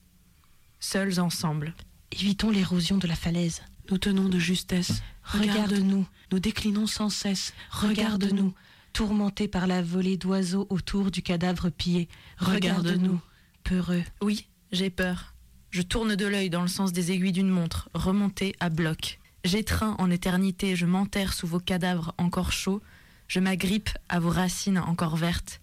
Seuls 0.82 1.20
ensemble. 1.20 1.76
Évitons 2.12 2.50
l'érosion 2.50 2.98
de 2.98 3.08
la 3.08 3.15
falaise. 3.15 3.62
Nous 3.89 4.00
tenons 4.00 4.28
de 4.28 4.39
justesse. 4.39 5.04
Regarde-nous, 5.24 6.06
Nous 6.32 6.39
déclinons 6.39 6.88
sans 6.88 7.10
cesse. 7.10 7.54
regarde-nous, 7.70 8.54
tourmentés 8.91 9.48
par 9.48 9.67
la 9.67 9.82
volée 9.84 10.17
d'oiseaux 10.17 10.65
autour 10.70 11.12
du 11.12 11.22
cadavre 11.22 11.70
pillé. 11.70 12.10
Regarde-nous, 12.39 13.20
peureux. 13.63 14.04
Oui, 14.22 14.48
j'ai 14.72 14.89
peur. 14.89 15.36
Je 15.70 15.84
tourne 15.84 16.15
de 16.15 16.26
l'œil 16.26 16.50
dans 16.50 16.63
le 16.63 16.67
sens 16.67 16.91
des 16.91 17.12
aiguilles 17.12 17.32
d'une 17.32 17.48
montre, 17.48 17.89
remontée 17.94 18.56
à 18.60 18.70
bloc. 18.70 19.20
J'étreins 19.46 19.96
en 20.00 20.10
éternité, 20.10 20.76
je 20.76 20.86
m'enterre 20.88 21.34
sous 21.34 21.48
vos 21.48 21.60
cadavres 21.60 22.13
encore 22.17 22.52
chauds, 22.52 22.82
je 23.28 23.39
m'agrippe 23.39 23.89
à 24.10 24.20
vos 24.20 24.30
racines 24.30 24.80
encore 24.80 25.15
vertes. 25.15 25.62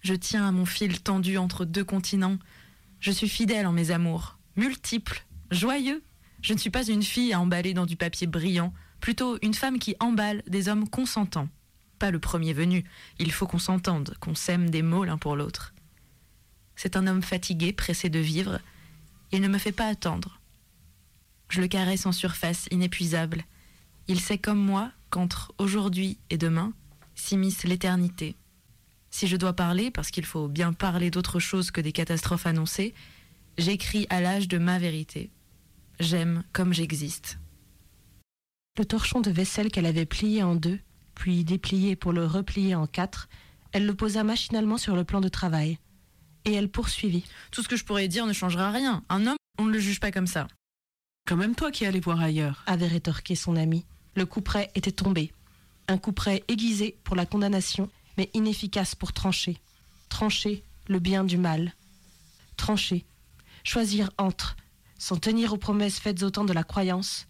Je 0.00 0.14
tiens 0.14 0.48
à 0.48 0.52
mon 0.52 0.64
fil 0.64 1.00
tendu 1.02 1.36
entre 1.38 1.64
deux 1.64 1.84
continents. 1.84 2.38
Je 2.98 3.12
suis 3.12 3.28
fidèle 3.28 3.66
en 3.66 3.72
mes 3.72 3.92
amours, 3.92 4.37
multiples, 4.58 5.24
joyeux. 5.50 6.02
Je 6.42 6.52
ne 6.52 6.58
suis 6.58 6.70
pas 6.70 6.86
une 6.86 7.02
fille 7.02 7.32
à 7.32 7.40
emballer 7.40 7.74
dans 7.74 7.86
du 7.86 7.96
papier 7.96 8.26
brillant, 8.26 8.74
plutôt 9.00 9.38
une 9.40 9.54
femme 9.54 9.78
qui 9.78 9.94
emballe 10.00 10.42
des 10.46 10.68
hommes 10.68 10.88
consentants. 10.88 11.48
Pas 11.98 12.10
le 12.10 12.18
premier 12.18 12.52
venu, 12.52 12.84
il 13.18 13.32
faut 13.32 13.46
qu'on 13.46 13.58
s'entende, 13.58 14.14
qu'on 14.20 14.34
sème 14.34 14.68
des 14.68 14.82
mots 14.82 15.04
l'un 15.04 15.16
pour 15.16 15.36
l'autre. 15.36 15.74
C'est 16.76 16.96
un 16.96 17.06
homme 17.06 17.22
fatigué, 17.22 17.72
pressé 17.72 18.08
de 18.08 18.18
vivre. 18.18 18.60
Il 19.32 19.40
ne 19.40 19.48
me 19.48 19.58
fait 19.58 19.72
pas 19.72 19.86
attendre. 19.86 20.40
Je 21.48 21.60
le 21.60 21.68
caresse 21.68 22.06
en 22.06 22.12
surface, 22.12 22.66
inépuisable. 22.70 23.44
Il 24.06 24.20
sait 24.20 24.38
comme 24.38 24.60
moi 24.60 24.90
qu'entre 25.10 25.52
aujourd'hui 25.58 26.18
et 26.30 26.36
demain 26.36 26.72
s'immisce 27.14 27.64
l'éternité. 27.64 28.36
Si 29.10 29.26
je 29.26 29.36
dois 29.36 29.54
parler, 29.54 29.90
parce 29.90 30.10
qu'il 30.10 30.24
faut 30.24 30.48
bien 30.48 30.72
parler 30.72 31.10
d'autre 31.10 31.40
chose 31.40 31.70
que 31.70 31.80
des 31.80 31.92
catastrophes 31.92 32.46
annoncées, 32.46 32.94
j'écris 33.58 34.06
à 34.08 34.20
l'âge 34.20 34.48
de 34.48 34.56
ma 34.56 34.78
vérité. 34.78 35.30
J'aime 36.00 36.44
comme 36.52 36.72
j'existe. 36.72 37.38
Le 38.78 38.84
torchon 38.84 39.20
de 39.20 39.30
vaisselle 39.30 39.70
qu'elle 39.70 39.86
avait 39.86 40.06
plié 40.06 40.42
en 40.42 40.54
deux, 40.54 40.78
puis 41.14 41.44
déplié 41.44 41.96
pour 41.96 42.12
le 42.12 42.24
replier 42.24 42.76
en 42.76 42.86
quatre, 42.86 43.28
elle 43.72 43.84
le 43.84 43.94
posa 43.94 44.22
machinalement 44.22 44.78
sur 44.78 44.94
le 44.94 45.04
plan 45.04 45.20
de 45.20 45.28
travail. 45.28 45.78
Et 46.44 46.54
elle 46.54 46.70
poursuivit. 46.70 47.24
Tout 47.50 47.62
ce 47.62 47.68
que 47.68 47.76
je 47.76 47.84
pourrais 47.84 48.08
dire 48.08 48.24
ne 48.24 48.32
changera 48.32 48.70
rien. 48.70 49.02
Un 49.08 49.26
homme, 49.26 49.36
on 49.58 49.64
ne 49.64 49.72
le 49.72 49.80
juge 49.80 50.00
pas 50.00 50.12
comme 50.12 50.28
ça. 50.28 50.46
Quand 51.26 51.36
même 51.36 51.56
toi 51.56 51.72
qui 51.72 51.84
allais 51.84 52.00
voir 52.00 52.20
ailleurs. 52.20 52.62
avait 52.66 52.86
rétorqué 52.86 53.34
son 53.34 53.56
ami. 53.56 53.84
Le 54.14 54.24
couperet 54.24 54.70
était 54.76 54.92
tombé. 54.92 55.32
Un 55.88 55.98
couperet 55.98 56.44
aiguisé 56.48 56.96
pour 57.02 57.16
la 57.16 57.26
condamnation, 57.26 57.90
mais 58.16 58.30
inefficace 58.32 58.94
pour 58.94 59.12
trancher. 59.12 59.58
Trancher 60.08 60.62
le 60.86 61.00
bien 61.00 61.24
du 61.24 61.36
mal. 61.36 61.74
Trancher. 62.56 63.04
Choisir 63.68 64.08
entre, 64.16 64.56
s'en 64.98 65.18
tenir 65.18 65.52
aux 65.52 65.58
promesses 65.58 65.98
faites 65.98 66.22
au 66.22 66.30
temps 66.30 66.46
de 66.46 66.54
la 66.54 66.64
croyance, 66.64 67.28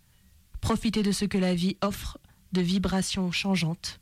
profiter 0.60 1.02
de 1.02 1.10
ce 1.10 1.24
que 1.24 1.36
la 1.36 1.52
vie 1.52 1.76
offre 1.82 2.16
de 2.52 2.60
vibrations 2.60 3.32
changeantes. 3.32 3.98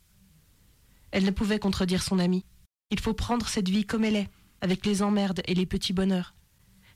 Elle 1.09 1.25
ne 1.25 1.31
pouvait 1.31 1.57
contredire 1.57 2.03
son 2.03 2.19
ami. 2.19 2.45
Il 2.91 2.99
faut 2.99 3.15
prendre 3.15 3.47
cette 3.47 3.69
vie 3.69 3.85
comme 3.85 4.03
elle 4.03 4.15
est, 4.15 4.29
avec 4.61 4.85
les 4.85 5.01
emmerdes 5.01 5.41
et 5.45 5.55
les 5.55 5.65
petits 5.65 5.93
bonheurs. 5.93 6.35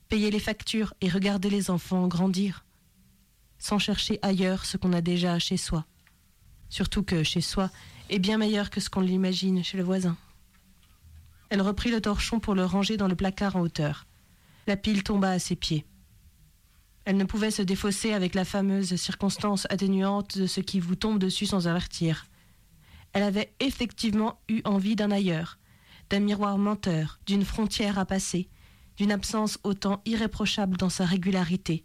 Payer 0.08 0.30
les 0.30 0.38
factures 0.38 0.94
et 1.00 1.08
regarder 1.08 1.50
les 1.50 1.70
enfants 1.70 2.06
grandir 2.06 2.64
sans 3.58 3.80
chercher 3.80 4.20
ailleurs 4.22 4.64
ce 4.64 4.76
qu'on 4.76 4.92
a 4.92 5.00
déjà 5.00 5.40
chez 5.40 5.56
soi. 5.56 5.86
Surtout 6.68 7.02
que 7.02 7.24
chez 7.24 7.40
soi 7.40 7.68
est 8.10 8.20
bien 8.20 8.38
meilleur 8.38 8.70
que 8.70 8.80
ce 8.80 8.90
qu'on 8.90 9.00
l'imagine 9.00 9.64
chez 9.64 9.76
le 9.76 9.82
voisin. 9.82 10.16
Elle 11.50 11.62
reprit 11.62 11.90
le 11.90 12.00
torchon 12.00 12.38
pour 12.38 12.54
le 12.54 12.64
ranger 12.64 12.96
dans 12.96 13.08
le 13.08 13.16
placard 13.16 13.56
en 13.56 13.62
hauteur. 13.62 14.06
La 14.66 14.76
pile 14.76 15.02
tomba 15.02 15.30
à 15.30 15.38
ses 15.38 15.56
pieds. 15.56 15.84
Elle 17.04 17.16
ne 17.16 17.24
pouvait 17.24 17.50
se 17.50 17.62
défausser 17.62 18.12
avec 18.12 18.34
la 18.34 18.44
fameuse 18.44 18.94
circonstance 18.94 19.66
atténuante 19.70 20.38
de 20.38 20.46
ce 20.46 20.60
qui 20.60 20.78
vous 20.78 20.94
tombe 20.94 21.18
dessus 21.18 21.46
sans 21.46 21.66
avertir. 21.66 22.26
Elle 23.12 23.24
avait 23.24 23.52
effectivement 23.58 24.40
eu 24.48 24.62
envie 24.64 24.94
d'un 24.94 25.10
ailleurs, 25.10 25.58
d'un 26.10 26.20
miroir 26.20 26.58
menteur, 26.58 27.18
d'une 27.26 27.44
frontière 27.44 27.98
à 27.98 28.06
passer, 28.06 28.48
d'une 28.96 29.10
absence 29.10 29.58
autant 29.64 30.00
irréprochable 30.04 30.76
dans 30.76 30.90
sa 30.90 31.04
régularité. 31.04 31.84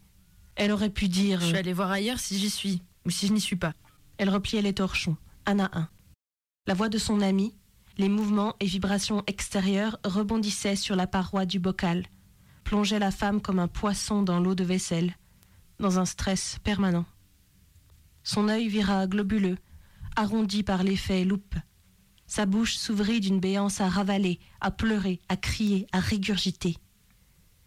Elle 0.55 0.71
aurait 0.71 0.91
pu 0.91 1.07
dire... 1.07 1.41
Je 1.41 1.47
suis 1.47 1.57
allée 1.57 1.73
voir 1.73 1.91
ailleurs 1.91 2.19
si 2.19 2.37
j'y 2.37 2.49
suis, 2.49 2.81
ou 3.05 3.09
si 3.09 3.27
je 3.27 3.33
n'y 3.33 3.41
suis 3.41 3.55
pas. 3.55 3.73
Elle 4.17 4.29
repliait 4.29 4.61
les 4.61 4.73
torchons, 4.73 5.17
un 5.45 5.59
à 5.59 5.77
un. 5.77 5.89
La 6.67 6.73
voix 6.73 6.89
de 6.89 6.97
son 6.97 7.21
ami, 7.21 7.55
les 7.97 8.09
mouvements 8.09 8.55
et 8.59 8.65
vibrations 8.65 9.23
extérieures 9.25 9.99
rebondissaient 10.03 10.75
sur 10.75 10.95
la 10.95 11.07
paroi 11.07 11.45
du 11.45 11.59
bocal, 11.59 12.05
plongeaient 12.67 12.99
la 12.99 13.11
femme 13.11 13.39
comme 13.39 13.59
un 13.59 13.69
poisson 13.69 14.23
dans 14.23 14.41
l'eau 14.41 14.53
de 14.53 14.65
vaisselle, 14.65 15.15
dans 15.79 15.99
un 15.99 16.05
stress 16.05 16.59
permanent. 16.65 17.05
Son 18.23 18.49
œil 18.49 18.67
vira 18.67 19.07
globuleux, 19.07 19.57
arrondi 20.17 20.63
par 20.63 20.83
l'effet 20.83 21.23
loupe. 21.23 21.55
Sa 22.25 22.45
bouche 22.45 22.75
s'ouvrit 22.75 23.21
d'une 23.21 23.39
béance 23.39 23.79
à 23.79 23.87
ravaler, 23.87 24.41
à 24.59 24.69
pleurer, 24.69 25.21
à 25.29 25.37
crier, 25.37 25.87
à 25.93 26.01
régurgiter. 26.01 26.75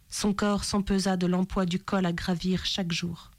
Son 0.07 0.35
corps 0.35 0.65
s'empesa 0.65 1.17
de 1.17 1.25
l'emploi 1.25 1.65
du 1.65 1.79
col 1.79 2.05
à 2.05 2.13
gravir 2.13 2.63
chaque 2.63 2.91
jour. 2.91 3.31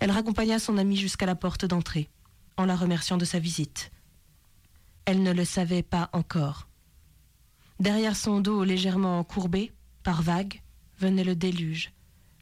Elle 0.00 0.10
raccompagna 0.10 0.58
son 0.58 0.78
amie 0.78 0.96
jusqu'à 0.96 1.26
la 1.26 1.34
porte 1.34 1.66
d'entrée, 1.66 2.08
en 2.56 2.64
la 2.64 2.76
remerciant 2.76 3.18
de 3.18 3.26
sa 3.26 3.40
visite. 3.40 3.92
Elle 5.04 5.22
ne 5.22 5.32
le 5.34 5.44
savait 5.44 5.82
pas 5.82 6.08
encore. 6.14 6.66
Derrière 7.78 8.16
son 8.16 8.40
dos 8.40 8.64
légèrement 8.64 9.22
courbé, 9.22 9.70
par 10.08 10.22
vagues, 10.22 10.62
venait 10.98 11.22
le 11.22 11.36
déluge, 11.36 11.92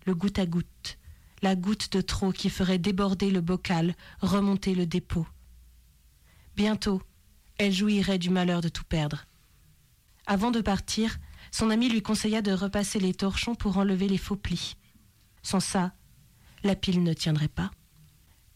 le 0.04 0.14
goutte 0.14 0.38
à 0.38 0.46
goutte, 0.46 0.98
la 1.42 1.56
goutte 1.56 1.90
de 1.90 2.00
trop 2.00 2.30
qui 2.30 2.48
ferait 2.48 2.78
déborder 2.78 3.28
le 3.28 3.40
bocal, 3.40 3.96
remonter 4.20 4.72
le 4.72 4.86
dépôt. 4.86 5.26
Bientôt, 6.54 7.02
elle 7.58 7.72
jouirait 7.72 8.20
du 8.20 8.30
malheur 8.30 8.60
de 8.60 8.68
tout 8.68 8.84
perdre. 8.84 9.26
Avant 10.28 10.52
de 10.52 10.60
partir, 10.60 11.18
son 11.50 11.70
ami 11.70 11.88
lui 11.88 12.02
conseilla 12.02 12.40
de 12.40 12.52
repasser 12.52 13.00
les 13.00 13.14
torchons 13.14 13.56
pour 13.56 13.78
enlever 13.78 14.06
les 14.06 14.16
faux 14.16 14.36
plis. 14.36 14.76
Sans 15.42 15.58
ça, 15.58 15.92
la 16.62 16.76
pile 16.76 17.02
ne 17.02 17.14
tiendrait 17.14 17.48
pas. 17.48 17.72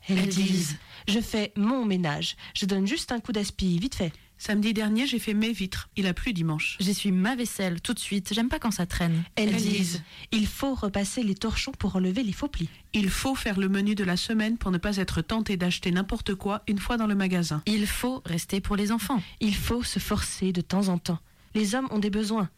Elles, 0.07 0.19
Elles 0.19 0.29
disent, 0.29 0.47
disent, 0.47 0.79
Je 1.09 1.19
fais 1.19 1.53
mon 1.57 1.85
ménage, 1.85 2.37
je 2.55 2.65
donne 2.65 2.87
juste 2.87 3.11
un 3.11 3.19
coup 3.19 3.33
d'aspi, 3.33 3.77
vite 3.81 3.97
fait. 3.97 4.13
Samedi 4.43 4.73
dernier, 4.73 5.07
j'ai 5.07 5.19
fait 5.19 5.35
mes 5.35 5.53
vitres. 5.53 5.91
Il 5.97 6.07
a 6.07 6.15
plu 6.15 6.33
dimanche. 6.33 6.79
J'essuie 6.81 7.13
ma 7.13 7.37
vaisselle 7.37 7.83
tout 7.83 7.93
de 7.93 7.99
suite, 7.99 8.33
j'aime 8.33 8.49
pas 8.49 8.59
quand 8.59 8.71
ça 8.71 8.87
traîne. 8.87 9.23
Elles, 9.37 9.51
Elles 9.51 9.57
disent, 9.57 9.73
disent, 9.73 10.03
Il 10.33 10.47
faut 10.47 10.75
repasser 10.75 11.23
les 11.23 11.35
torchons 11.35 11.73
pour 11.73 11.95
enlever 11.95 12.23
les 12.23 12.33
faux 12.33 12.49
plis. 12.49 12.71
Il 12.95 13.11
faut 13.11 13.35
faire 13.35 13.61
le 13.61 13.69
menu 13.69 13.95
de 13.95 14.03
la 14.03 14.17
semaine 14.17 14.57
pour 14.57 14.71
ne 14.71 14.79
pas 14.79 14.97
être 14.97 15.21
tenté 15.21 15.59
d'acheter 15.59 15.91
n'importe 15.91 16.35
quoi 16.35 16.63
une 16.69 16.79
fois 16.79 16.97
dans 16.97 17.07
le 17.07 17.15
magasin. 17.15 17.63
Il 17.67 17.87
faut 17.87 18.23
rester 18.25 18.63
pour 18.63 18.77
les 18.77 18.93
enfants. 18.93 19.23
Il 19.41 19.55
faut 19.55 19.83
se 19.83 19.99
forcer 19.99 20.53
de 20.53 20.63
temps 20.63 20.89
en 20.89 20.97
temps. 20.97 21.19
Les 21.55 21.75
hommes 21.75 21.89
ont 21.91 21.99
des 21.99 22.09
besoins. 22.09 22.49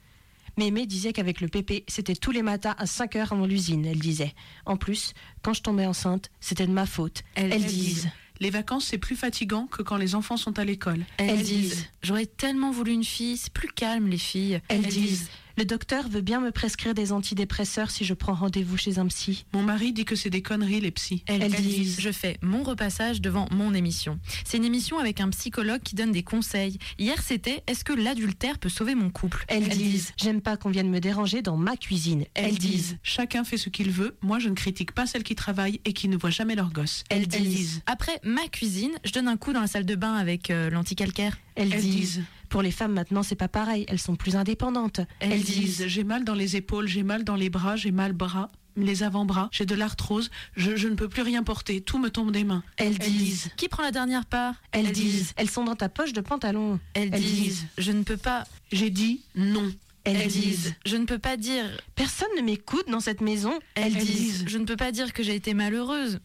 Mémé 0.57 0.87
disait 0.87 1.13
qu'avec 1.13 1.41
le 1.41 1.49
pépé, 1.49 1.85
c'était 1.89 2.15
tous 2.15 2.31
les 2.31 2.43
matins 2.43 2.77
à 2.79 2.87
5 2.87 3.17
heures 3.17 3.33
avant 3.33 3.47
l'usine, 3.47 3.85
elle 3.87 3.99
disait. 3.99 4.35
En 4.67 4.77
plus, 4.77 5.15
quand 5.43 5.53
je 5.53 5.63
tombais 5.63 5.87
enceinte, 5.87 6.31
c'était 6.39 6.69
de 6.69 6.73
ma 6.73 6.87
faute. 6.87 7.23
Elles 7.35 7.53
Elles, 7.53 7.65
disent, 7.65 7.85
disent. 7.85 8.09
Les 8.43 8.51
vacances, 8.51 8.87
c'est 8.87 8.99
plus 8.99 9.15
fatigant 9.15 9.69
que 9.69 9.83
quand 9.83 9.97
les 9.97 10.17
enfants 10.17 10.37
sont 10.37 10.59
à 10.59 10.65
l'école. 10.65 11.05
Elles, 11.17 11.31
Elles 11.31 11.43
disent, 11.43 11.75
disent. 11.75 11.87
J'aurais 12.03 12.27
tellement 12.27 12.73
voulu 12.73 12.91
une 12.91 13.05
fille, 13.05 13.37
c'est 13.37 13.53
plus 13.53 13.69
calme 13.69 14.09
les 14.09 14.19
filles. 14.19 14.61
Elles, 14.67 14.83
disent. 14.83 15.31
Le 15.59 15.65
docteur 15.65 16.09
veut 16.09 16.21
bien 16.21 16.41
me 16.41 16.51
prescrire 16.51 16.95
des 16.95 17.13
antidépresseurs 17.13 17.91
si 17.91 18.05
je 18.05 18.15
prends 18.15 18.35
rendez-vous 18.35 18.77
chez 18.77 18.99
un 18.99 19.07
psy. 19.07 19.45
Mon 19.53 19.63
mari 19.63 19.93
dit 19.93 20.05
que 20.05 20.17
c'est 20.17 20.31
des 20.31 20.43
conneries, 20.43 20.81
les 20.81 20.91
psys. 20.91 21.23
Elles, 21.27 21.43
Elles 21.43 21.53
disent, 21.53 21.77
disent. 21.77 22.01
Je 22.01 22.11
fais 22.11 22.39
mon 22.43 22.63
repassage 22.63 23.21
devant 23.21 23.47
mon 23.51 23.75
émission. 23.75 24.19
C'est 24.45 24.57
une 24.57 24.65
émission 24.65 24.99
avec 24.99 25.21
un 25.21 25.29
psychologue 25.31 25.83
qui 25.83 25.95
donne 25.95 26.13
des 26.13 26.23
conseils. 26.23 26.79
Hier, 26.99 27.21
c'était 27.23 27.63
Est-ce 27.67 27.85
que 27.85 27.93
l'adultère 27.93 28.59
peut 28.59 28.69
sauver 28.69 28.95
mon 28.95 29.11
couple? 29.11 29.45
Elles, 29.49 29.65
Elles 29.65 29.77
disent. 29.77 30.13
J'aime 30.17 30.41
pas 30.41 30.57
qu'on 30.57 30.71
vienne 30.71 30.89
me 30.91 31.01
déranger 31.01 31.43
dans 31.43 31.57
ma 31.57 31.77
cuisine. 31.77 32.25
Elles, 32.35 32.57
disent. 32.59 32.97
Chacun 33.03 33.45
fait 33.45 33.57
ce 33.59 33.69
qu'il 33.69 33.91
veut. 33.91 34.17
Moi, 34.23 34.39
je 34.39 34.49
ne 34.49 34.55
critique 34.55 34.93
pas 34.93 35.07
celles 35.07 35.23
qui 35.25 35.35
travaillent 35.35 35.81
et 35.85 35.93
qui 35.93 36.09
ne 36.09 36.17
voient 36.17 36.31
jamais 36.31 36.55
leurs 36.55 36.73
gosses. 36.73 37.05
Elles 37.11 37.27
disent. 37.27 37.83
Après 37.87 38.19
ma 38.25 38.47
cuisine, 38.49 38.93
je 39.05 39.13
donne 39.13 39.29
un 39.29 39.37
coup 39.37 39.53
dans 39.53 39.61
la 39.61 39.67
salle 39.67 39.87
de 39.87 39.95
bain 39.95 40.15
avec 40.15 40.51
euh, 40.51 40.71
l'anticalcaire. 40.71 41.37
Elles, 41.55 41.73
Elles 41.75 41.81
disent. 41.81 41.95
disent. 41.97 42.23
Pour 42.53 42.61
les 42.61 42.71
femmes 42.71 42.93
maintenant, 42.93 43.23
c'est 43.23 43.35
pas 43.35 43.49
pareil. 43.49 43.87
Elles 43.89 43.99
sont 43.99 44.15
plus 44.15 44.37
indépendantes. 44.37 45.01
Elles 45.21 45.33
Elles 45.33 45.43
disent. 45.43 45.79
disent 45.79 45.87
J'ai 45.87 46.05
mal 46.05 46.23
dans 46.23 46.35
les 46.35 46.55
épaules, 46.57 46.87
j'ai 46.87 47.03
mal 47.03 47.25
dans 47.25 47.35
les 47.35 47.49
bras, 47.49 47.77
j'ai 47.77 47.93
mal 47.93 48.13
bras, 48.13 48.51
les 48.77 49.03
avant-bras, 49.03 49.49
j'ai 49.53 49.65
de 49.65 49.75
l'arthrose, 49.75 50.31
je, 50.55 50.77
je 50.77 50.87
ne 50.89 50.95
peux 50.95 51.09
plus 51.09 51.23
rien 51.23 51.43
porter, 51.43 51.81
tout 51.81 51.99
me 51.99 52.11
tombe 52.11 52.31
des 52.31 52.45
mains. 52.45 52.63
Elles, 52.77 52.97
Elles 53.01 53.11
disent. 53.11 53.49
Qui 53.57 53.69
prend 53.69 53.83
la 53.83 53.91
dernière 53.91 54.27
part? 54.27 54.57
Elles, 54.73 54.93
disent. 54.93 55.33
Elles 55.37 55.49
sont 55.49 55.65
dans 55.65 55.77
ta 55.77 55.89
poche 55.89 56.13
de 56.13 56.21
pantalon. 56.21 56.79
Elles, 56.93 57.09
Elles 57.15 57.23
disent. 57.23 57.43
disent. 57.43 57.67
Je 57.79 57.93
ne 57.93 58.03
peux 58.03 58.19
pas. 58.19 58.45
J'ai 58.71 58.91
dit 58.91 59.23
non. 59.35 59.73
Elles, 60.05 60.17
Elles 60.21 60.29
disent. 60.29 60.43
disent. 60.65 60.75
Je 60.85 60.97
ne 60.99 61.07
peux 61.07 61.19
pas 61.19 61.39
dire. 61.39 61.65
Personne 61.95 62.29
ne 62.37 62.43
m'écoute 62.43 62.87
dans 62.91 63.01
cette 63.01 63.23
maison. 63.23 63.59
Elles, 63.77 63.97
Elles 63.97 64.05
disent. 64.05 64.21
disent. 64.41 64.45
Je 64.47 64.59
ne 64.59 64.67
peux 64.67 64.77
pas 64.77 64.93
dire 64.93 65.15
que 65.15 65.23
j'ai 65.23 65.35
été 65.37 65.55
malheureuse. 65.55 66.21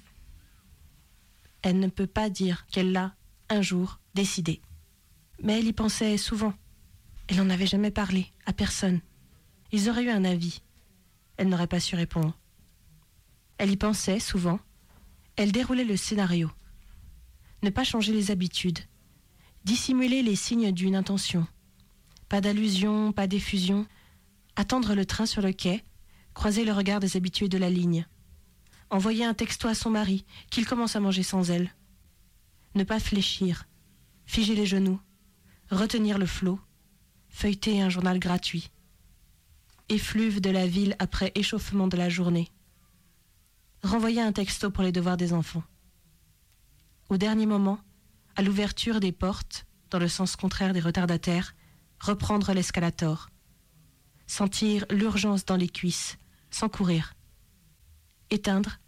Elle 1.62 1.80
ne 1.80 1.88
peut 1.88 2.06
pas 2.08 2.30
dire 2.30 2.66
qu'elle 2.70 2.92
l'a, 2.92 3.14
un 3.50 3.62
jour, 3.62 4.00
décidé. 4.14 4.60
Mais 5.44 5.60
elle 5.60 5.68
y 5.68 5.74
pensait 5.74 6.18
souvent. 6.18 6.54
Elle 7.28 7.38
n'en 7.38 7.50
avait 7.50 7.68
jamais 7.68 7.92
parlé, 7.92 8.34
à 8.46 8.54
personne. 8.54 9.02
Ils 9.72 9.90
auraient 9.90 10.04
eu 10.04 10.10
un 10.10 10.26
avis. 10.26 10.62
Elle 11.38 11.50
n'aurait 11.50 11.68
pas 11.68 11.80
su 11.80 11.96
répondre. 11.96 12.38
Elle 13.58 13.72
y 13.72 13.78
pensait 13.78 14.20
souvent. 14.20 14.60
Elle 15.36 15.52
déroulait 15.52 15.84
le 15.84 15.98
scénario. 15.98 16.50
Ne 17.64 17.70
pas 17.70 17.84
changer 17.84 18.14
les 18.14 18.32
habitudes. 18.32 18.80
Dissimuler 19.66 20.24
les 20.24 20.36
signes 20.36 20.72
d'une 20.72 20.96
intention. 20.96 21.46
Pas 22.30 22.42
d'allusion, 22.42 23.12
pas 23.12 23.28
d'effusion. 23.28 23.86
Attendre 24.56 24.96
le 24.96 25.06
train 25.06 25.26
sur 25.26 25.42
le 25.42 25.54
quai. 25.54 25.84
Croiser 26.34 26.66
le 26.66 26.74
regard 26.74 27.00
des 27.00 27.18
habitués 27.18 27.50
de 27.50 27.58
la 27.58 27.70
ligne 27.70 28.06
envoyer 28.90 29.26
un 29.26 29.34
texto 29.34 29.68
à 29.68 29.76
son 29.76 29.90
mari, 29.90 30.26
qu'il 30.50 30.66
commence 30.66 30.96
à 30.96 31.00
manger 31.00 31.24
sans 31.24 31.50
elle. 31.52 31.74
Ne 32.76 32.84
pas 32.84 33.00
fléchir, 33.00 33.68
figer 34.26 34.56
les 34.56 34.66
genoux, 34.66 35.00
retenir 35.70 36.18
le 36.18 36.26
flot, 36.26 36.60
feuilleter 37.30 37.82
un 37.82 37.90
journal 37.90 38.20
gratuit. 38.20 38.72
Effluve 39.90 40.42
de 40.42 40.50
la 40.50 40.68
ville 40.68 40.96
après 41.00 41.32
échauffement 41.36 41.88
de 41.88 41.98
la 41.98 42.10
journée. 42.10 42.50
Renvoyer 43.84 44.22
un 44.22 44.34
texto 44.34 44.70
pour 44.70 44.84
les 44.84 44.92
devoirs 44.92 45.18
des 45.18 45.34
enfants. 45.34 45.64
Au 47.10 47.18
dernier 47.18 47.46
moment, 47.46 47.80
à 48.36 48.42
l'ouverture 48.42 49.00
des 49.00 49.12
portes, 49.12 49.66
dans 49.90 50.00
le 50.00 50.10
sens 50.10 50.36
contraire 50.36 50.74
des 50.74 50.80
retardataires, 50.80 51.56
reprendre 52.00 52.52
l'escalator. 52.54 53.30
Sentir 54.26 54.86
l'urgence 54.90 55.46
dans 55.46 55.56
les 55.56 55.70
cuisses, 55.70 56.18
sans 56.52 56.68
courir 56.68 57.14
éteindre, 58.30 58.80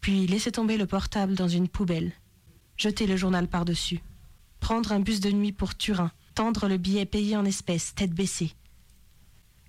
puis 0.00 0.26
laisser 0.26 0.52
tomber 0.52 0.76
le 0.76 0.86
portable 0.86 1.34
dans 1.34 1.48
une 1.48 1.68
poubelle, 1.68 2.12
jeter 2.76 3.06
le 3.06 3.16
journal 3.16 3.48
par-dessus, 3.48 4.00
prendre 4.60 4.92
un 4.92 5.00
bus 5.00 5.20
de 5.20 5.30
nuit 5.30 5.52
pour 5.52 5.76
Turin, 5.76 6.12
tendre 6.34 6.68
le 6.68 6.76
billet 6.76 7.06
payé 7.06 7.36
en 7.36 7.44
espèces, 7.44 7.94
tête 7.94 8.12
baissée, 8.12 8.54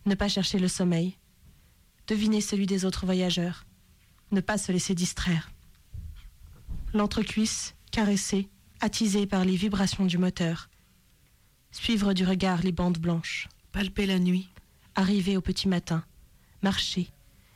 ne 0.05 0.15
pas 0.15 0.27
chercher 0.27 0.59
le 0.59 0.67
sommeil, 0.67 1.17
deviner 2.07 2.41
celui 2.41 2.65
des 2.65 2.85
autres 2.85 3.05
voyageurs, 3.05 3.65
ne 4.31 4.41
pas 4.41 4.57
se 4.57 4.71
laisser 4.71 4.95
distraire. 4.95 5.51
L'entrecuisse, 6.93 7.75
caressée, 7.91 8.49
attisée 8.81 9.27
par 9.27 9.45
les 9.45 9.55
vibrations 9.55 10.05
du 10.05 10.17
moteur, 10.17 10.69
suivre 11.71 12.13
du 12.13 12.25
regard 12.25 12.61
les 12.61 12.71
bandes 12.71 12.97
blanches, 12.97 13.47
Palper 13.71 14.07
la 14.07 14.17
nuit. 14.17 14.49
arriver 14.95 15.37
au 15.37 15.41
petit 15.41 15.67
matin, 15.67 16.03
marcher, 16.63 17.07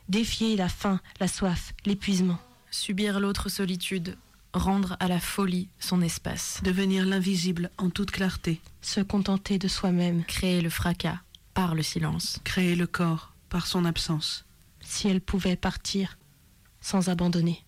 défier 0.08 0.56
la 0.56 0.68
faim, 0.68 1.00
la 1.20 1.28
soif, 1.28 1.74
l'épuisement. 1.84 2.38
Subir 2.70 3.20
l'autre 3.20 3.48
solitude. 3.48 4.16
Rendre 4.54 4.96
à 5.00 5.08
la 5.08 5.18
folie 5.18 5.68
son 5.80 6.00
espace. 6.00 6.60
Devenir 6.62 7.04
l'invisible 7.04 7.70
en 7.76 7.90
toute 7.90 8.12
clarté. 8.12 8.60
se 8.82 9.00
contenter 9.00 9.58
de 9.58 9.66
soi-même. 9.66 10.24
Créer 10.24 10.60
le 10.60 10.70
fracas 10.70 11.18
par 11.54 11.74
le 11.74 11.82
silence. 11.82 12.40
Créer 12.44 12.76
le 12.76 12.86
corps 12.86 13.32
par 13.48 13.66
son 13.66 13.84
absence. 13.84 14.44
Si 14.80 15.08
elle 15.08 15.20
pouvait 15.20 15.56
partir 15.56 16.18
sans 16.80 17.08
abandonner. 17.08 17.64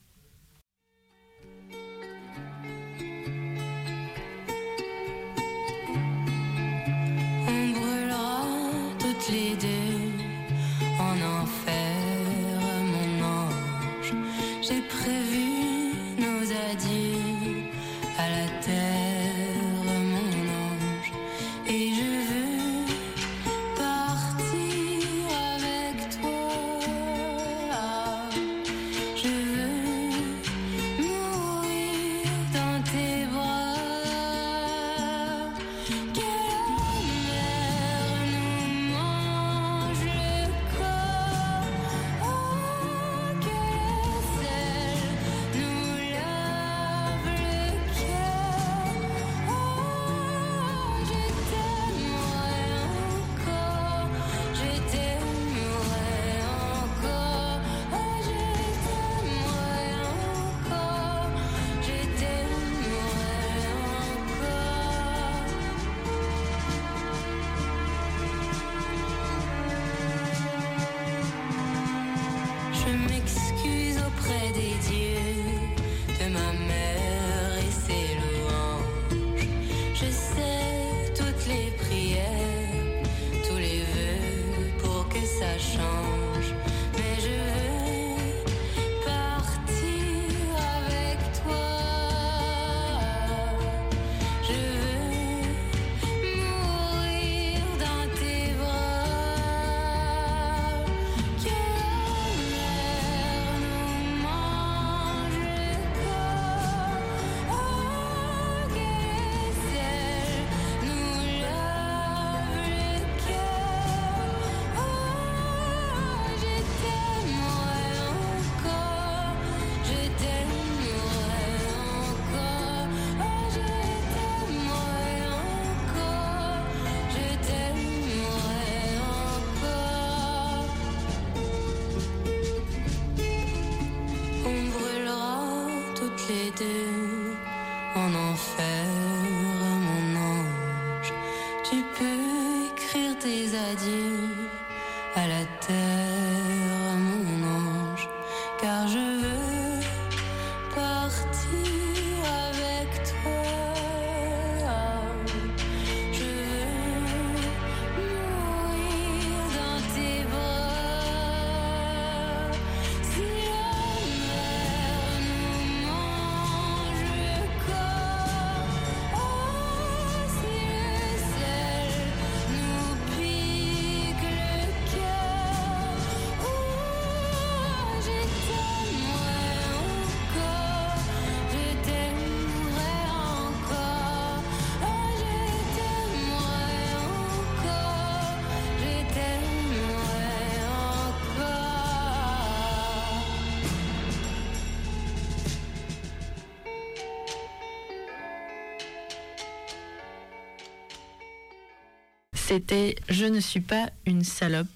C'était 202.56 202.96
Je 203.10 203.26
ne 203.26 203.38
suis 203.38 203.60
pas 203.60 203.90
une 204.06 204.24
salope 204.24 204.66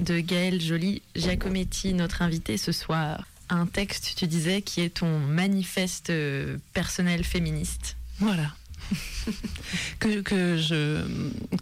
de 0.00 0.18
Gaëlle 0.18 0.60
Joly 0.60 1.02
Giacometti, 1.14 1.94
notre 1.94 2.22
invité 2.22 2.56
ce 2.56 2.72
soir. 2.72 3.28
Un 3.48 3.66
texte, 3.66 4.14
tu 4.16 4.26
disais, 4.26 4.60
qui 4.60 4.80
est 4.80 4.90
ton 4.94 5.20
manifeste 5.20 6.10
euh, 6.10 6.58
personnel 6.72 7.22
féministe. 7.22 7.96
Voilà. 8.18 8.52
que, 10.00 10.20
que 10.22 10.56
je 10.56 11.04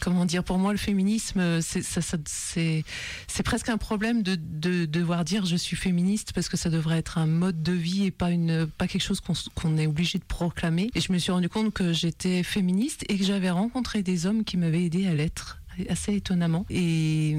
comment 0.00 0.24
dire 0.26 0.44
pour 0.44 0.58
moi 0.58 0.70
le 0.72 0.78
féminisme 0.78 1.60
c'est 1.60 1.82
ça, 1.82 2.00
ça- 2.00 2.18
c'est 2.26 2.84
c'est 3.26 3.42
presque 3.42 3.68
un 3.70 3.78
problème 3.78 4.22
de, 4.22 4.36
de 4.38 4.84
devoir 4.84 5.24
dire 5.24 5.44
je 5.46 5.56
suis 5.56 5.76
féministe 5.76 6.32
parce 6.34 6.48
que 6.48 6.56
ça 6.56 6.68
devrait 6.70 6.98
être 6.98 7.18
un 7.18 7.26
mode 7.26 7.62
de 7.64 7.72
vie 7.72 8.04
et 8.04 8.10
pas 8.12 8.30
une 8.30 8.66
pas 8.66 8.86
quelque 8.86 9.02
chose 9.02 9.20
qu'on 9.20 9.32
qu'on 9.56 9.76
est 9.78 9.86
obligé 9.88 10.18
de 10.18 10.24
proclamer 10.24 10.90
et 10.94 11.00
je 11.00 11.10
me 11.10 11.18
suis 11.18 11.32
rendu 11.32 11.48
compte 11.48 11.72
que 11.72 11.92
j'étais 11.92 12.42
féministe 12.44 13.04
et 13.08 13.18
que 13.18 13.24
j'avais 13.24 13.50
rencontré 13.50 14.02
des 14.04 14.26
hommes 14.26 14.44
qui 14.44 14.56
m'avaient 14.58 14.84
aidé 14.84 15.06
à 15.08 15.14
l'être 15.14 15.58
assez 15.88 16.14
étonnamment. 16.14 16.66
Et, 16.70 17.36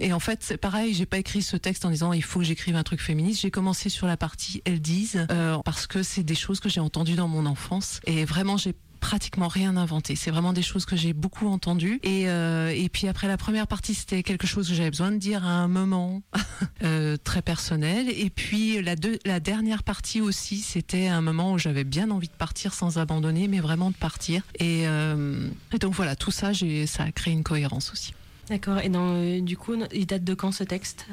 et 0.00 0.12
en 0.12 0.20
fait 0.20 0.40
c'est 0.42 0.56
pareil 0.56 0.94
j'ai 0.94 1.06
pas 1.06 1.18
écrit 1.18 1.42
ce 1.42 1.56
texte 1.56 1.84
en 1.84 1.90
disant 1.90 2.12
il 2.12 2.22
faut 2.22 2.40
que 2.40 2.44
j'écrive 2.46 2.76
un 2.76 2.82
truc 2.82 3.00
féministe. 3.00 3.40
J'ai 3.40 3.50
commencé 3.50 3.88
sur 3.88 4.06
la 4.06 4.16
partie 4.16 4.62
elles 4.64 4.80
disent 4.80 5.26
euh, 5.30 5.58
parce 5.64 5.86
que 5.86 6.02
c'est 6.02 6.22
des 6.22 6.34
choses 6.34 6.60
que 6.60 6.68
j'ai 6.68 6.80
entendues 6.80 7.16
dans 7.16 7.28
mon 7.28 7.46
enfance. 7.46 8.00
Et 8.06 8.24
vraiment 8.24 8.56
j'ai 8.56 8.74
pratiquement 8.98 9.48
rien 9.48 9.76
inventé. 9.76 10.16
C'est 10.16 10.30
vraiment 10.30 10.52
des 10.52 10.62
choses 10.62 10.84
que 10.84 10.96
j'ai 10.96 11.12
beaucoup 11.12 11.46
entendues. 11.48 12.00
Et, 12.02 12.28
euh, 12.28 12.72
et 12.74 12.88
puis 12.88 13.08
après 13.08 13.28
la 13.28 13.36
première 13.36 13.66
partie, 13.66 13.94
c'était 13.94 14.22
quelque 14.22 14.46
chose 14.46 14.68
que 14.68 14.74
j'avais 14.74 14.90
besoin 14.90 15.10
de 15.10 15.16
dire 15.16 15.46
à 15.46 15.50
un 15.50 15.68
moment 15.68 16.22
euh, 16.82 17.16
très 17.22 17.42
personnel. 17.42 18.08
Et 18.10 18.30
puis 18.30 18.82
la, 18.82 18.96
deux, 18.96 19.18
la 19.24 19.40
dernière 19.40 19.82
partie 19.82 20.20
aussi, 20.20 20.58
c'était 20.58 21.08
un 21.08 21.20
moment 21.20 21.52
où 21.52 21.58
j'avais 21.58 21.84
bien 21.84 22.10
envie 22.10 22.28
de 22.28 22.32
partir 22.32 22.74
sans 22.74 22.98
abandonner, 22.98 23.48
mais 23.48 23.60
vraiment 23.60 23.90
de 23.90 23.96
partir. 23.96 24.42
Et, 24.58 24.86
euh, 24.86 25.48
et 25.72 25.78
donc 25.78 25.94
voilà, 25.94 26.16
tout 26.16 26.30
ça, 26.30 26.52
ça 26.86 27.02
a 27.04 27.12
créé 27.12 27.32
une 27.32 27.44
cohérence 27.44 27.92
aussi. 27.92 28.12
D'accord. 28.48 28.78
Et 28.78 28.88
dans, 28.88 29.14
euh, 29.14 29.40
du 29.40 29.56
coup, 29.56 29.74
il 29.92 30.06
date 30.06 30.24
de 30.24 30.34
quand 30.34 30.52
ce 30.52 30.64
texte 30.64 31.06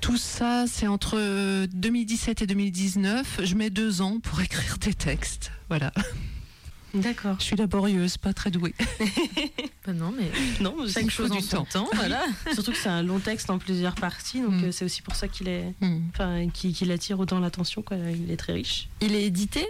Tout 0.00 0.16
ça, 0.16 0.64
c'est 0.66 0.86
entre 0.86 1.18
euh, 1.18 1.66
2017 1.74 2.42
et 2.42 2.46
2019. 2.46 3.40
Je 3.44 3.54
mets 3.54 3.70
deux 3.70 4.00
ans 4.00 4.18
pour 4.20 4.40
écrire 4.40 4.78
des 4.78 4.94
textes. 4.94 5.52
Voilà. 5.68 5.92
D'accord. 6.94 7.36
Je 7.38 7.44
suis 7.44 7.56
laborieuse, 7.56 8.16
pas 8.16 8.32
très 8.32 8.50
douée. 8.50 8.74
Bah 9.86 9.94
non, 9.94 10.12
mais 10.14 10.30
Non, 10.60 10.76
chaque 10.92 11.08
chose 11.08 11.32
en 11.32 11.40
son 11.40 11.64
temps, 11.64 11.88
voilà. 11.94 12.22
Surtout 12.52 12.72
que 12.72 12.76
c'est 12.76 12.90
un 12.90 13.02
long 13.02 13.18
texte 13.18 13.48
en 13.48 13.58
plusieurs 13.58 13.94
parties, 13.94 14.40
donc 14.42 14.52
Mm. 14.52 14.64
euh, 14.64 14.72
c'est 14.72 14.84
aussi 14.84 15.00
pour 15.00 15.14
ça 15.14 15.26
qu'il 15.26 15.48
est, 15.48 15.72
Hmm. 15.80 16.00
enfin, 16.12 16.48
qu'il 16.50 16.74
qu'il 16.74 16.92
attire 16.92 17.18
autant 17.18 17.40
l'attention. 17.40 17.82
Il 18.14 18.30
est 18.30 18.36
très 18.36 18.52
riche. 18.52 18.88
Il 19.00 19.14
est 19.14 19.24
édité? 19.24 19.66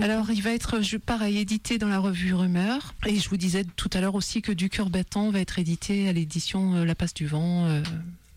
Alors, 0.00 0.30
il 0.30 0.42
va 0.42 0.50
être, 0.52 0.82
je, 0.82 0.96
pareil, 0.98 1.38
édité 1.38 1.78
dans 1.78 1.88
la 1.88 1.98
revue 1.98 2.34
Rumeur. 2.34 2.94
Et 3.06 3.18
je 3.18 3.28
vous 3.30 3.36
disais 3.38 3.64
tout 3.76 3.88
à 3.94 4.00
l'heure 4.02 4.14
aussi 4.14 4.42
que 4.42 4.52
Du 4.52 4.68
cœur 4.68 4.90
battant 4.90 5.30
va 5.30 5.40
être 5.40 5.58
édité 5.58 6.08
à 6.08 6.12
l'édition 6.12 6.74
euh, 6.74 6.84
La 6.84 6.94
Passe 6.94 7.14
du 7.14 7.26
Vent, 7.26 7.64
euh, 7.66 7.82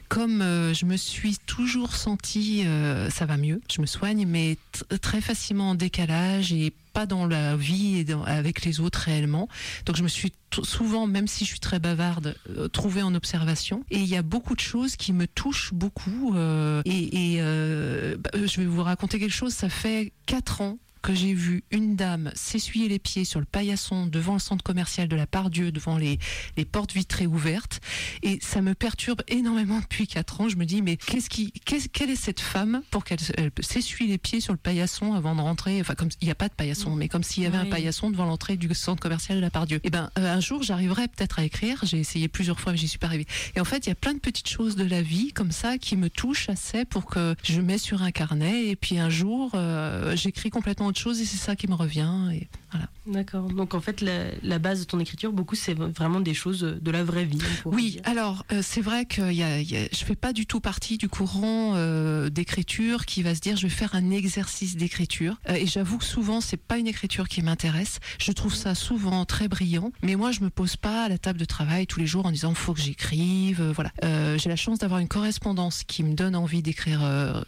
comme 0.09 0.39
je 0.41 0.86
me 0.86 0.97
suis 0.97 1.38
toujours 1.45 1.95
sentie, 1.95 2.65
ça 3.09 3.26
va 3.26 3.38
mieux, 3.38 3.61
je 3.74 3.82
me 3.82 3.86
soigne, 3.86 4.26
mais 4.28 4.57
très 5.01 5.22
facilement 5.22 5.70
en 5.72 5.76
décalage 5.76 6.51
et 6.53 6.74
pas 6.94 7.06
dans 7.06 7.26
la 7.26 7.56
vie 7.56 8.00
et 8.00 8.06
avec 8.26 8.66
les 8.66 8.80
autres 8.80 9.00
réellement. 9.00 9.48
Donc 9.86 9.96
je 9.96 10.04
me 10.04 10.08
suis 10.08 10.34
souvent, 10.64 11.08
même 11.08 11.28
si 11.28 11.46
je 11.46 11.52
suis 11.52 11.60
très 11.60 11.80
bavarde, 11.80 12.36
euh, 12.50 12.68
trouvée 12.68 13.02
en 13.02 13.14
observation. 13.16 13.84
Et 13.92 14.00
il 14.00 14.08
y 14.08 14.16
a 14.16 14.22
beaucoup 14.22 14.56
de 14.56 14.60
choses 14.60 14.96
qui 14.96 15.14
me 15.14 15.28
touchent 15.28 15.74
beaucoup. 15.74 16.36
euh, 16.36 16.82
et 16.86 17.38
euh, 17.40 18.18
bah, 18.18 18.32
je 18.34 18.62
vais 18.62 18.66
vous 18.68 18.84
raconter 18.84 19.20
quelque 19.20 19.34
chose. 19.34 19.54
Ça 19.54 19.70
fait 19.70 20.12
quatre 20.26 20.62
ans 20.62 20.78
que 21.02 21.14
j'ai 21.14 21.34
vu 21.34 21.64
une 21.72 21.95
dame 21.95 22.32
s'essuyer 22.36 22.88
les 22.89 23.00
pieds 23.00 23.26
sur 23.26 23.39
le 23.39 23.45
paillasson 23.45 24.06
devant 24.06 24.34
le 24.34 24.39
centre 24.39 24.64
commercial 24.64 25.08
de 25.08 25.16
la 25.16 25.28
Pardieu, 25.28 25.72
devant 25.72 25.97
les, 25.97 26.20
les 26.58 26.66
portes 26.66 26.93
vitrées 26.93 27.28
ouvertes. 27.28 27.80
Et 28.24 28.39
ça 28.41 28.62
me 28.62 28.74
perturbe 28.76 29.22
énormément 29.28 29.80
depuis 29.80 30.08
quatre 30.08 30.41
ans. 30.41 30.50
Je 30.50 30.56
me 30.58 30.66
dis, 30.66 30.82
mais 30.82 30.97
qu'est-ce 30.97 31.30
qui, 31.30 31.52
qu'est-ce- 31.66 31.88
quelle 31.89 32.10
est 32.10 32.16
cette 32.16 32.39
femme 32.39 32.82
pour 32.91 33.04
qu'elle 33.04 33.20
elle 33.38 33.52
s'essuie 33.62 34.08
les 34.08 34.18
pieds 34.18 34.41
sur 34.41 34.54
le 34.54 34.58
paillasson 34.60 35.14
avant 35.14 35.36
de 35.36 35.41
rentrer? 35.41 35.80
Enfin, 35.82 35.95
comme 35.95 36.10
il 36.22 36.26
n'y 36.26 36.32
a 36.32 36.36
pas 36.36 36.50
de 36.50 36.54
paillasson, 36.54 36.95
mais 36.95 37.08
comme 37.08 37.24
s'il 37.24 37.43
y 37.43 37.45
avait 37.45 37.58
un 37.58 37.66
paillasson 37.66 38.10
devant 38.10 38.26
l'entrée 38.26 38.58
du 38.58 38.74
centre 38.74 39.02
commercial 39.02 39.38
de 39.38 39.41
la 39.41 39.50
Pardieu. 39.50 39.80
Et 39.84 39.89
ben, 39.89 40.10
euh, 40.18 40.34
un 40.36 40.39
jour, 40.39 40.64
j'arriverai 40.64 41.08
peut-être 41.08 41.39
à 41.39 41.43
écrire. 41.43 41.80
J'ai 41.84 42.00
essayé 42.00 42.28
plusieurs 42.28 42.60
fois, 42.60 42.72
mais 42.74 42.78
j'y 42.78 42.88
suis 42.88 43.00
pas 43.00 43.08
arrivée. 43.08 43.26
Et 43.56 43.60
en 43.60 43.66
fait, 43.66 43.86
il 43.86 43.89
y 43.89 43.91
a 43.91 43.95
plein 43.95 44.14
de 44.14 44.20
petites 44.20 44.47
choses 44.50 44.76
de 44.76 44.84
la 44.86 45.02
vie 45.02 45.32
comme 45.34 45.52
ça 45.52 45.78
qui 45.78 45.95
me 45.95 46.10
touchent 46.10 46.50
assez 46.50 46.86
pour 46.86 47.06
que 47.06 47.36
je 47.43 47.62
mets 47.62 47.78
sur 47.78 48.04
un 48.04 48.12
carnet. 48.12 48.68
Et 48.68 48.76
puis 48.76 48.97
un 49.00 49.10
jour, 49.10 49.52
euh, 49.56 50.16
j'écris 50.16 50.50
complètement 50.50 50.89
autre 50.90 51.00
chose 51.00 51.20
et 51.22 51.26
c'est 51.26 51.38
ça 51.38 51.56
qui 51.56 51.68
me 51.68 51.74
revient. 51.76 52.12
Et 52.34 52.48
voilà. 52.72 52.88
D'accord. 53.08 53.48
Donc 53.50 53.74
en 53.74 53.82
fait, 53.82 54.02
la, 54.02 54.26
la 54.44 54.60
base 54.60 54.82
de 54.82 54.86
ton 54.86 55.00
écriture, 55.00 55.32
beaucoup, 55.32 55.56
c'est 55.56 55.74
vraiment 55.74 56.20
des 56.20 56.34
choses 56.34 56.62
de 56.62 56.92
la 56.92 57.04
vraie 57.04 57.26
vie. 57.26 57.40
Oui, 57.66 57.92
dire. 57.92 58.02
alors 58.06 58.46
euh, 58.52 58.62
c'est 58.64 58.82
vrai 58.82 59.06
que 59.06 59.32
y 59.32 59.42
a, 59.44 59.62
y 59.62 59.76
a- 59.78 59.88
je 59.92 60.04
fais 60.06 60.16
pas 60.16 60.34
du 60.34 60.46
tout 60.46 60.60
partie 60.60 60.98
du 60.98 61.10
courant 61.10 61.74
euh, 61.76 62.30
d'écriture 62.30 63.06
qui 63.06 63.24
va 63.24 63.34
se 63.36 63.40
dire 63.40 63.56
je 63.58 63.64
vais 63.64 63.74
faire 63.74 63.96
un 63.96 64.12
exercice 64.12 64.76
d'écriture. 64.76 65.40
Euh, 65.50 65.54
et 65.56 65.66
j'avoue 65.66 65.98
que 65.98 66.06
souvent 66.06 66.42
c'est 66.42 66.58
pas 66.58 66.78
une 66.78 66.88
écriture 66.88 67.28
qui 67.28 67.42
m'intéresse. 67.42 68.00
Je 68.20 68.32
trouve 68.32 68.54
ça 68.54 68.76
souvent 68.76 69.26
très 69.26 69.48
brillant, 69.48 69.92
mais 70.04 70.16
moi 70.16 70.32
je 70.32 70.42
me 70.42 70.50
pose 70.50 70.76
pas 70.76 71.06
à 71.06 71.10
la 71.10 71.18
table 71.18 71.40
de 71.40 71.46
travail 71.46 71.88
tous 71.88 72.00
les 72.00 72.08
jours 72.08 72.26
en 72.26 72.32
disant 72.32 72.54
faut 72.54 72.74
que 72.74 72.82
j'écrive. 72.82 73.62
voilà. 73.76 73.92
J'ai 74.38 74.50
la 74.50 74.56
chance 74.56 74.80
d'avoir 74.80 75.00
une 75.00 75.08
correspondance 75.08 75.84
qui 75.86 76.04
me 76.04 76.14
donne 76.14 76.36
envie 76.36 76.62
d'écrire 76.62 77.02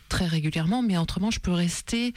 très 0.09 0.25
régulièrement, 0.25 0.81
mais 0.81 0.97
autrement 0.97 1.31
je 1.31 1.39
peux 1.39 1.51
rester 1.51 2.13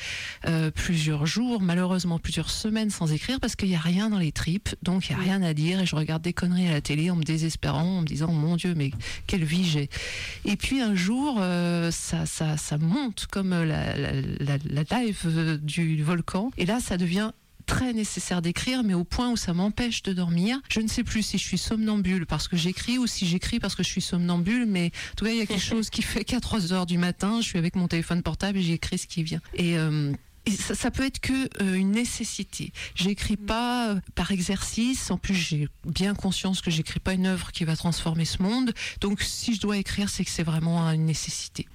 euh, 0.47 0.71
plusieurs 1.15 1.27
jours, 1.27 1.63
malheureusement 1.63 2.19
plusieurs 2.19 2.51
semaines 2.51 2.91
sans 2.91 3.13
écrire 3.13 3.39
parce 3.39 3.55
qu'il 3.55 3.69
n'y 3.69 3.77
a 3.77 3.81
rien 3.81 4.11
dans 4.11 4.19
les 4.19 4.33
tripes, 4.33 4.71
donc 4.83 5.09
il 5.09 5.15
n'y 5.15 5.21
a 5.21 5.23
rien 5.23 5.43
à 5.43 5.55
dire 5.55 5.81
et 5.81 5.87
je 5.87 5.95
regarde 5.95 6.23
des 6.23 6.33
conneries 6.33 6.67
à 6.67 6.73
la 6.73 6.81
télé 6.81 7.09
en 7.11 7.17
me 7.17 7.23
désespérant, 7.23 7.99
en 7.99 8.01
me 8.01 8.07
disant 8.07 8.33
mon 8.33 8.57
Dieu, 8.57 8.75
mais 8.77 8.91
quelle 9.29 9.45
vie 9.45 9.65
j'ai. 9.65 9.89
Et 10.45 10.57
puis 10.57 10.81
un 10.81 10.97
jour, 10.97 11.39
euh, 11.39 11.93
ça, 11.93 12.27
ça, 12.27 12.57
ça 12.57 12.79
monte 12.79 13.27
comme 13.31 13.51
la, 13.51 13.65
la, 13.65 14.13
la, 14.41 14.59
la 14.65 14.99
live 14.99 15.61
du 15.63 16.03
volcan 16.03 16.51
et 16.57 16.67
là 16.67 16.81
ça 16.81 16.97
devient 16.97 17.31
très 17.67 17.93
nécessaire 17.93 18.43
d'écrire, 18.43 18.83
mais 18.83 18.95
au 18.95 19.05
point 19.05 19.31
où 19.31 19.37
ça 19.37 19.55
m'empêche 19.55 20.03
de 20.03 20.13
dormir. 20.13 20.61
Je 20.69 20.81
ne 20.81 20.89
sais 20.89 21.05
plus 21.05 21.23
si 21.23 21.39
je 21.39 21.45
suis 21.45 21.57
somnambule 21.57 22.27
parce 22.27 22.47
que 22.49 22.57
j'écris 22.57 22.99
ou 22.99 23.07
si 23.07 23.27
j'écris 23.27 23.59
parce 23.59 23.75
que 23.75 23.83
je 23.83 23.89
suis 23.89 24.03
somnambule, 24.03 24.67
mais 24.67 24.87
en 24.87 25.15
tout 25.17 25.25
cas, 25.25 25.31
il 25.31 25.39
y 25.39 25.41
a 25.41 25.47
quelque 25.47 25.61
chose 25.63 25.89
qui 25.89 26.03
fait 26.03 26.25
qu'à 26.25 26.41
3 26.41 26.73
heures 26.73 26.87
du 26.87 26.99
matin, 26.99 27.41
je 27.41 27.47
suis 27.47 27.59
avec 27.59 27.75
mon 27.77 27.89
téléphone 27.89 28.23
portable 28.23 28.59
et 28.59 28.63
j'écris 28.63 28.99
ce 28.99 29.07
qui 29.07 29.23
vient. 29.23 29.41
Et, 29.55 29.79
euh, 29.79 30.13
et 30.47 30.51
ça, 30.51 30.75
ça 30.75 30.91
peut 30.91 31.05
être 31.05 31.21
que 31.21 31.49
euh, 31.63 31.75
une 31.75 31.93
nécessité. 31.93 32.73
J'écris 32.95 33.37
pas 33.37 33.91
euh, 33.91 34.01
par 34.15 34.31
exercice. 34.33 35.11
En 35.11 35.17
plus, 35.19 35.35
j'ai 35.35 35.69
bien 35.87 36.15
conscience 36.15 36.61
que 36.61 36.71
j'écris 36.71 37.01
pas 37.01 37.15
une 37.15 37.27
œuvre 37.27 37.51
qui 37.53 37.65
va 37.65 37.77
transformer 37.77 38.25
ce 38.25 38.43
monde. 38.43 38.73
Donc, 39.01 39.23
si 39.23 39.55
je 39.55 39.61
dois 39.61 39.77
écrire, 39.79 40.09
c'est 40.09 40.25
que 40.25 40.31
c'est 40.31 40.43
vraiment 40.43 40.81
une 40.91 41.07
nécessité. 41.07 41.67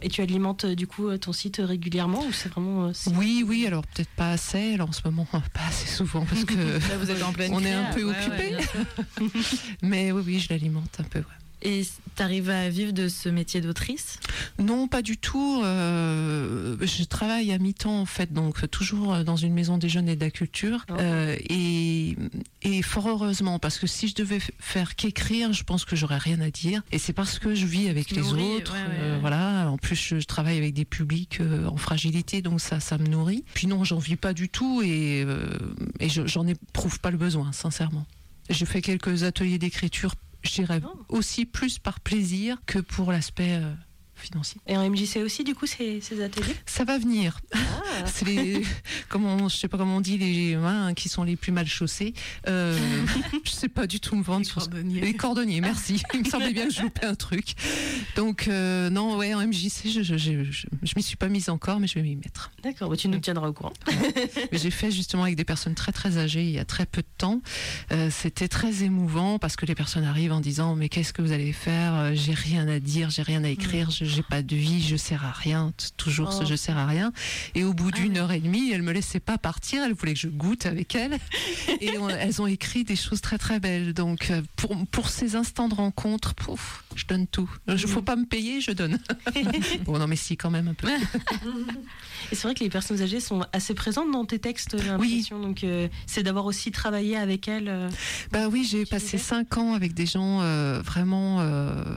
Et 0.00 0.08
tu 0.08 0.20
alimentes 0.22 0.64
euh, 0.64 0.74
du 0.76 0.86
coup 0.86 1.08
euh, 1.08 1.18
ton 1.18 1.32
site 1.32 1.60
régulièrement 1.62 2.24
ou 2.24 2.32
c'est 2.32 2.48
vraiment. 2.48 2.86
euh, 2.86 2.92
Oui, 3.16 3.44
oui. 3.46 3.66
Alors 3.66 3.84
peut-être 3.84 4.10
pas 4.10 4.30
assez. 4.30 4.76
Là, 4.76 4.84
en 4.84 4.92
ce 4.92 5.00
moment, 5.04 5.26
pas 5.54 5.66
assez 5.68 5.88
souvent 5.88 6.24
parce 6.24 6.44
que 6.44 6.54
Là, 6.88 6.96
vous 6.98 7.10
êtes 7.10 7.22
en 7.22 7.32
pleine 7.32 7.52
on 7.52 7.64
est 7.64 7.72
un 7.72 7.92
peu 7.92 8.04
Ouais, 8.04 8.14
occupé. 8.16 8.54
ouais. 8.56 9.28
Mais 9.82 10.12
oui, 10.12 10.22
oui, 10.24 10.38
je 10.38 10.50
l'alimente 10.50 10.98
un 11.00 11.02
peu. 11.04 11.18
ouais. 11.18 11.24
Et 11.64 11.86
t'arrives 12.16 12.50
à 12.50 12.68
vivre 12.68 12.92
de 12.92 13.08
ce 13.08 13.28
métier 13.28 13.60
d'autrice? 13.60 14.18
Non, 14.58 14.88
pas 14.88 15.00
du 15.00 15.16
tout. 15.16 15.62
Euh, 15.64 16.76
je 16.80 17.04
travaille 17.04 17.52
à 17.52 17.58
mi-temps 17.58 18.00
en 18.00 18.06
fait, 18.06 18.32
donc 18.32 18.68
toujours 18.70 19.24
dans 19.24 19.36
une 19.36 19.52
maison 19.52 19.78
des 19.78 19.88
jeunes 19.88 20.08
et 20.08 20.16
de 20.16 20.24
la 20.24 20.30
culture. 20.30 20.84
Oh. 20.90 20.94
Euh, 20.98 21.36
et, 21.48 22.16
et 22.62 22.82
fort 22.82 23.08
heureusement, 23.08 23.58
parce 23.58 23.78
que 23.78 23.86
si 23.86 24.08
je 24.08 24.14
devais 24.14 24.40
faire 24.58 24.96
qu'écrire, 24.96 25.52
je 25.52 25.62
pense 25.62 25.84
que 25.84 25.94
j'aurais 25.96 26.18
rien 26.18 26.40
à 26.40 26.50
dire. 26.50 26.82
Et 26.92 26.98
c'est 26.98 27.12
parce 27.12 27.38
que 27.38 27.54
je 27.54 27.66
vis 27.66 27.88
avec 27.88 28.10
les 28.10 28.22
nourris, 28.22 28.42
autres. 28.56 28.72
ouais, 28.74 28.78
ouais, 28.80 28.88
euh, 29.00 29.14
ouais. 29.14 29.20
voilà. 29.20 29.70
En 29.70 29.78
plus, 29.78 29.96
je, 29.96 30.18
je 30.20 30.26
travaille 30.26 30.58
avec 30.58 30.74
des 30.74 30.84
publics 30.84 31.38
euh, 31.40 31.66
en 31.66 31.76
fragilité, 31.76 32.42
donc 32.42 32.60
ça, 32.60 32.80
ça 32.80 32.98
me 32.98 33.06
nourrit. 33.06 33.44
Puis 33.54 33.66
non, 33.68 33.84
j'en 33.84 33.98
vis 33.98 34.16
pas 34.16 34.34
du 34.34 34.48
tout 34.48 34.82
et, 34.82 35.22
euh, 35.26 35.46
et 36.00 36.08
je- 36.08 36.26
j'en 36.26 36.46
éprouve 36.46 36.98
pas 37.00 37.10
le 37.10 37.18
besoin, 37.18 37.52
sincèrement. 37.52 38.04
J'ai 38.50 38.66
fait 38.66 38.82
quelques 38.82 39.22
ateliers 39.22 39.58
d'écriture, 39.58 40.14
je 40.42 40.50
dirais 40.54 40.80
Oh. 40.84 40.98
aussi 41.08 41.44
plus 41.46 41.78
par 41.78 42.00
plaisir 42.00 42.58
que 42.66 42.78
pour 42.78 43.12
l'aspect 43.12 43.58
euh, 43.60 43.72
financier. 44.14 44.60
Et 44.66 44.76
en 44.76 44.88
MJC 44.88 45.16
aussi, 45.24 45.42
du 45.44 45.54
coup, 45.54 45.66
ces, 45.66 46.00
ces 46.00 46.22
ateliers? 46.22 46.54
Ça 46.66 46.84
va 46.84 46.98
venir. 46.98 47.40
Ah. 47.54 47.58
C'est 48.06 48.24
les, 48.26 48.62
comment, 49.08 49.48
je 49.48 49.56
sais 49.56 49.68
pas 49.68 49.78
comment 49.78 49.96
on 49.96 50.00
dit, 50.00 50.18
les 50.18 50.56
mains 50.56 50.94
qui 50.94 51.08
sont 51.08 51.24
les 51.24 51.36
plus 51.36 51.52
mal 51.52 51.66
chaussés. 51.66 52.14
Euh, 52.48 52.78
je 53.44 53.50
sais 53.50 53.68
pas 53.68 53.86
du 53.86 54.00
tout 54.00 54.14
me 54.16 54.22
vendre 54.22 54.40
Les 54.40 54.44
sur 54.44 54.62
ce- 54.62 54.68
cordonniers. 54.68 55.00
Les 55.00 55.14
cordonniers, 55.14 55.60
merci. 55.60 56.02
Il 56.14 56.20
me 56.20 56.24
semblait 56.24 56.52
bien 56.52 56.68
que 56.68 56.72
je 56.74 56.82
loupais 56.82 57.06
un 57.06 57.14
truc. 57.14 57.54
Donc, 58.16 58.48
euh, 58.48 58.90
non, 58.90 59.16
ouais, 59.16 59.34
en 59.34 59.46
MJC, 59.46 59.88
je, 59.88 60.02
je, 60.02 60.16
je, 60.16 60.44
je, 60.44 60.66
je 60.82 60.92
m'y 60.96 61.02
suis 61.02 61.16
pas 61.16 61.28
mise 61.28 61.48
encore, 61.48 61.80
mais 61.80 61.86
je 61.86 61.94
vais 61.94 62.02
m'y 62.02 62.16
mettre. 62.16 62.50
D'accord, 62.62 62.90
bah, 62.90 62.96
tu 62.96 63.08
nous 63.08 63.18
tiendras 63.18 63.48
au 63.48 63.52
courant. 63.52 63.72
Mais 64.52 64.58
j'ai 64.58 64.70
fait 64.70 64.90
justement 64.90 65.24
avec 65.24 65.36
des 65.36 65.44
personnes 65.44 65.74
très 65.74 65.92
très 65.92 66.18
âgées 66.18 66.42
il 66.44 66.50
y 66.50 66.58
a 66.58 66.64
très 66.64 66.86
peu 66.86 67.00
de 67.02 67.06
temps. 67.18 67.40
Euh, 67.92 68.08
C'était 68.10 68.48
très 68.48 68.82
émouvant 68.84 69.38
parce 69.38 69.56
que 69.56 69.66
les 69.66 69.74
personnes 69.74 70.04
arrivent 70.04 70.32
en 70.32 70.40
disant 70.40 70.74
mais 70.76 70.88
qu'est-ce 70.88 71.12
que 71.12 71.22
vous 71.22 71.32
allez 71.32 71.52
faire? 71.52 72.14
J'ai 72.14 72.34
rien 72.34 72.68
à 72.68 72.78
dire, 72.78 73.10
j'ai 73.10 73.22
rien 73.22 73.42
à 73.44 73.48
écrire, 73.48 73.90
j'ai 74.04 74.22
pas 74.22 74.42
de 74.42 74.54
vie, 74.56 74.82
je 74.82 74.96
sers 74.96 75.24
à 75.24 75.30
rien. 75.32 75.72
Toujours 75.96 76.32
ce 76.32 76.42
Oh. 76.42 76.46
je 76.46 76.54
sers 76.56 76.76
à 76.76 76.86
rien. 76.86 77.12
Et 77.54 77.64
au 77.64 77.72
bout 77.74 77.90
Ah 77.92 77.96
d'une 77.98 78.16
heure 78.18 78.32
et 78.32 78.40
demie, 78.40 78.70
elle 78.72 78.82
me 78.82 78.92
laissait 78.92 79.20
pas 79.20 79.38
partir. 79.38 79.82
Elle 79.84 79.94
voulait 79.94 80.14
que 80.14 80.18
je 80.20 80.28
goûte 80.28 80.66
avec 80.66 80.94
elle. 80.94 81.18
Et 81.80 81.96
on- 81.98 82.08
elles 82.08 82.40
ont 82.42 82.46
écrit 82.46 82.84
des 82.84 82.96
choses 82.96 83.20
très 83.20 83.38
très 83.38 83.60
belles. 83.60 83.92
Donc 83.94 84.30
euh, 84.30 84.42
pour 84.56 84.76
pour 84.90 85.08
ces 85.08 85.36
instants 85.36 85.68
de 85.68 85.74
rencontre, 85.74 86.34
pouf, 86.34 86.84
je 86.94 87.04
donne 87.06 87.26
tout. 87.26 87.50
Il 87.68 87.78
faut 87.78 88.02
pas 88.02 88.16
me 88.16 88.24
payer, 88.26 88.60
je 88.60 88.72
donne. 88.72 88.98
bon 89.84 89.98
non 89.98 90.06
mais 90.06 90.16
si 90.16 90.36
quand 90.36 90.50
même 90.50 90.68
un 90.68 90.74
peu. 90.74 90.88
Et 92.30 92.34
c'est 92.34 92.42
vrai 92.44 92.54
que 92.54 92.60
les 92.64 92.70
personnes 92.70 93.00
âgées 93.02 93.20
sont 93.20 93.44
assez 93.52 93.74
présentes 93.74 94.10
dans 94.10 94.24
tes 94.24 94.38
textes, 94.38 94.76
j'ai 94.80 94.88
l'impression. 94.88 95.40
Donc, 95.40 95.64
euh, 95.64 95.88
c'est 96.06 96.22
d'avoir 96.22 96.46
aussi 96.46 96.70
travaillé 96.70 97.16
avec 97.16 97.48
elles. 97.48 97.68
euh, 97.68 97.90
Bah 98.30 98.48
oui, 98.48 98.66
j'ai 98.68 98.86
passé 98.86 99.04
disais 99.16 99.18
cinq 99.18 99.58
ans 99.58 99.74
avec 99.74 99.92
des 99.92 100.06
gens 100.06 100.40
euh, 100.40 100.80
vraiment 100.82 101.38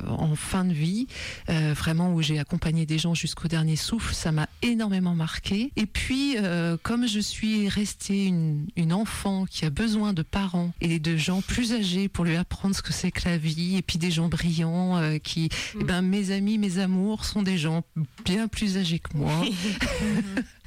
en 0.08 0.36
fin 0.36 0.66
de 0.66 0.74
vie, 0.74 1.08
euh, 1.50 1.74
vraiment 1.96 2.14
où 2.14 2.22
j'ai 2.22 2.40
accompagné 2.40 2.86
des 2.86 2.98
gens 2.98 3.14
jusqu'au 3.14 3.48
dernier 3.48 3.78
souffle. 3.78 4.14
Ça 4.14 4.32
m'a 4.34 4.50
énormément 4.62 5.16
marqué. 5.16 5.72
Et 5.78 5.86
puis, 5.86 6.36
euh, 6.38 6.76
comme 6.84 7.08
je 7.08 7.20
suis 7.22 7.70
restée 7.70 8.26
une, 8.26 8.68
une 8.76 8.92
enfant 8.92 9.46
qui 9.46 9.64
a 9.66 9.70
besoin 9.70 10.12
de 10.12 10.22
parents 10.22 10.74
et 10.82 11.00
de 11.00 11.16
gens 11.16 11.42
plus 11.42 11.72
âgés 11.74 12.10
pour 12.10 12.26
lui 12.26 12.36
apprendre 12.36 12.76
ce 12.76 12.82
que 12.82 12.92
c'est 12.92 13.12
que 13.12 13.30
la 13.30 13.38
vie, 13.38 13.78
et 13.78 13.82
puis 13.82 13.98
des 13.98 14.12
gens 14.12 14.28
brillants 14.28 14.98
euh, 14.98 15.18
qui, 15.20 15.50
eh 15.80 15.84
ben, 15.86 16.02
mes 16.02 16.32
amis, 16.32 16.58
mes 16.58 16.80
amours 16.80 17.24
sont 17.24 17.44
des 17.44 17.58
gens 17.58 17.84
bien 18.26 18.48
plus 18.50 18.78
âgés 18.78 19.00
que 19.00 19.16
moi. 19.18 19.32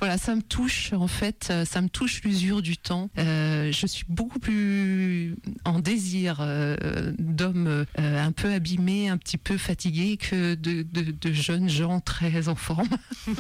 Voilà, 0.01 0.17
ça 0.17 0.37
me 0.37 0.43
touche 0.43 0.93
en 0.93 1.09
fait, 1.09 1.49
euh, 1.51 1.65
ça 1.65 1.81
me 1.83 1.89
touche 1.89 2.23
l'usure 2.23 2.63
du 2.63 2.77
temps. 2.77 3.11
Euh, 3.19 3.73
je 3.73 3.85
suis 3.85 4.05
beaucoup 4.09 4.39
plus 4.39 5.35
en 5.65 5.81
désir 5.81 6.37
euh, 6.41 7.13
d'hommes 7.19 7.67
euh, 7.67 8.25
un 8.25 8.31
peu 8.31 8.53
abîmés, 8.53 9.09
un 9.09 9.17
petit 9.19 9.39
peu 9.39 9.57
fatigués 9.59 10.17
que 10.17 10.55
de, 10.55 10.83
de- 10.83 11.11
de 11.21 11.33
jeunes 11.33 11.69
gens 11.69 12.01
très 12.01 12.49
en 12.49 12.55
forme. 12.55 12.89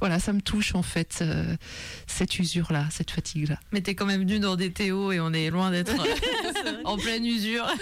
voilà, 0.00 0.18
ça 0.18 0.32
me 0.32 0.40
touche 0.40 0.74
en 0.74 0.82
fait, 0.82 1.18
euh, 1.22 1.56
cette 2.06 2.38
usure-là, 2.38 2.86
cette 2.90 3.10
fatigue-là. 3.10 3.58
Mais 3.72 3.80
t'es 3.80 3.94
quand 3.94 4.06
même 4.06 4.20
venu 4.20 4.38
dans 4.38 4.56
des 4.56 4.72
théos 4.72 5.12
et 5.12 5.20
on 5.20 5.32
est 5.32 5.50
loin 5.50 5.70
d'être 5.70 5.92
en 6.84 6.96
pleine 6.96 7.24
usure. 7.24 7.66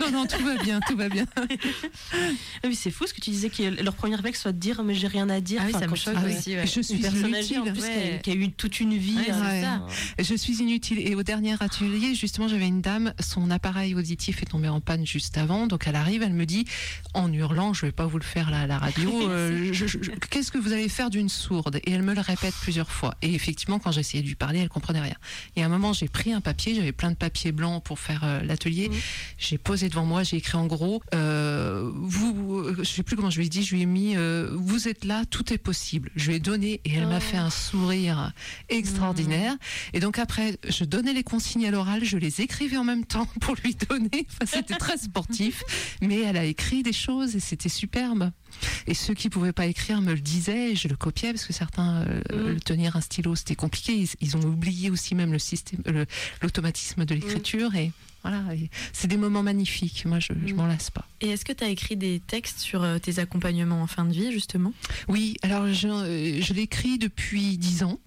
Non, 0.00 0.10
non, 0.10 0.26
tout 0.26 0.44
va 0.44 0.56
bien, 0.62 0.80
tout 0.86 0.96
va 0.96 1.08
bien. 1.08 1.24
Ah 1.36 2.66
oui, 2.66 2.74
c'est 2.74 2.90
fou 2.90 3.06
ce 3.06 3.14
que 3.14 3.20
tu 3.20 3.30
disais, 3.30 3.48
que 3.48 3.82
leur 3.82 3.94
premier 3.94 4.16
réflexe 4.16 4.40
soit 4.42 4.52
de 4.52 4.58
dire 4.58 4.82
mais 4.82 4.94
j'ai 4.94 5.06
rien 5.06 5.28
à 5.30 5.40
dire. 5.40 5.60
Ah 5.62 5.66
oui, 5.66 5.72
Enfin, 5.74 5.84
ça 5.84 5.90
me 5.90 5.96
choque 5.96 6.14
Ah 6.16 6.26
aussi, 6.26 6.54
ouais. 6.54 6.66
Je 6.66 6.80
suis 6.80 6.94
Une 6.94 7.00
personne 7.00 7.34
âgée 7.34 7.58
en 7.58 7.64
inutile. 7.64 7.72
plus 7.72 7.82
qui, 7.82 7.86
a, 7.88 7.94
Ouais. 8.12 8.20
qui 8.22 8.30
a 8.30 8.34
eu 8.34 8.50
toute 8.52 8.80
une 8.80 8.96
vie. 8.96 9.16
Ouais, 9.16 9.30
euh, 9.30 9.62
ça. 9.62 9.86
Je 10.18 10.34
suis 10.34 10.54
inutile. 10.62 10.98
Et 11.00 11.14
au 11.14 11.22
dernier 11.22 11.54
atelier, 11.60 12.14
justement, 12.14 12.48
j'avais 12.48 12.66
une 12.66 12.80
dame, 12.80 13.14
son 13.20 13.50
appareil 13.50 13.94
auditif 13.94 14.42
est 14.42 14.46
tombé 14.46 14.68
en 14.68 14.80
panne 14.80 15.06
juste 15.06 15.38
avant. 15.38 15.66
Donc 15.66 15.84
elle 15.86 15.96
arrive, 15.96 16.22
elle 16.22 16.34
me 16.34 16.46
dit, 16.46 16.64
en 17.14 17.32
hurlant, 17.32 17.72
je 17.72 17.86
vais 17.86 17.92
pas 17.92 18.06
vous 18.06 18.18
le 18.18 18.24
faire 18.24 18.33
là 18.50 18.60
à 18.62 18.66
la 18.66 18.78
radio, 18.78 19.30
euh, 19.30 19.70
je- 19.72 19.86
je- 19.86 19.98
je- 20.02 20.10
qu'est-ce 20.30 20.50
que 20.50 20.58
vous 20.58 20.72
allez 20.72 20.88
faire 20.88 21.10
d'une 21.10 21.28
sourde 21.28 21.76
Et 21.84 21.92
elle 21.92 22.02
me 22.02 22.14
le 22.14 22.20
répète 22.20 22.54
plusieurs 22.62 22.90
fois. 22.90 23.14
Et 23.22 23.34
effectivement, 23.34 23.78
quand 23.78 23.92
j'essayais 23.92 24.22
de 24.22 24.28
lui 24.28 24.34
parler, 24.34 24.58
elle 24.60 24.68
comprenait 24.68 25.00
rien. 25.00 25.16
Et 25.56 25.62
à 25.62 25.66
un 25.66 25.68
moment, 25.68 25.92
j'ai 25.92 26.08
pris 26.08 26.32
un 26.32 26.40
papier, 26.40 26.74
j'avais 26.74 26.92
plein 26.92 27.10
de 27.10 27.16
papiers 27.16 27.52
blancs 27.52 27.82
pour 27.84 27.98
faire 27.98 28.22
euh, 28.24 28.40
l'atelier. 28.42 28.90
J'ai 29.38 29.58
posé 29.58 29.88
devant 29.88 30.04
moi, 30.04 30.22
j'ai 30.24 30.36
écrit 30.38 30.56
en 30.58 30.66
gros, 30.66 31.02
euh, 31.14 31.90
vous, 31.94 32.58
euh, 32.58 32.76
je 32.78 32.84
sais 32.84 33.02
plus 33.02 33.16
comment 33.16 33.30
je 33.30 33.38
lui 33.38 33.46
ai 33.46 33.48
dit, 33.48 33.62
je 33.62 33.74
lui 33.74 33.82
ai 33.82 33.86
mis, 33.86 34.16
vous 34.52 34.88
êtes 34.88 35.04
là, 35.04 35.24
tout 35.30 35.52
est 35.52 35.58
possible. 35.58 36.10
Je 36.16 36.28
lui 36.28 36.36
ai 36.36 36.40
donné 36.40 36.80
et 36.84 36.94
elle 36.94 37.04
Oh. 37.06 37.10
m'a 37.10 37.20
fait 37.20 37.36
un 37.36 37.50
sourire 37.50 38.32
extraordinaire. 38.68 39.54
Et 39.92 40.00
donc 40.00 40.18
après, 40.18 40.58
je 40.68 40.84
donnais 40.84 41.12
les 41.12 41.22
consignes 41.22 41.66
à 41.66 41.70
l'oral, 41.70 42.04
je 42.04 42.16
les 42.18 42.40
écrivais 42.40 42.76
en 42.76 42.84
même 42.84 43.04
temps 43.04 43.26
pour 43.40 43.54
lui 43.64 43.74
donner. 43.88 44.26
Enfin, 44.42 44.58
c'était 44.60 44.74
très 44.76 44.96
sportif, 44.98 45.62
mais 46.02 46.20
elle 46.22 46.36
a 46.36 46.44
écrit 46.44 46.82
des 46.82 46.92
choses 46.92 47.36
et 47.36 47.40
c'était 47.40 47.68
superbe. 47.68 48.23
Et 48.86 48.94
ceux 48.94 49.14
qui 49.14 49.28
pouvaient 49.30 49.52
pas 49.52 49.66
écrire 49.66 50.00
me 50.00 50.12
le 50.12 50.20
disaient, 50.20 50.72
et 50.72 50.76
je 50.76 50.88
le 50.88 50.96
copiais 50.96 51.32
parce 51.32 51.44
que 51.46 51.52
certains 51.52 52.04
euh, 52.32 52.54
Mm. 52.54 52.60
tenir 52.60 52.96
un 52.96 53.00
stylo 53.00 53.34
c'était 53.36 53.54
compliqué. 53.54 53.92
Ils, 53.94 54.08
ils 54.20 54.36
ont 54.36 54.42
oublié 54.44 54.90
aussi 54.90 55.14
même 55.14 55.32
le 55.32 55.38
système, 55.38 55.80
l'automatisme 56.42 57.04
de 57.04 57.14
l'écriture 57.14 57.74
et 57.74 57.92
voilà. 58.22 58.42
C'est 58.94 59.06
des 59.08 59.18
moments 59.18 59.42
magnifiques. 59.42 60.04
Moi, 60.06 60.18
je, 60.18 60.32
je 60.46 60.52
Mm. 60.52 60.56
m'en 60.56 60.66
lasse 60.66 60.90
pas. 60.90 61.06
Et 61.20 61.28
est-ce 61.28 61.44
que 61.44 61.52
tu 61.52 61.62
as 61.62 61.68
écrit 61.68 61.96
des 61.96 62.20
textes 62.26 62.58
sur 62.60 62.82
euh, 62.82 62.98
tes 62.98 63.18
accompagnements 63.18 63.82
en 63.82 63.86
fin 63.86 64.04
de 64.06 64.12
vie, 64.12 64.32
justement? 64.32 64.72
Oui, 65.08 65.36
alors 65.42 65.70
je, 65.72 65.88
euh, 65.88 66.40
je 66.40 66.54
l'écris 66.54 66.98
depuis 66.98 67.58
dix 67.58 67.82
ans. 67.82 68.00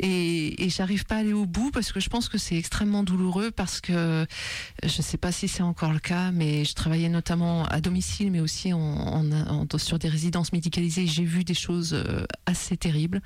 Et, 0.00 0.64
et 0.64 0.68
j'arrive 0.70 1.04
pas 1.04 1.16
à 1.16 1.18
aller 1.18 1.32
au 1.32 1.46
bout 1.46 1.70
parce 1.70 1.92
que 1.92 2.00
je 2.00 2.08
pense 2.08 2.28
que 2.28 2.38
c'est 2.38 2.56
extrêmement 2.56 3.02
douloureux 3.02 3.50
parce 3.50 3.80
que 3.80 4.26
je 4.82 5.02
sais 5.02 5.18
pas 5.18 5.32
si 5.32 5.48
c'est 5.48 5.62
encore 5.62 5.92
le 5.92 5.98
cas, 5.98 6.30
mais 6.32 6.64
je 6.64 6.74
travaillais 6.74 7.08
notamment 7.08 7.64
à 7.66 7.80
domicile, 7.80 8.30
mais 8.30 8.40
aussi 8.40 8.72
en, 8.72 8.78
en- 8.80 9.32
en- 9.32 9.78
sur 9.78 9.98
des 9.98 10.08
résidences 10.08 10.52
médicalisées. 10.52 11.06
J'ai 11.06 11.24
vu 11.24 11.44
des 11.44 11.54
choses 11.54 11.94
euh, 11.94 12.24
assez 12.46 12.76
terribles. 12.76 13.20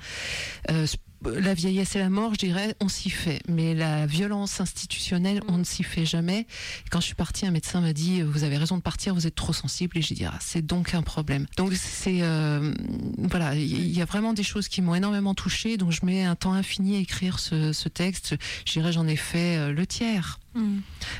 Euh, 0.71 0.87
la 1.25 1.53
vieillesse 1.53 1.97
et 1.97 1.99
la 1.99 2.09
mort, 2.09 2.33
je 2.35 2.39
dirais, 2.39 2.75
on 2.79 2.87
s'y 2.87 3.09
fait. 3.09 3.41
Mais 3.49 3.73
la 3.75 4.05
violence 4.05 4.61
institutionnelle, 4.61 5.41
on 5.49 5.57
ne 5.57 5.65
s'y 5.65 5.83
fait 5.83 6.05
jamais. 6.05 6.47
Quand 6.91 7.01
je 7.01 7.07
suis 7.07 7.15
partie, 7.15 7.45
un 7.45 7.51
médecin 7.51 7.81
m'a 7.81 7.91
dit 7.91 8.21
Vous 8.21 8.45
avez 8.45 8.55
raison 8.57 8.77
de 8.77 8.81
partir, 8.81 9.13
vous 9.15 9.27
êtes 9.27 9.35
trop 9.35 9.51
sensible. 9.51 9.97
Et 9.97 10.01
j'ai 10.01 10.15
dit 10.15 10.23
ah, 10.23 10.33
C'est 10.39 10.65
donc 10.65 10.93
un 10.93 11.01
problème. 11.01 11.45
Donc, 11.57 11.73
c'est. 11.73 12.19
euh, 12.21 12.73
voilà, 13.17 13.53
il 13.55 13.91
y 13.91 14.01
a 14.01 14.05
vraiment 14.05 14.31
des 14.31 14.43
choses 14.43 14.69
qui 14.69 14.81
m'ont 14.81 14.95
énormément 14.95 15.33
touchée. 15.33 15.68
Donc, 15.77 15.91
je 15.91 16.05
mets 16.05 16.23
un 16.23 16.35
temps 16.35 16.53
infini 16.53 16.95
à 16.97 16.99
écrire 16.99 17.39
ce, 17.39 17.73
ce 17.73 17.89
texte. 17.89 18.35
Je 18.65 18.73
dirais, 18.73 18.91
j'en 18.91 19.07
ai 19.07 19.15
fait 19.15 19.57
euh, 19.57 19.71
le 19.71 19.85
tiers. 19.85 20.39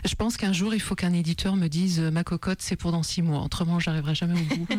Je 0.05 0.15
pense 0.15 0.37
qu'un 0.37 0.53
jour, 0.53 0.73
il 0.73 0.79
faut 0.79 0.95
qu'un 0.95 1.13
éditeur 1.13 1.55
me 1.55 1.67
dise 1.67 1.99
Ma 1.99 2.23
cocotte, 2.23 2.61
c'est 2.61 2.75
pour 2.75 2.91
dans 2.91 3.03
six 3.03 3.21
mois. 3.21 3.43
Autrement, 3.43 3.79
j'arriverai 3.79 4.15
jamais 4.15 4.39
au 4.39 4.55
bout. 4.55 4.67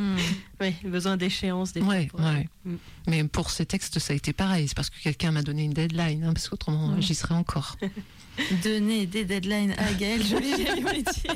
Ouais, 0.60 0.74
besoin 0.84 1.16
d'échéance. 1.16 1.72
des 1.72 1.80
Ouais, 1.80 2.10
ouais. 2.18 2.46
Mm. 2.66 2.74
Mais 3.08 3.24
pour 3.24 3.50
ces 3.50 3.64
textes, 3.64 3.98
ça 3.98 4.12
a 4.12 4.16
été 4.16 4.34
pareil. 4.34 4.68
C'est 4.68 4.76
parce 4.76 4.90
que 4.90 5.00
quelqu'un 5.02 5.32
m'a 5.32 5.42
donné 5.42 5.64
une 5.64 5.72
deadline, 5.72 6.24
hein, 6.24 6.34
parce 6.34 6.50
qu'autrement, 6.50 7.00
j'y 7.00 7.14
serais 7.14 7.34
encore. 7.34 7.76
Donner 8.62 9.06
des 9.06 9.24
deadlines 9.24 9.74
à 9.76 9.92
Gaël, 9.94 10.24
joli, 10.24 10.50
métier. 10.82 11.30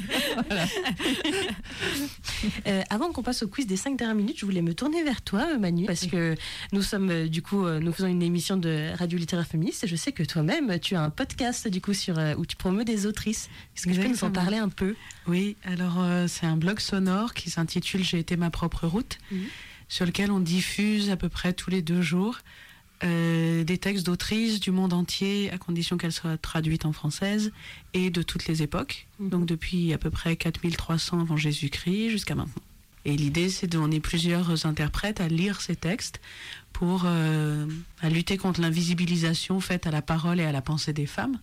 Euh, 2.66 2.82
avant 2.88 3.12
qu'on 3.12 3.22
passe 3.22 3.42
au 3.42 3.48
quiz 3.48 3.66
des 3.66 3.76
5 3.76 3.96
dernières 3.96 4.14
minutes, 4.14 4.38
je 4.38 4.46
voulais 4.46 4.62
me 4.62 4.74
tourner 4.74 5.02
vers 5.02 5.22
toi, 5.22 5.46
euh, 5.54 5.58
Manu, 5.58 5.86
parce 5.86 6.06
que 6.06 6.34
nous 6.72 6.82
sommes 6.82 7.10
euh, 7.10 7.28
du 7.28 7.42
coup, 7.42 7.66
euh, 7.66 7.80
nous 7.80 7.92
faisons 7.92 8.08
une 8.08 8.22
émission 8.22 8.56
de 8.56 8.90
radio 8.96 9.18
littéraire 9.18 9.46
féministe 9.46 9.84
et 9.84 9.86
je 9.86 9.96
sais 9.96 10.12
que 10.12 10.22
toi-même, 10.22 10.78
tu 10.78 10.94
as 10.94 11.02
un 11.02 11.10
podcast 11.10 11.68
du 11.68 11.80
coup 11.80 11.94
sur 11.94 12.18
euh, 12.18 12.34
où 12.36 12.46
tu 12.46 12.56
promeus 12.56 12.84
des 12.84 13.06
Est-ce 13.76 13.86
que 13.86 13.92
tu 13.92 14.00
peux 14.00 14.08
nous 14.08 14.24
en 14.24 14.30
parler 14.30 14.58
un 14.58 14.68
peu? 14.68 14.94
Oui, 15.26 15.56
alors 15.64 15.96
euh, 16.00 16.26
c'est 16.28 16.46
un 16.46 16.56
blog 16.56 16.80
sonore 16.80 17.32
qui 17.34 17.48
s'intitule 17.50 18.04
J'ai 18.04 18.18
été 18.18 18.36
ma 18.36 18.50
propre 18.50 18.86
route, 18.86 19.18
sur 19.88 20.04
lequel 20.06 20.30
on 20.30 20.40
diffuse 20.40 21.10
à 21.10 21.16
peu 21.16 21.28
près 21.28 21.52
tous 21.52 21.70
les 21.70 21.82
deux 21.82 22.02
jours 22.02 22.38
euh, 23.02 23.64
des 23.64 23.76
textes 23.76 24.06
d'autrices 24.06 24.60
du 24.60 24.70
monde 24.70 24.92
entier, 24.92 25.50
à 25.50 25.58
condition 25.58 25.98
qu'elles 25.98 26.12
soient 26.12 26.38
traduites 26.38 26.86
en 26.86 26.92
française, 26.92 27.52
et 27.92 28.08
de 28.10 28.22
toutes 28.22 28.46
les 28.46 28.62
époques, 28.62 29.06
Mhm. 29.18 29.28
donc 29.28 29.46
depuis 29.46 29.92
à 29.92 29.98
peu 29.98 30.10
près 30.10 30.36
4300 30.36 31.20
avant 31.20 31.36
Jésus-Christ 31.36 32.10
jusqu'à 32.10 32.34
maintenant. 32.34 32.62
Et 33.04 33.14
l'idée, 33.16 33.50
c'est 33.50 33.66
d'en 33.66 33.90
est 33.90 34.00
plusieurs 34.00 34.64
interprètes 34.64 35.20
à 35.20 35.28
lire 35.28 35.60
ces 35.60 35.76
textes 35.76 36.20
pour 36.72 37.02
euh, 37.04 37.66
à 38.00 38.08
lutter 38.08 38.38
contre 38.38 38.62
l'invisibilisation 38.62 39.60
faite 39.60 39.86
à 39.86 39.90
la 39.90 40.00
parole 40.00 40.40
et 40.40 40.44
à 40.44 40.52
la 40.52 40.62
pensée 40.62 40.94
des 40.94 41.04
femmes. 41.06 41.38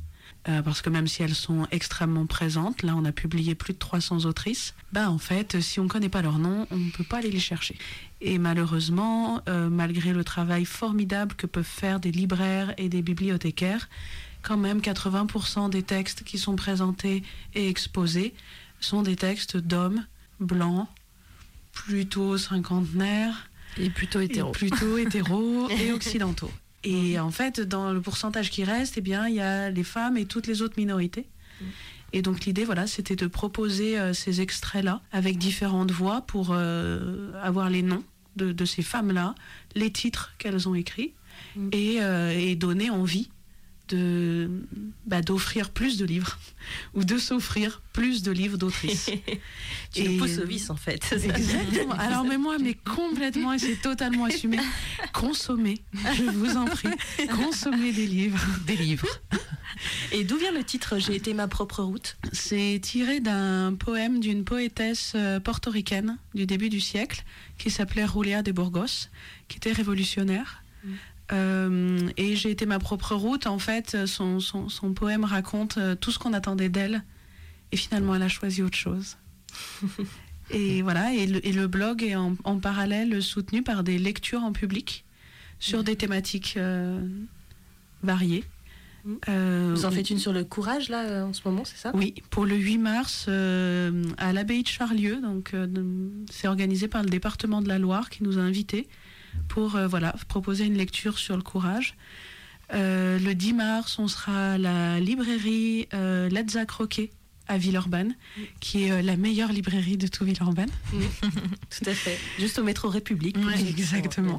Euh, 0.50 0.64
parce 0.64 0.82
que 0.82 0.90
même 0.90 1.08
si 1.08 1.22
elles 1.22 1.36
sont 1.36 1.68
extrêmement 1.70 2.26
présentes, 2.26 2.82
là 2.82 2.96
on 2.98 3.06
a 3.06 3.12
publié 3.12 3.54
plus 3.54 3.74
de 3.74 3.78
300 3.78 4.26
autrices, 4.26 4.74
bah 4.92 5.12
en 5.12 5.20
fait 5.20 5.62
si 5.62 5.80
on 5.80 5.84
ne 5.84 5.88
connaît 5.90 6.10
pas 6.10 6.24
leur 6.24 6.40
nom, 6.40 6.66
on 6.72 6.78
ne 6.78 6.90
peut 6.90 7.04
pas 7.04 7.18
aller 7.18 7.30
les 7.30 7.40
chercher. 7.40 7.78
Et 8.22 8.40
malheureusement, 8.40 9.42
euh, 9.48 9.70
malgré 9.70 10.14
le 10.14 10.24
travail 10.24 10.66
formidable 10.66 11.36
que 11.36 11.46
peuvent 11.46 11.64
faire 11.64 12.00
des 12.00 12.12
libraires 12.12 12.74
et 12.78 12.90
des 12.90 13.04
bibliothécaires, 13.04 13.88
quand 14.42 14.58
même 14.58 14.80
80% 14.80 15.70
des 15.70 15.84
textes 15.84 16.24
qui 16.24 16.40
sont 16.40 16.56
présentés 16.56 17.22
et 17.54 17.68
exposés 17.70 18.34
sont 18.80 19.04
des 19.04 19.16
textes 19.16 19.58
d'hommes 19.58 20.04
blancs, 20.40 20.88
plutôt 21.72 22.38
cinquantenaires, 22.40 23.48
Et 23.78 23.92
plutôt 23.92 24.20
hétéro. 24.20 24.50
et 24.50 24.52
plutôt 24.54 24.98
hétéros 25.06 25.70
et 25.70 25.92
occidentaux. 25.92 26.52
Et 26.84 27.20
en 27.20 27.32
fait, 27.32 27.60
dans 27.62 27.94
le 27.94 28.02
pourcentage 28.02 28.50
qui 28.50 28.64
reste, 28.64 28.98
eh 28.98 29.02
bien, 29.02 29.28
il 29.28 29.36
y 29.36 29.42
a 29.42 29.70
les 29.70 29.84
femmes 29.84 30.18
et 30.18 30.26
toutes 30.26 30.48
les 30.48 30.62
autres 30.62 30.76
minorités. 30.78 31.28
Et 32.14 32.22
donc 32.22 32.46
l'idée, 32.46 32.66
voilà, 32.66 32.88
c'était 32.88 33.16
de 33.16 33.28
proposer 33.28 33.98
euh, 33.98 34.14
ces 34.14 34.42
extraits-là 34.42 35.02
avec 35.12 35.38
différentes 35.38 35.92
voix 35.92 36.22
pour 36.22 36.50
euh, 36.52 37.32
avoir 37.42 37.70
les 37.70 37.84
noms 37.84 38.04
de, 38.36 38.52
de 38.52 38.66
ces 38.66 38.82
femmes-là, 38.82 39.36
les 39.76 39.92
titres 39.92 40.34
qu'elles 40.38 40.68
ont 40.68 40.76
écrits 40.76 41.14
et, 41.72 42.02
euh, 42.02 42.32
et 42.38 42.56
donner 42.56 42.90
envie 42.90 43.30
de 43.92 44.50
bah, 45.06 45.22
d'offrir 45.22 45.70
plus 45.70 45.98
de 45.98 46.06
livres 46.06 46.40
ou 46.94 47.04
de 47.04 47.18
s'offrir 47.18 47.82
plus 47.94 48.24
de 48.24 48.32
livres 48.32 48.58
d'autrices. 48.58 49.10
Tu 49.94 50.02
Et- 50.04 50.18
pousses 50.18 50.38
au 50.38 50.46
vice 50.46 50.70
en 50.70 50.78
fait. 50.78 51.06
Exactement. 51.12 51.94
Alors, 52.00 52.24
mais 52.24 52.38
moi, 52.38 52.58
mais 52.60 52.74
complètement, 52.76 53.52
et 53.52 53.60
c'est 53.60 53.76
totalement 53.82 54.24
assumé. 54.26 54.58
Consommez, 55.12 55.82
je 56.16 56.24
vous 56.24 56.56
en 56.56 56.64
prie, 56.66 56.88
consommez 57.36 57.92
des 57.92 58.08
livres. 58.08 58.40
Des 58.66 58.78
livres. 58.78 59.08
Et 60.14 60.24
d'où 60.24 60.38
vient 60.38 60.54
le 60.54 60.64
titre 60.64 60.98
J'ai 60.98 61.16
été 61.16 61.34
ma 61.34 61.48
propre 61.50 61.84
route? 61.84 62.18
C'est 62.32 62.80
tiré 62.82 63.20
d'un 63.20 63.74
poème 63.78 64.20
d'une 64.22 64.46
poétesse 64.46 65.14
euh, 65.16 65.40
portoricaine 65.42 66.18
du 66.36 66.46
début 66.46 66.70
du 66.70 66.80
siècle 66.80 67.24
qui 67.58 67.70
s'appelait 67.70 68.06
Julia 68.08 68.44
de 68.44 68.52
Burgos, 68.54 69.10
qui 69.50 69.58
était 69.58 69.72
révolutionnaire. 69.74 70.64
Euh, 71.32 72.10
et 72.18 72.36
j'ai 72.36 72.52
été 72.52 72.66
ma 72.66 72.80
propre 72.80 73.16
route. 73.16 73.48
En 73.48 73.60
fait, 73.60 74.06
son, 74.06 74.40
son, 74.40 74.70
son 74.70 74.94
poème 74.94 75.24
raconte 75.24 75.78
euh, 75.78 75.96
tout 75.96 76.12
ce 76.12 76.20
qu'on 76.20 76.34
attendait 76.34 76.70
d'elle. 76.70 77.04
Et 77.72 77.78
finalement, 77.78 78.16
elle 78.16 78.24
a 78.24 78.28
choisi 78.28 78.62
autre 78.62 78.78
chose. 78.78 79.18
et 80.52 80.82
voilà, 80.82 81.14
et 81.14 81.26
le, 81.28 81.46
et 81.46 81.54
le 81.54 81.68
blog 81.68 82.04
est 82.04 82.16
en, 82.16 82.36
en 82.44 82.60
parallèle 82.60 83.22
soutenu 83.22 83.64
par 83.64 83.84
des 83.84 83.98
lectures 83.98 84.44
en 84.44 84.52
public 84.52 85.06
sur 85.60 85.84
des 85.84 85.96
thématiques 85.96 86.56
euh, 86.58 87.00
variées. 88.04 88.44
Euh, 89.30 89.72
Vous 89.74 89.86
en 89.86 89.92
faites 89.92 90.10
une 90.10 90.20
sur 90.20 90.34
le 90.34 90.44
courage 90.44 90.90
là 90.90 91.26
en 91.26 91.34
ce 91.34 91.42
moment, 91.46 91.64
c'est 91.66 91.78
ça? 91.78 91.92
Oui, 91.96 92.14
pour 92.30 92.46
le 92.46 92.56
8 92.56 92.78
mars, 92.78 93.26
euh, 93.30 94.04
à 94.18 94.32
l'abbaye 94.34 94.64
de 94.64 94.68
Charlieu. 94.68 95.22
Donc, 95.22 95.54
euh, 95.54 95.68
c'est 96.30 96.48
organisé 96.48 96.88
par 96.88 97.04
le 97.04 97.10
département 97.10 97.62
de 97.62 97.68
la 97.68 97.80
Loire 97.80 98.10
qui 98.10 98.24
nous 98.24 98.38
a 98.38 98.42
invités 98.42 98.88
pour 99.48 99.76
euh, 99.76 99.88
voilà, 99.88 100.14
proposer 100.28 100.66
une 100.66 100.78
lecture 100.78 101.18
sur 101.18 101.36
le 101.36 101.44
courage. 101.44 101.96
Euh, 102.74 103.20
le 103.20 103.36
10 103.36 103.54
mars, 103.54 104.00
on 104.00 104.08
sera 104.08 104.54
à 104.54 104.58
la 104.58 105.00
librairie 105.00 105.88
euh, 105.94 106.30
Letza 106.30 106.66
Croquet 106.66 107.12
à 107.48 107.58
Villeurbanne, 107.58 108.16
qui 108.62 108.84
est 108.86 108.92
euh, 108.92 109.02
la 109.02 109.18
meilleure 109.18 109.52
librairie 109.52 109.98
de 109.98 110.08
tout 110.08 110.24
Villeurbanne. 110.24 110.70
Tout 110.94 111.90
à 111.90 111.94
fait. 111.94 112.18
Juste 112.40 112.60
au 112.60 112.64
métro 112.64 112.88
République. 112.90 113.36
exactement. 113.68 114.38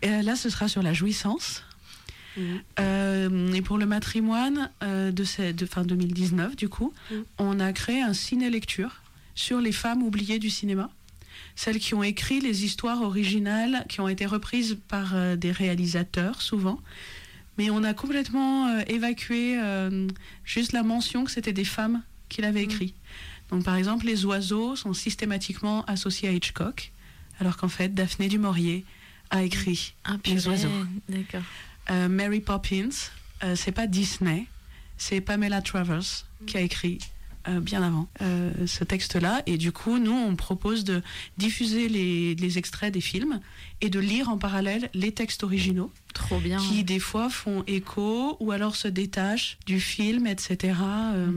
Et 0.00 0.22
là, 0.22 0.36
ce 0.36 0.48
sera 0.48 0.68
sur 0.68 0.82
la 0.82 0.94
jouissance. 0.94 1.62
Et 2.38 3.62
pour 3.62 3.78
le 3.78 3.86
matrimoine 3.86 4.70
de, 4.82 5.24
ces- 5.24 5.52
de 5.54 5.66
fin 5.66 5.84
2019, 5.84 6.54
du 6.56 6.68
coup, 6.68 6.92
on 7.38 7.60
a 7.60 7.72
créé 7.72 8.00
un 8.02 8.12
ciné-lecture 8.14 9.02
sur 9.34 9.60
les 9.60 9.72
femmes 9.72 10.02
oubliées 10.02 10.38
du 10.38 10.50
cinéma. 10.50 10.90
Celles 11.56 11.78
qui 11.78 11.94
ont 11.94 12.02
écrit 12.02 12.40
les 12.40 12.64
histoires 12.64 13.00
originales, 13.00 13.86
qui 13.88 14.00
ont 14.00 14.08
été 14.08 14.26
reprises 14.26 14.76
par 14.88 15.14
euh, 15.14 15.36
des 15.36 15.50
réalisateurs, 15.50 16.42
souvent. 16.42 16.80
Mais 17.56 17.70
on 17.70 17.82
a 17.82 17.94
complètement 17.94 18.68
euh, 18.68 18.82
évacué 18.86 19.58
euh, 19.58 20.06
juste 20.44 20.72
la 20.72 20.82
mention 20.82 21.24
que 21.24 21.30
c'était 21.30 21.54
des 21.54 21.64
femmes 21.64 22.02
qui 22.28 22.42
l'avaient 22.42 22.62
écrit. 22.62 22.92
Donc, 23.50 23.64
par 23.64 23.76
exemple, 23.76 24.04
les 24.04 24.26
oiseaux 24.26 24.76
sont 24.76 24.92
systématiquement 24.92 25.82
associés 25.86 26.28
à 26.28 26.32
Hitchcock, 26.32 26.92
alors 27.40 27.56
qu'en 27.56 27.68
fait, 27.68 27.94
Daphné 27.94 28.28
du 28.28 28.38
Maurier 28.38 28.84
a 29.30 29.42
écrit 29.42 29.94
Ah, 30.04 30.16
Les 30.26 30.46
oiseaux. 30.48 30.68
Mary 31.88 32.40
Poppins, 32.40 32.88
c'est 33.54 33.70
pas 33.70 33.86
Disney, 33.86 34.46
c'est 34.98 35.20
Pamela 35.20 35.62
Travers 35.62 36.26
qui 36.46 36.56
a 36.56 36.60
écrit 36.60 36.98
euh, 37.48 37.60
bien 37.60 37.82
avant 37.82 38.08
euh, 38.22 38.50
ce 38.66 38.84
texte-là. 38.84 39.42
Et 39.46 39.56
du 39.58 39.72
coup, 39.72 39.98
nous, 39.98 40.12
on 40.12 40.36
propose 40.36 40.84
de 40.84 41.02
diffuser 41.38 41.88
les, 41.88 42.34
les 42.34 42.58
extraits 42.58 42.92
des 42.92 43.00
films 43.00 43.40
et 43.80 43.88
de 43.90 43.98
lire 44.00 44.28
en 44.28 44.38
parallèle 44.38 44.90
les 44.94 45.12
textes 45.12 45.44
originaux 45.44 45.90
Trop 46.14 46.38
bien. 46.38 46.58
qui, 46.58 46.84
des 46.84 46.98
fois, 46.98 47.28
font 47.30 47.62
écho 47.66 48.36
ou 48.40 48.50
alors 48.52 48.76
se 48.76 48.88
détachent 48.88 49.58
du 49.66 49.80
film, 49.80 50.26
etc. 50.26 50.74
Euh, 51.14 51.30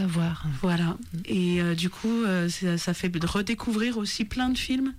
vas 0.00 0.06
voir. 0.06 0.44
Voilà. 0.62 0.96
Et 1.26 1.60
euh, 1.60 1.74
du 1.74 1.90
coup, 1.90 2.08
euh, 2.24 2.48
ça, 2.48 2.78
ça 2.78 2.94
fait 2.94 3.10
redécouvrir 3.24 3.98
aussi 3.98 4.24
plein 4.24 4.48
de 4.48 4.58
films. 4.58 4.92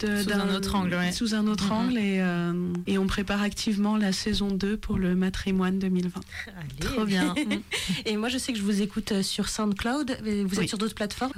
de- 0.00 0.22
Sous 0.22 0.32
un 0.32 0.54
autre 0.54 0.74
angle, 0.74 0.94
ouais. 0.94 1.12
Sous 1.12 1.34
un 1.34 1.46
autre 1.46 1.72
angle. 1.72 1.96
Et, 1.98 2.20
euh, 2.20 2.72
et 2.86 2.98
on 2.98 3.06
prépare 3.06 3.42
activement 3.42 3.96
la 3.96 4.12
saison 4.12 4.48
2 4.50 4.76
pour 4.76 4.98
le 4.98 5.14
matrimoine 5.14 5.78
2020. 5.78 6.20
Allez. 6.58 6.68
Trop 6.80 7.04
bien. 7.04 7.34
Et 8.04 8.16
moi, 8.16 8.28
je 8.28 8.38
sais 8.38 8.52
que 8.52 8.58
je 8.58 8.64
vous 8.64 8.82
écoute 8.82 9.22
sur 9.22 9.48
SoundCloud. 9.48 10.18
Vous 10.22 10.54
êtes 10.54 10.58
Oui. 10.58 10.68
sur 10.68 10.78
d'autres 10.78 10.94
plateformes? 10.94 11.32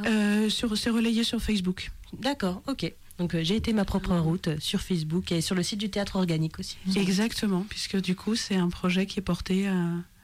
Sur, 0.49 0.77
c'est 0.77 0.91
relayé 0.91 1.25
sur 1.25 1.41
Facebook. 1.41 1.91
D'accord, 2.19 2.63
ok. 2.67 2.93
Donc 3.19 3.35
euh, 3.35 3.43
j'ai 3.43 3.57
été 3.57 3.73
ma 3.73 3.85
propre 3.85 4.15
route 4.17 4.47
euh, 4.47 4.57
sur 4.61 4.81
Facebook 4.81 5.33
et 5.33 5.41
sur 5.41 5.57
le 5.57 5.65
site 5.65 5.81
du 5.81 5.91
théâtre 5.91 6.15
organique 6.17 6.61
aussi. 6.61 6.77
Exactement, 6.95 7.67
puisque 7.69 8.01
du 8.01 8.15
coup, 8.15 8.37
c'est 8.37 8.55
un 8.55 8.69
projet 8.69 9.07
qui 9.07 9.19
est 9.19 9.23
porté 9.23 9.69
euh, 9.69 9.73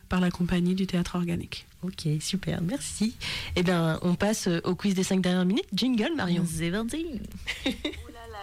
par 0.09 0.21
la 0.21 0.31
compagnie 0.31 0.77
du 0.77 0.87
théâtre 0.87 1.17
organique. 1.17 1.67
Ok, 1.85 2.09
super, 2.21 2.63
merci. 2.63 3.15
Eh 3.57 3.63
bien, 3.63 3.99
on 4.01 4.15
passe 4.15 4.49
euh, 4.49 4.61
au 4.65 4.75
quiz 4.75 4.95
des 4.95 5.05
5 5.05 5.21
dernières 5.21 5.45
minutes. 5.45 5.69
Jingle, 5.75 6.15
Marion. 6.17 6.47
C'est 6.51 6.71
parti. 6.71 7.21
Ouh 7.67 7.71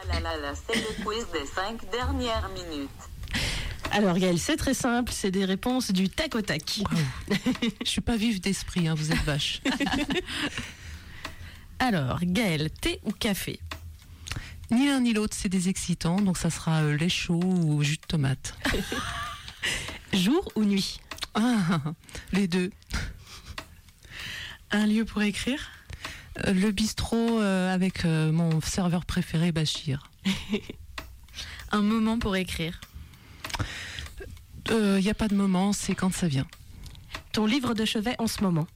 là 0.08 0.14
là 0.14 0.20
là 0.20 0.38
là, 0.38 0.54
c'est 0.54 0.76
le 0.76 1.04
quiz 1.04 1.26
des 1.34 1.46
cinq 1.48 1.90
dernières 1.92 2.50
minutes. 2.50 2.90
Alors, 3.92 4.18
Gaël, 4.18 4.40
c'est 4.40 4.58
très 4.58 4.74
simple, 4.74 5.12
c'est 5.12 5.32
des 5.32 5.46
réponses 5.46 5.92
du 5.92 6.10
tac 6.10 6.36
au 6.36 6.42
tac. 6.42 6.82
Je 7.84 7.90
suis 7.90 8.02
pas 8.02 8.16
vive 8.16 8.40
d'esprit, 8.40 8.88
hein, 8.88 8.94
vous 8.96 9.12
êtes 9.12 9.24
vache. 9.24 9.62
Alors, 11.80 12.20
Gaël, 12.22 12.70
thé 12.70 13.00
ou 13.04 13.12
café? 13.12 13.60
Ni 14.70 14.88
l'un 14.88 15.02
ni 15.02 15.14
l'autre, 15.14 15.36
c'est 15.38 15.50
des 15.50 15.68
excitants, 15.68 16.22
donc 16.22 16.38
ça 16.38 16.50
sera 16.50 16.84
euh, 16.84 16.96
lait 16.96 17.10
chaud 17.10 17.42
ou 17.44 17.84
jus 17.84 17.98
de 17.98 18.08
tomate. 18.08 18.56
Jour 20.14 20.50
ou 20.56 20.64
nuit? 20.64 21.02
Ah, 21.34 21.82
les 22.32 22.48
deux. 22.48 22.72
Un 24.72 24.86
lieu 24.88 25.06
pour 25.06 25.22
écrire 25.22 25.70
Euh, 26.46 26.54
Le 26.54 26.72
bistrot 26.72 27.40
euh, 27.42 27.74
avec 27.74 28.06
euh, 28.06 28.32
mon 28.32 28.62
serveur 28.62 29.06
préféré, 29.06 29.52
Bachir. 29.52 30.10
Un 31.72 31.82
moment 31.82 32.20
pour 32.20 32.36
écrire 32.36 32.80
Il 34.70 35.00
n'y 35.02 35.10
a 35.10 35.14
pas 35.14 35.28
de 35.28 35.36
moment, 35.36 35.74
c'est 35.74 35.96
quand 35.96 36.14
ça 36.14 36.28
vient. 36.28 36.48
Ton 37.34 37.46
livre 37.46 37.74
de 37.74 37.86
chevet 37.86 38.16
en 38.20 38.28
ce 38.28 38.42
moment 38.42 38.68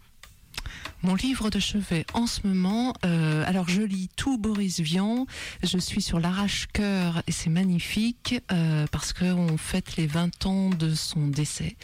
Mon 1.04 1.16
livre 1.16 1.50
de 1.50 1.60
chevet 1.60 2.06
en 2.14 2.26
ce 2.28 2.46
moment, 2.48 2.94
euh, 3.06 3.44
alors 3.46 3.68
je 3.70 3.82
lis 3.82 4.10
tout 4.16 4.38
Boris 4.38 4.80
Vian, 4.80 5.28
je 5.62 5.78
suis 5.78 6.02
sur 6.02 6.20
l'arrache-cœur 6.20 7.22
et 7.28 7.32
c'est 7.32 7.50
magnifique 7.50 8.36
euh, 8.52 8.86
parce 8.92 9.12
qu'on 9.14 9.58
fête 9.58 9.98
les 9.98 10.08
20 10.08 10.46
ans 10.46 10.70
de 10.70 10.94
son 10.96 11.28
décès. 11.28 11.76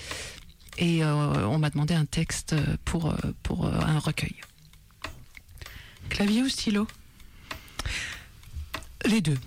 Et 0.78 1.04
euh, 1.04 1.48
on 1.48 1.60
m'a 1.60 1.70
demandé 1.70 1.94
un 1.94 2.06
texte 2.06 2.56
pour, 2.86 3.12
euh, 3.12 3.16
pour 3.44 3.66
euh, 3.66 3.72
un 3.72 4.00
recueil. 4.00 4.36
Clavier 6.10 6.42
ou 6.44 6.50
stylo? 6.50 6.88
Les 9.06 9.22
deux. 9.22 9.38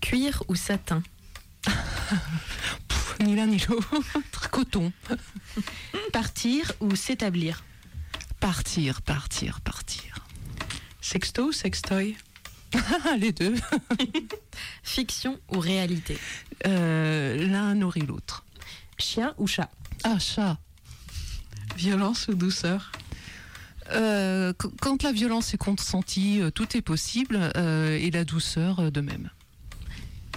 Cuir 0.00 0.42
ou 0.48 0.54
satin? 0.54 1.02
Ni 3.20 3.36
l'un 3.36 3.46
ni 3.46 3.58
l'autre. 3.68 4.48
Coton. 4.50 4.92
Partir 6.12 6.72
ou 6.80 6.94
s'établir? 6.96 7.64
Partir, 8.40 9.02
partir, 9.02 9.60
partir. 9.60 10.26
Sexto 11.00 11.46
ou 11.46 11.52
sextoy? 11.52 12.16
Les 13.18 13.32
deux. 13.32 13.54
Fiction 14.82 15.38
ou 15.48 15.60
réalité? 15.60 16.18
Euh, 16.66 17.46
L'un 17.48 17.74
nourrit 17.74 18.02
l'autre. 18.02 18.44
Chien 18.98 19.34
ou 19.38 19.46
chat? 19.46 19.70
Ah, 20.04 20.18
chat. 20.18 20.58
Violence 21.76 22.28
ou 22.28 22.34
douceur 22.34 22.92
Euh, 23.92 24.54
qu- 24.54 24.68
quand 24.80 25.02
la 25.02 25.12
violence 25.12 25.52
est 25.52 25.58
consentie, 25.58 26.40
euh, 26.40 26.50
tout 26.50 26.74
est 26.74 26.80
possible, 26.80 27.50
euh, 27.56 27.98
et 27.98 28.10
la 28.10 28.24
douceur 28.24 28.90
de 28.90 29.00
même. 29.02 29.28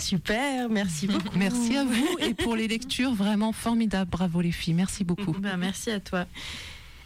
Super, 0.01 0.67
merci 0.69 1.07
beaucoup. 1.07 1.37
Merci 1.37 1.77
à 1.77 1.85
vous, 1.85 2.17
et 2.19 2.33
pour 2.33 2.55
les 2.57 2.67
lectures, 2.67 3.13
vraiment 3.13 3.53
formidable. 3.53 4.11
Bravo 4.11 4.41
les 4.41 4.51
filles, 4.51 4.73
merci 4.73 5.05
beaucoup. 5.05 5.31
Ben, 5.31 5.55
Merci 5.55 5.91
à 5.91 6.01
toi. 6.01 6.25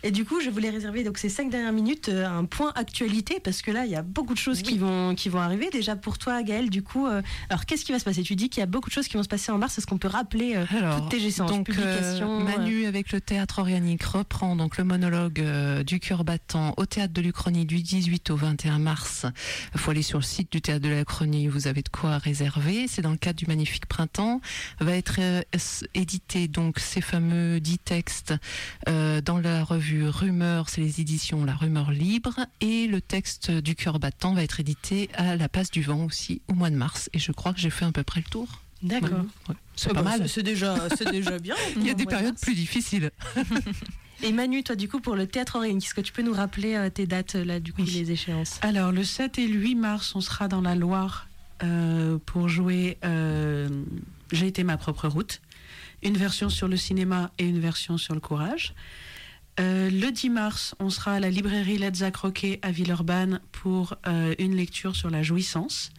Et 0.03 0.11
du 0.11 0.25
coup, 0.25 0.41
je 0.41 0.49
voulais 0.49 0.69
réserver 0.69 1.03
donc 1.03 1.17
ces 1.17 1.29
cinq 1.29 1.49
dernières 1.51 1.73
minutes 1.73 2.09
euh, 2.09 2.27
un 2.27 2.45
point 2.45 2.71
actualité 2.75 3.39
parce 3.39 3.61
que 3.61 3.69
là, 3.69 3.85
il 3.85 3.91
y 3.91 3.95
a 3.95 4.01
beaucoup 4.01 4.33
de 4.33 4.39
choses 4.39 4.63
qui 4.63 4.77
vont 4.77 5.13
qui 5.13 5.29
vont 5.29 5.39
arriver. 5.39 5.69
Déjà 5.71 5.95
pour 5.95 6.17
toi, 6.17 6.41
Gaëlle, 6.41 6.69
du 6.69 6.81
coup, 6.81 7.05
euh, 7.05 7.21
alors 7.49 7.65
qu'est-ce 7.65 7.85
qui 7.85 7.91
va 7.91 7.99
se 7.99 8.05
passer? 8.05 8.23
Tu 8.23 8.35
dis 8.35 8.49
qu'il 8.49 8.61
y 8.61 8.63
a 8.63 8.67
beaucoup 8.67 8.89
de 8.89 8.93
choses 8.93 9.07
qui 9.07 9.17
vont 9.17 9.23
se 9.23 9.27
passer 9.27 9.51
en 9.51 9.59
mars. 9.59 9.77
Est-ce 9.77 9.85
qu'on 9.85 9.99
peut 9.99 10.07
rappeler 10.07 10.55
euh, 10.55 10.65
Alors, 10.75 11.01
toutes 11.01 11.09
tes 11.09 11.25
essences, 11.25 11.51
donc, 11.51 11.67
publications 11.67 12.39
Manu 12.39 12.85
avec 12.85 13.11
le 13.11 13.21
théâtre 13.21 13.59
organique 13.59 14.03
reprend 14.03 14.55
donc 14.55 14.77
le 14.77 14.83
monologue 14.83 15.43
du 15.83 15.99
cœur 15.99 16.23
battant 16.23 16.73
au 16.77 16.85
théâtre 16.85 17.13
de 17.13 17.21
l'Uchronie 17.21 17.65
du 17.65 17.81
18 17.81 18.31
au 18.31 18.35
21 18.35 18.79
mars. 18.79 19.25
Il 19.75 19.79
faut 19.79 19.91
aller 19.91 20.01
sur 20.01 20.17
le 20.17 20.23
site 20.23 20.51
du 20.51 20.61
théâtre 20.61 20.81
de 20.81 20.89
l'Uchronie, 20.89 21.47
vous 21.47 21.67
avez 21.67 21.83
de 21.83 21.89
quoi 21.89 22.17
réserver. 22.17 22.87
C'est 22.87 23.01
dans 23.03 23.11
le 23.11 23.17
cadre 23.17 23.37
du 23.37 23.45
magnifique 23.45 23.85
printemps. 23.85 24.41
Va 24.79 24.95
être 24.95 25.19
édité 25.93 26.47
donc 26.47 26.79
ces 26.79 27.01
fameux 27.01 27.59
dix 27.59 27.77
textes 27.77 28.33
dans 28.87 29.37
la 29.37 29.63
revue 29.63 29.90
Rumeur, 29.99 30.69
c'est 30.69 30.81
les 30.81 31.01
éditions 31.01 31.43
La 31.45 31.53
Rumeur 31.55 31.91
Libre, 31.91 32.39
et 32.61 32.87
le 32.87 33.01
texte 33.01 33.51
du 33.51 33.75
cœur 33.75 33.99
battant 33.99 34.33
va 34.33 34.43
être 34.43 34.59
édité 34.59 35.09
à 35.15 35.35
la 35.35 35.49
Passe 35.49 35.71
du 35.71 35.81
Vent 35.81 36.05
aussi 36.05 36.41
au 36.47 36.53
mois 36.53 36.69
de 36.69 36.75
mars. 36.75 37.09
Et 37.13 37.19
je 37.19 37.31
crois 37.31 37.53
que 37.53 37.59
j'ai 37.59 37.69
fait 37.69 37.85
à 37.85 37.91
peu 37.91 38.03
près 38.03 38.21
le 38.21 38.29
tour. 38.29 38.47
D'accord. 38.81 39.25
Ouais, 39.49 39.55
c'est 39.75 39.89
Ah 39.91 39.93
pas 39.93 40.01
bah, 40.01 40.17
mal. 40.17 40.29
C'est 40.29 40.43
déjà, 40.43 40.75
déjà 41.11 41.37
bien. 41.39 41.55
Il 41.75 41.85
y 41.85 41.89
a 41.89 41.93
des 41.93 42.05
périodes 42.05 42.39
plus 42.39 42.55
difficiles. 42.55 43.11
Et 44.23 44.31
Manu, 44.31 44.63
toi, 44.63 44.75
du 44.75 44.87
coup, 44.87 44.99
pour 44.99 45.15
le 45.15 45.25
théâtre 45.27 45.55
organique, 45.55 45.83
est-ce 45.85 45.93
que 45.95 46.01
tu 46.01 46.13
peux 46.13 46.21
nous 46.21 46.33
rappeler 46.33 46.75
euh, 46.75 46.89
tes 46.89 47.07
dates 47.07 47.33
là, 47.33 47.59
du 47.59 47.73
coup, 47.73 47.81
Oui. 47.81 47.89
les 47.91 48.11
échéances? 48.11 48.59
Alors, 48.61 48.91
le 48.91 49.03
7 49.03 49.39
et 49.39 49.47
le 49.47 49.59
8 49.59 49.75
mars, 49.75 50.15
on 50.15 50.21
sera 50.21 50.47
dans 50.47 50.61
la 50.61 50.75
Loire 50.75 51.27
euh, 51.63 52.17
pour 52.25 52.47
jouer 52.47 52.97
euh, 53.03 53.67
J'ai 54.31 54.47
été 54.47 54.63
ma 54.63 54.77
propre 54.77 55.07
route. 55.07 55.41
Une 56.03 56.17
version 56.17 56.49
sur 56.49 56.67
le 56.67 56.77
cinéma 56.77 57.31
et 57.39 57.45
une 57.47 57.59
version 57.59 57.97
sur 57.97 58.13
le 58.13 58.19
courage. 58.19 58.73
Euh, 59.61 59.89
le 59.89 60.11
10 60.11 60.29
mars, 60.29 60.75
on 60.79 60.89
sera 60.89 61.13
à 61.13 61.19
la 61.19 61.29
librairie 61.29 61.77
Let's 61.77 62.03
Croquet 62.11 62.59
à 62.63 62.71
Villeurbanne 62.71 63.39
pour 63.51 63.95
euh, 64.07 64.33
une 64.39 64.55
lecture 64.55 64.95
sur 64.95 65.09
la 65.09 65.21
jouissance. 65.23 65.91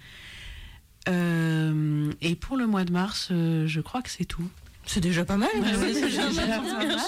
Euh, 1.08 2.10
et 2.20 2.34
pour 2.36 2.56
le 2.56 2.66
mois 2.66 2.84
de 2.84 2.92
mars, 2.92 3.28
je 3.30 3.80
crois 3.80 4.02
que 4.02 4.10
c'est 4.10 4.24
tout. 4.24 4.48
C'est 4.84 5.00
déjà 5.00 5.24
pas 5.24 5.36
mal. 5.36 5.48
Ouais, 5.54 5.76
ouais, 5.76 5.94
c'est 5.94 6.00
déjà 6.02 6.28
déjà 6.28 6.46
pas 6.46 6.58
pas 6.58 6.62
mal. 6.78 6.88
mal. 6.88 6.98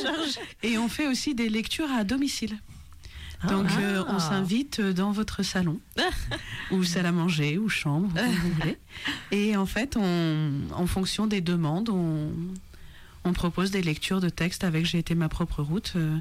Et 0.63 0.79
on 0.79 0.89
fait 0.89 1.07
aussi 1.09 1.35
des 1.35 1.49
lectures 1.49 1.91
à 1.91 2.05
domicile. 2.05 2.57
Donc 3.49 3.67
Ah. 3.77 3.81
euh, 3.81 4.05
on 4.09 4.19
s'invite 4.21 4.81
dans 4.81 5.13
votre 5.13 5.43
salon, 5.43 5.79
ou 6.71 6.83
salle 6.85 7.05
à 7.07 7.13
manger, 7.13 7.59
ou 7.59 7.69
chambre, 7.69 8.09
comme 8.15 8.25
vous 8.33 8.53
voulez. 8.61 8.79
Et 9.33 9.57
en 9.57 9.67
fait, 9.67 9.97
on, 9.99 10.51
en 10.73 10.87
fonction 10.87 11.27
des 11.27 11.41
demandes, 11.43 11.91
on, 11.91 12.31
on 13.25 13.33
propose 13.33 13.71
des 13.71 13.83
lectures 13.83 14.21
de 14.21 14.29
textes 14.29 14.65
avec 14.65 14.87
J'ai 14.87 14.99
été 14.99 15.15
ma 15.15 15.29
propre 15.29 15.63
route. 15.63 15.93
euh, 15.97 16.19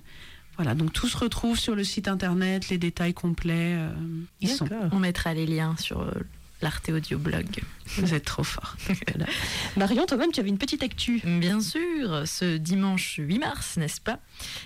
voilà, 0.57 0.75
donc 0.75 0.93
tout 0.93 1.07
se 1.07 1.17
retrouve 1.17 1.57
sur 1.57 1.75
le 1.75 1.83
site 1.83 2.07
internet, 2.07 2.69
les 2.69 2.77
détails 2.77 3.13
complets, 3.13 3.75
euh, 3.75 3.91
ils 4.39 4.49
sont. 4.49 4.69
On 4.91 4.99
mettra 4.99 5.33
les 5.33 5.47
liens 5.47 5.75
sur 5.79 6.01
euh, 6.01 6.11
l'Arte 6.63 6.89
Audio 6.89 7.17
Blog. 7.19 7.45
Vous 7.97 8.13
êtes 8.13 8.23
trop 8.23 8.43
fort. 8.45 8.77
Marion, 9.75 10.05
toi-même, 10.05 10.31
tu 10.31 10.39
avais 10.39 10.47
une 10.49 10.57
petite 10.57 10.81
actu. 10.83 11.21
Bien 11.25 11.59
sûr, 11.59 12.23
ce 12.25 12.55
dimanche 12.57 13.15
8 13.17 13.39
mars, 13.39 13.75
n'est-ce 13.77 13.99
pas? 13.99 14.19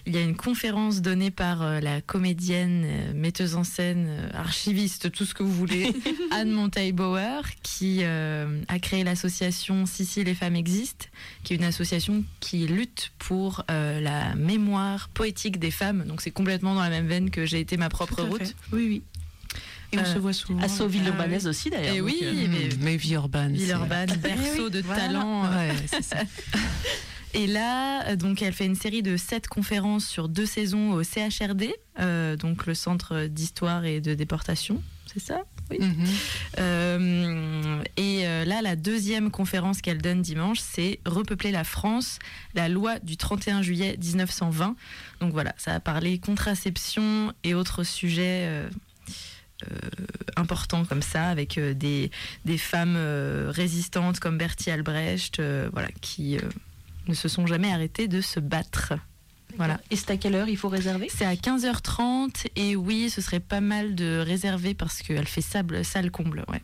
Il 0.06 0.14
y 0.16 0.18
a 0.18 0.22
une 0.22 0.36
conférence 0.36 1.02
donnée 1.02 1.32
par 1.32 1.64
euh, 1.64 1.80
la 1.80 2.00
comédienne, 2.02 2.84
euh, 2.86 3.14
metteuse 3.16 3.56
en 3.56 3.64
scène, 3.64 4.06
euh, 4.08 4.30
archiviste, 4.34 5.12
tout 5.12 5.26
ce 5.26 5.34
que 5.34 5.42
vous 5.42 5.52
voulez, 5.52 5.92
Anne 6.32 6.52
Monteil-Bauer, 6.52 7.42
qui 7.64 8.00
euh, 8.04 8.62
a 8.68 8.78
créé 8.78 9.04
l'association 9.04 9.86
Si 9.88 10.06
si 10.06 10.24
les 10.24 10.36
femmes 10.36 10.56
existent, 10.56 11.08
qui 11.44 11.54
est 11.54 11.58
une 11.58 11.64
association 11.64 12.24
qui 12.40 12.68
lutte 12.68 13.12
pour 13.18 13.64
euh, 13.72 14.00
la 14.00 14.36
mémoire 14.36 15.10
poétique 15.10 15.58
des 15.60 15.72
femmes. 15.72 16.04
Donc 16.06 16.22
c'est 16.22 16.32
complètement 16.32 16.76
dans 16.76 16.82
la 16.84 16.92
même 16.92 17.08
veine 17.08 17.32
que 17.32 17.46
j'ai 17.48 17.60
été 17.60 17.78
ma 17.78 17.90
propre 17.90 18.22
route. 18.22 18.40
fait. 18.40 18.56
Oui, 18.72 18.86
oui. 18.88 19.02
Et 19.94 19.98
on 19.98 20.02
Euh, 20.02 20.14
se 20.14 20.20
voit 20.20 20.34
souvent. 20.34 20.60
À 20.62 20.68
Sauville-Urbanaise 20.68 21.48
aussi, 21.48 21.70
d'ailleurs. 21.70 21.96
Et 21.96 22.00
donc, 22.00 22.08
oui, 22.10 22.20
euh, 22.24 22.34
mais 22.50 22.66
Mmh, 22.66 22.70
mais 22.82 22.98
Villeurbanne. 22.98 23.54
Villeurbanne, 23.54 24.10
berceau 24.22 24.70
de 24.70 24.82
talent. 24.82 25.46
euh, 25.46 25.70
Ouais, 25.70 25.76
c'est 25.88 26.04
ça. 26.04 26.18
Et 27.34 27.46
là, 27.48 28.08
euh, 28.10 28.16
donc, 28.16 28.42
elle 28.42 28.54
fait 28.54 28.66
une 28.66 28.76
série 28.76 29.04
de 29.04 29.16
sept 29.18 29.48
conférences 29.48 30.06
sur 30.08 30.28
deux 30.30 30.46
saisons 30.46 30.92
au 30.94 31.04
CHRD, 31.04 31.74
euh, 32.00 32.36
donc 32.36 32.66
le 32.66 32.74
Centre 32.74 33.28
d'histoire 33.28 33.86
et 33.86 34.02
de 34.02 34.14
déportation, 34.14 34.82
c'est 35.14 35.20
ça? 35.22 35.42
Oui. 35.70 35.78
Mhm. 35.82 36.06
Euh, 36.60 37.84
et 37.98 38.26
euh, 38.26 38.46
là, 38.46 38.62
la 38.62 38.76
deuxième 38.76 39.30
conférence 39.32 39.82
qu'elle 39.82 40.02
donne 40.02 40.22
dimanche, 40.22 40.60
c'est 40.60 41.00
Repeupler 41.06 41.52
la 41.52 41.64
France, 41.66 42.20
la 42.56 42.70
loi 42.70 43.00
du 43.00 43.18
31 43.18 43.62
juillet 43.62 43.98
1920. 44.02 44.76
Donc 45.20 45.34
voilà, 45.34 45.54
ça 45.58 45.74
a 45.76 45.80
parlé 45.80 46.18
contraception 46.20 47.34
et 47.44 47.54
autres 47.54 47.84
sujets. 47.84 48.46
euh, 48.48 48.70
euh, 49.64 49.90
importants 50.36 50.86
comme 50.86 51.02
ça, 51.02 51.30
avec 51.30 51.58
euh, 51.58 51.74
des, 51.74 52.12
des 52.46 52.60
femmes 52.60 52.94
euh, 52.96 53.50
résistantes 53.50 54.20
comme 54.20 54.38
Bertie 54.38 54.70
Albrecht, 54.70 55.42
voilà, 55.72 55.90
qui 56.02 56.38
ne 57.08 57.14
se 57.16 57.28
sont 57.28 57.48
jamais 57.48 57.72
arrêtées 57.72 58.08
de 58.08 58.22
se 58.22 58.40
battre. 58.40 58.94
Voilà. 59.58 59.80
Et 59.90 59.96
c'est 59.96 60.12
à 60.12 60.18
quelle 60.18 60.36
heure 60.36 60.48
il 60.48 60.58
faut 60.58 60.70
réserver? 60.70 61.10
C'est 61.10 61.26
à 61.26 61.34
15h30 61.34 62.48
et 62.56 62.76
oui, 62.76 63.10
ce 63.10 63.22
serait 63.22 63.40
pas 63.40 63.62
mal 63.62 63.96
de 63.96 64.20
réserver 64.20 64.76
parce 64.76 65.02
qu'elle 65.02 65.28
fait 65.28 65.42
sable, 65.42 65.84
salle 65.84 66.12
comble. 66.12 66.46
Ouais. 66.50 66.62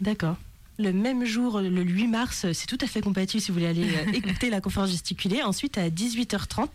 D'accord. 0.00 0.36
Le 0.78 0.92
même 0.92 1.24
jour, 1.24 1.60
le 1.60 1.82
8 1.82 2.08
mars, 2.08 2.46
c'est 2.52 2.66
tout 2.66 2.78
à 2.80 2.86
fait 2.86 3.00
compatible 3.00 3.40
si 3.40 3.50
vous 3.50 3.58
voulez 3.58 3.68
aller 3.68 3.88
écouter 4.14 4.48
la 4.48 4.60
conférence 4.60 4.90
gesticulée. 4.90 5.42
Ensuite, 5.42 5.76
à 5.76 5.90
18h30, 5.90 6.68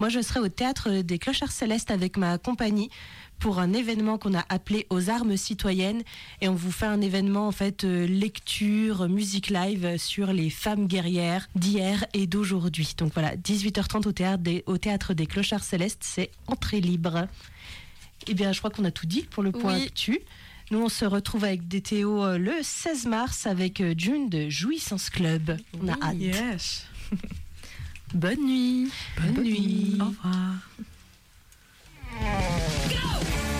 moi 0.00 0.08
je 0.08 0.20
serai 0.20 0.40
au 0.40 0.48
théâtre 0.48 1.02
des 1.02 1.18
Clochards 1.18 1.52
Célestes 1.52 1.90
avec 1.90 2.16
ma 2.16 2.38
compagnie 2.38 2.90
pour 3.38 3.58
un 3.58 3.72
événement 3.72 4.18
qu'on 4.18 4.34
a 4.34 4.44
appelé 4.48 4.86
aux 4.90 5.10
armes 5.10 5.36
citoyennes 5.36 6.02
et 6.40 6.48
on 6.48 6.54
vous 6.54 6.72
fait 6.72 6.86
un 6.86 7.00
événement 7.00 7.46
en 7.48 7.52
fait 7.52 7.84
euh, 7.84 8.06
lecture, 8.06 9.08
musique 9.08 9.50
live 9.50 9.96
sur 9.98 10.32
les 10.32 10.50
femmes 10.50 10.86
guerrières 10.86 11.48
d'hier 11.54 12.04
et 12.14 12.26
d'aujourd'hui. 12.26 12.94
Donc 12.96 13.12
voilà, 13.14 13.36
18h30 13.36 14.08
au 14.08 14.12
théâtre 14.12 14.42
des, 14.42 14.64
au 14.66 14.78
théâtre 14.78 15.14
des 15.14 15.26
Clochards 15.26 15.64
Célestes, 15.64 16.02
c'est 16.02 16.30
entrée 16.46 16.80
libre. 16.80 17.26
Eh 18.28 18.34
bien, 18.34 18.52
je 18.52 18.58
crois 18.58 18.70
qu'on 18.70 18.84
a 18.84 18.90
tout 18.90 19.06
dit 19.06 19.22
pour 19.22 19.42
le 19.42 19.52
point 19.52 19.74
Oui. 19.76 19.82
actu. 19.84 20.18
Nous, 20.72 20.78
on 20.80 20.88
se 20.88 21.04
retrouve 21.04 21.44
avec 21.44 21.68
Théo 21.84 22.24
euh, 22.24 22.38
le 22.38 22.52
16 22.62 23.06
mars 23.06 23.46
avec 23.46 23.80
euh, 23.80 23.94
June 23.96 24.28
de 24.28 24.48
Jouissance 24.48 25.10
Club. 25.10 25.56
On 25.80 25.86
a 25.88 25.92
Oui. 25.92 25.98
hâte. 26.02 26.16
Yes. 26.18 26.86
Bonne 28.14 28.44
nuit. 28.44 28.88
Bonne 29.20 29.44
nuit. 29.44 29.96
Au 30.00 30.04
revoir. 30.06 30.54
Go! 32.18 33.55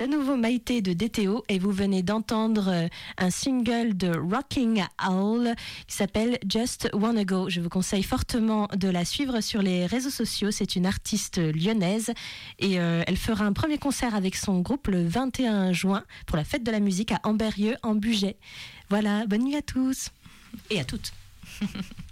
C'est 0.00 0.04
à 0.04 0.08
nouveau 0.08 0.34
Maïté 0.34 0.80
de 0.80 0.94
DTO 0.94 1.44
et 1.50 1.58
vous 1.58 1.72
venez 1.72 2.02
d'entendre 2.02 2.68
euh, 2.68 2.88
un 3.18 3.28
single 3.28 3.94
de 3.94 4.08
Rocking 4.16 4.82
Owl 5.06 5.54
qui 5.86 5.94
s'appelle 5.94 6.38
Just 6.48 6.88
Wanna 6.94 7.26
Go. 7.26 7.50
Je 7.50 7.60
vous 7.60 7.68
conseille 7.68 8.02
fortement 8.02 8.66
de 8.74 8.88
la 8.88 9.04
suivre 9.04 9.42
sur 9.42 9.60
les 9.60 9.84
réseaux 9.84 10.08
sociaux. 10.08 10.50
C'est 10.52 10.74
une 10.74 10.86
artiste 10.86 11.36
lyonnaise 11.36 12.14
et 12.60 12.80
euh, 12.80 13.02
elle 13.06 13.18
fera 13.18 13.44
un 13.44 13.52
premier 13.52 13.76
concert 13.76 14.14
avec 14.14 14.36
son 14.36 14.60
groupe 14.60 14.86
le 14.86 15.06
21 15.06 15.74
juin 15.74 16.02
pour 16.26 16.38
la 16.38 16.44
fête 16.44 16.62
de 16.62 16.70
la 16.70 16.80
musique 16.80 17.12
à 17.12 17.20
Amberieux 17.24 17.76
en 17.82 17.94
Bugey. 17.94 18.36
Voilà, 18.88 19.26
bonne 19.26 19.44
nuit 19.44 19.56
à 19.56 19.62
tous 19.62 20.08
et 20.70 20.80
à 20.80 20.84
toutes. 20.84 21.12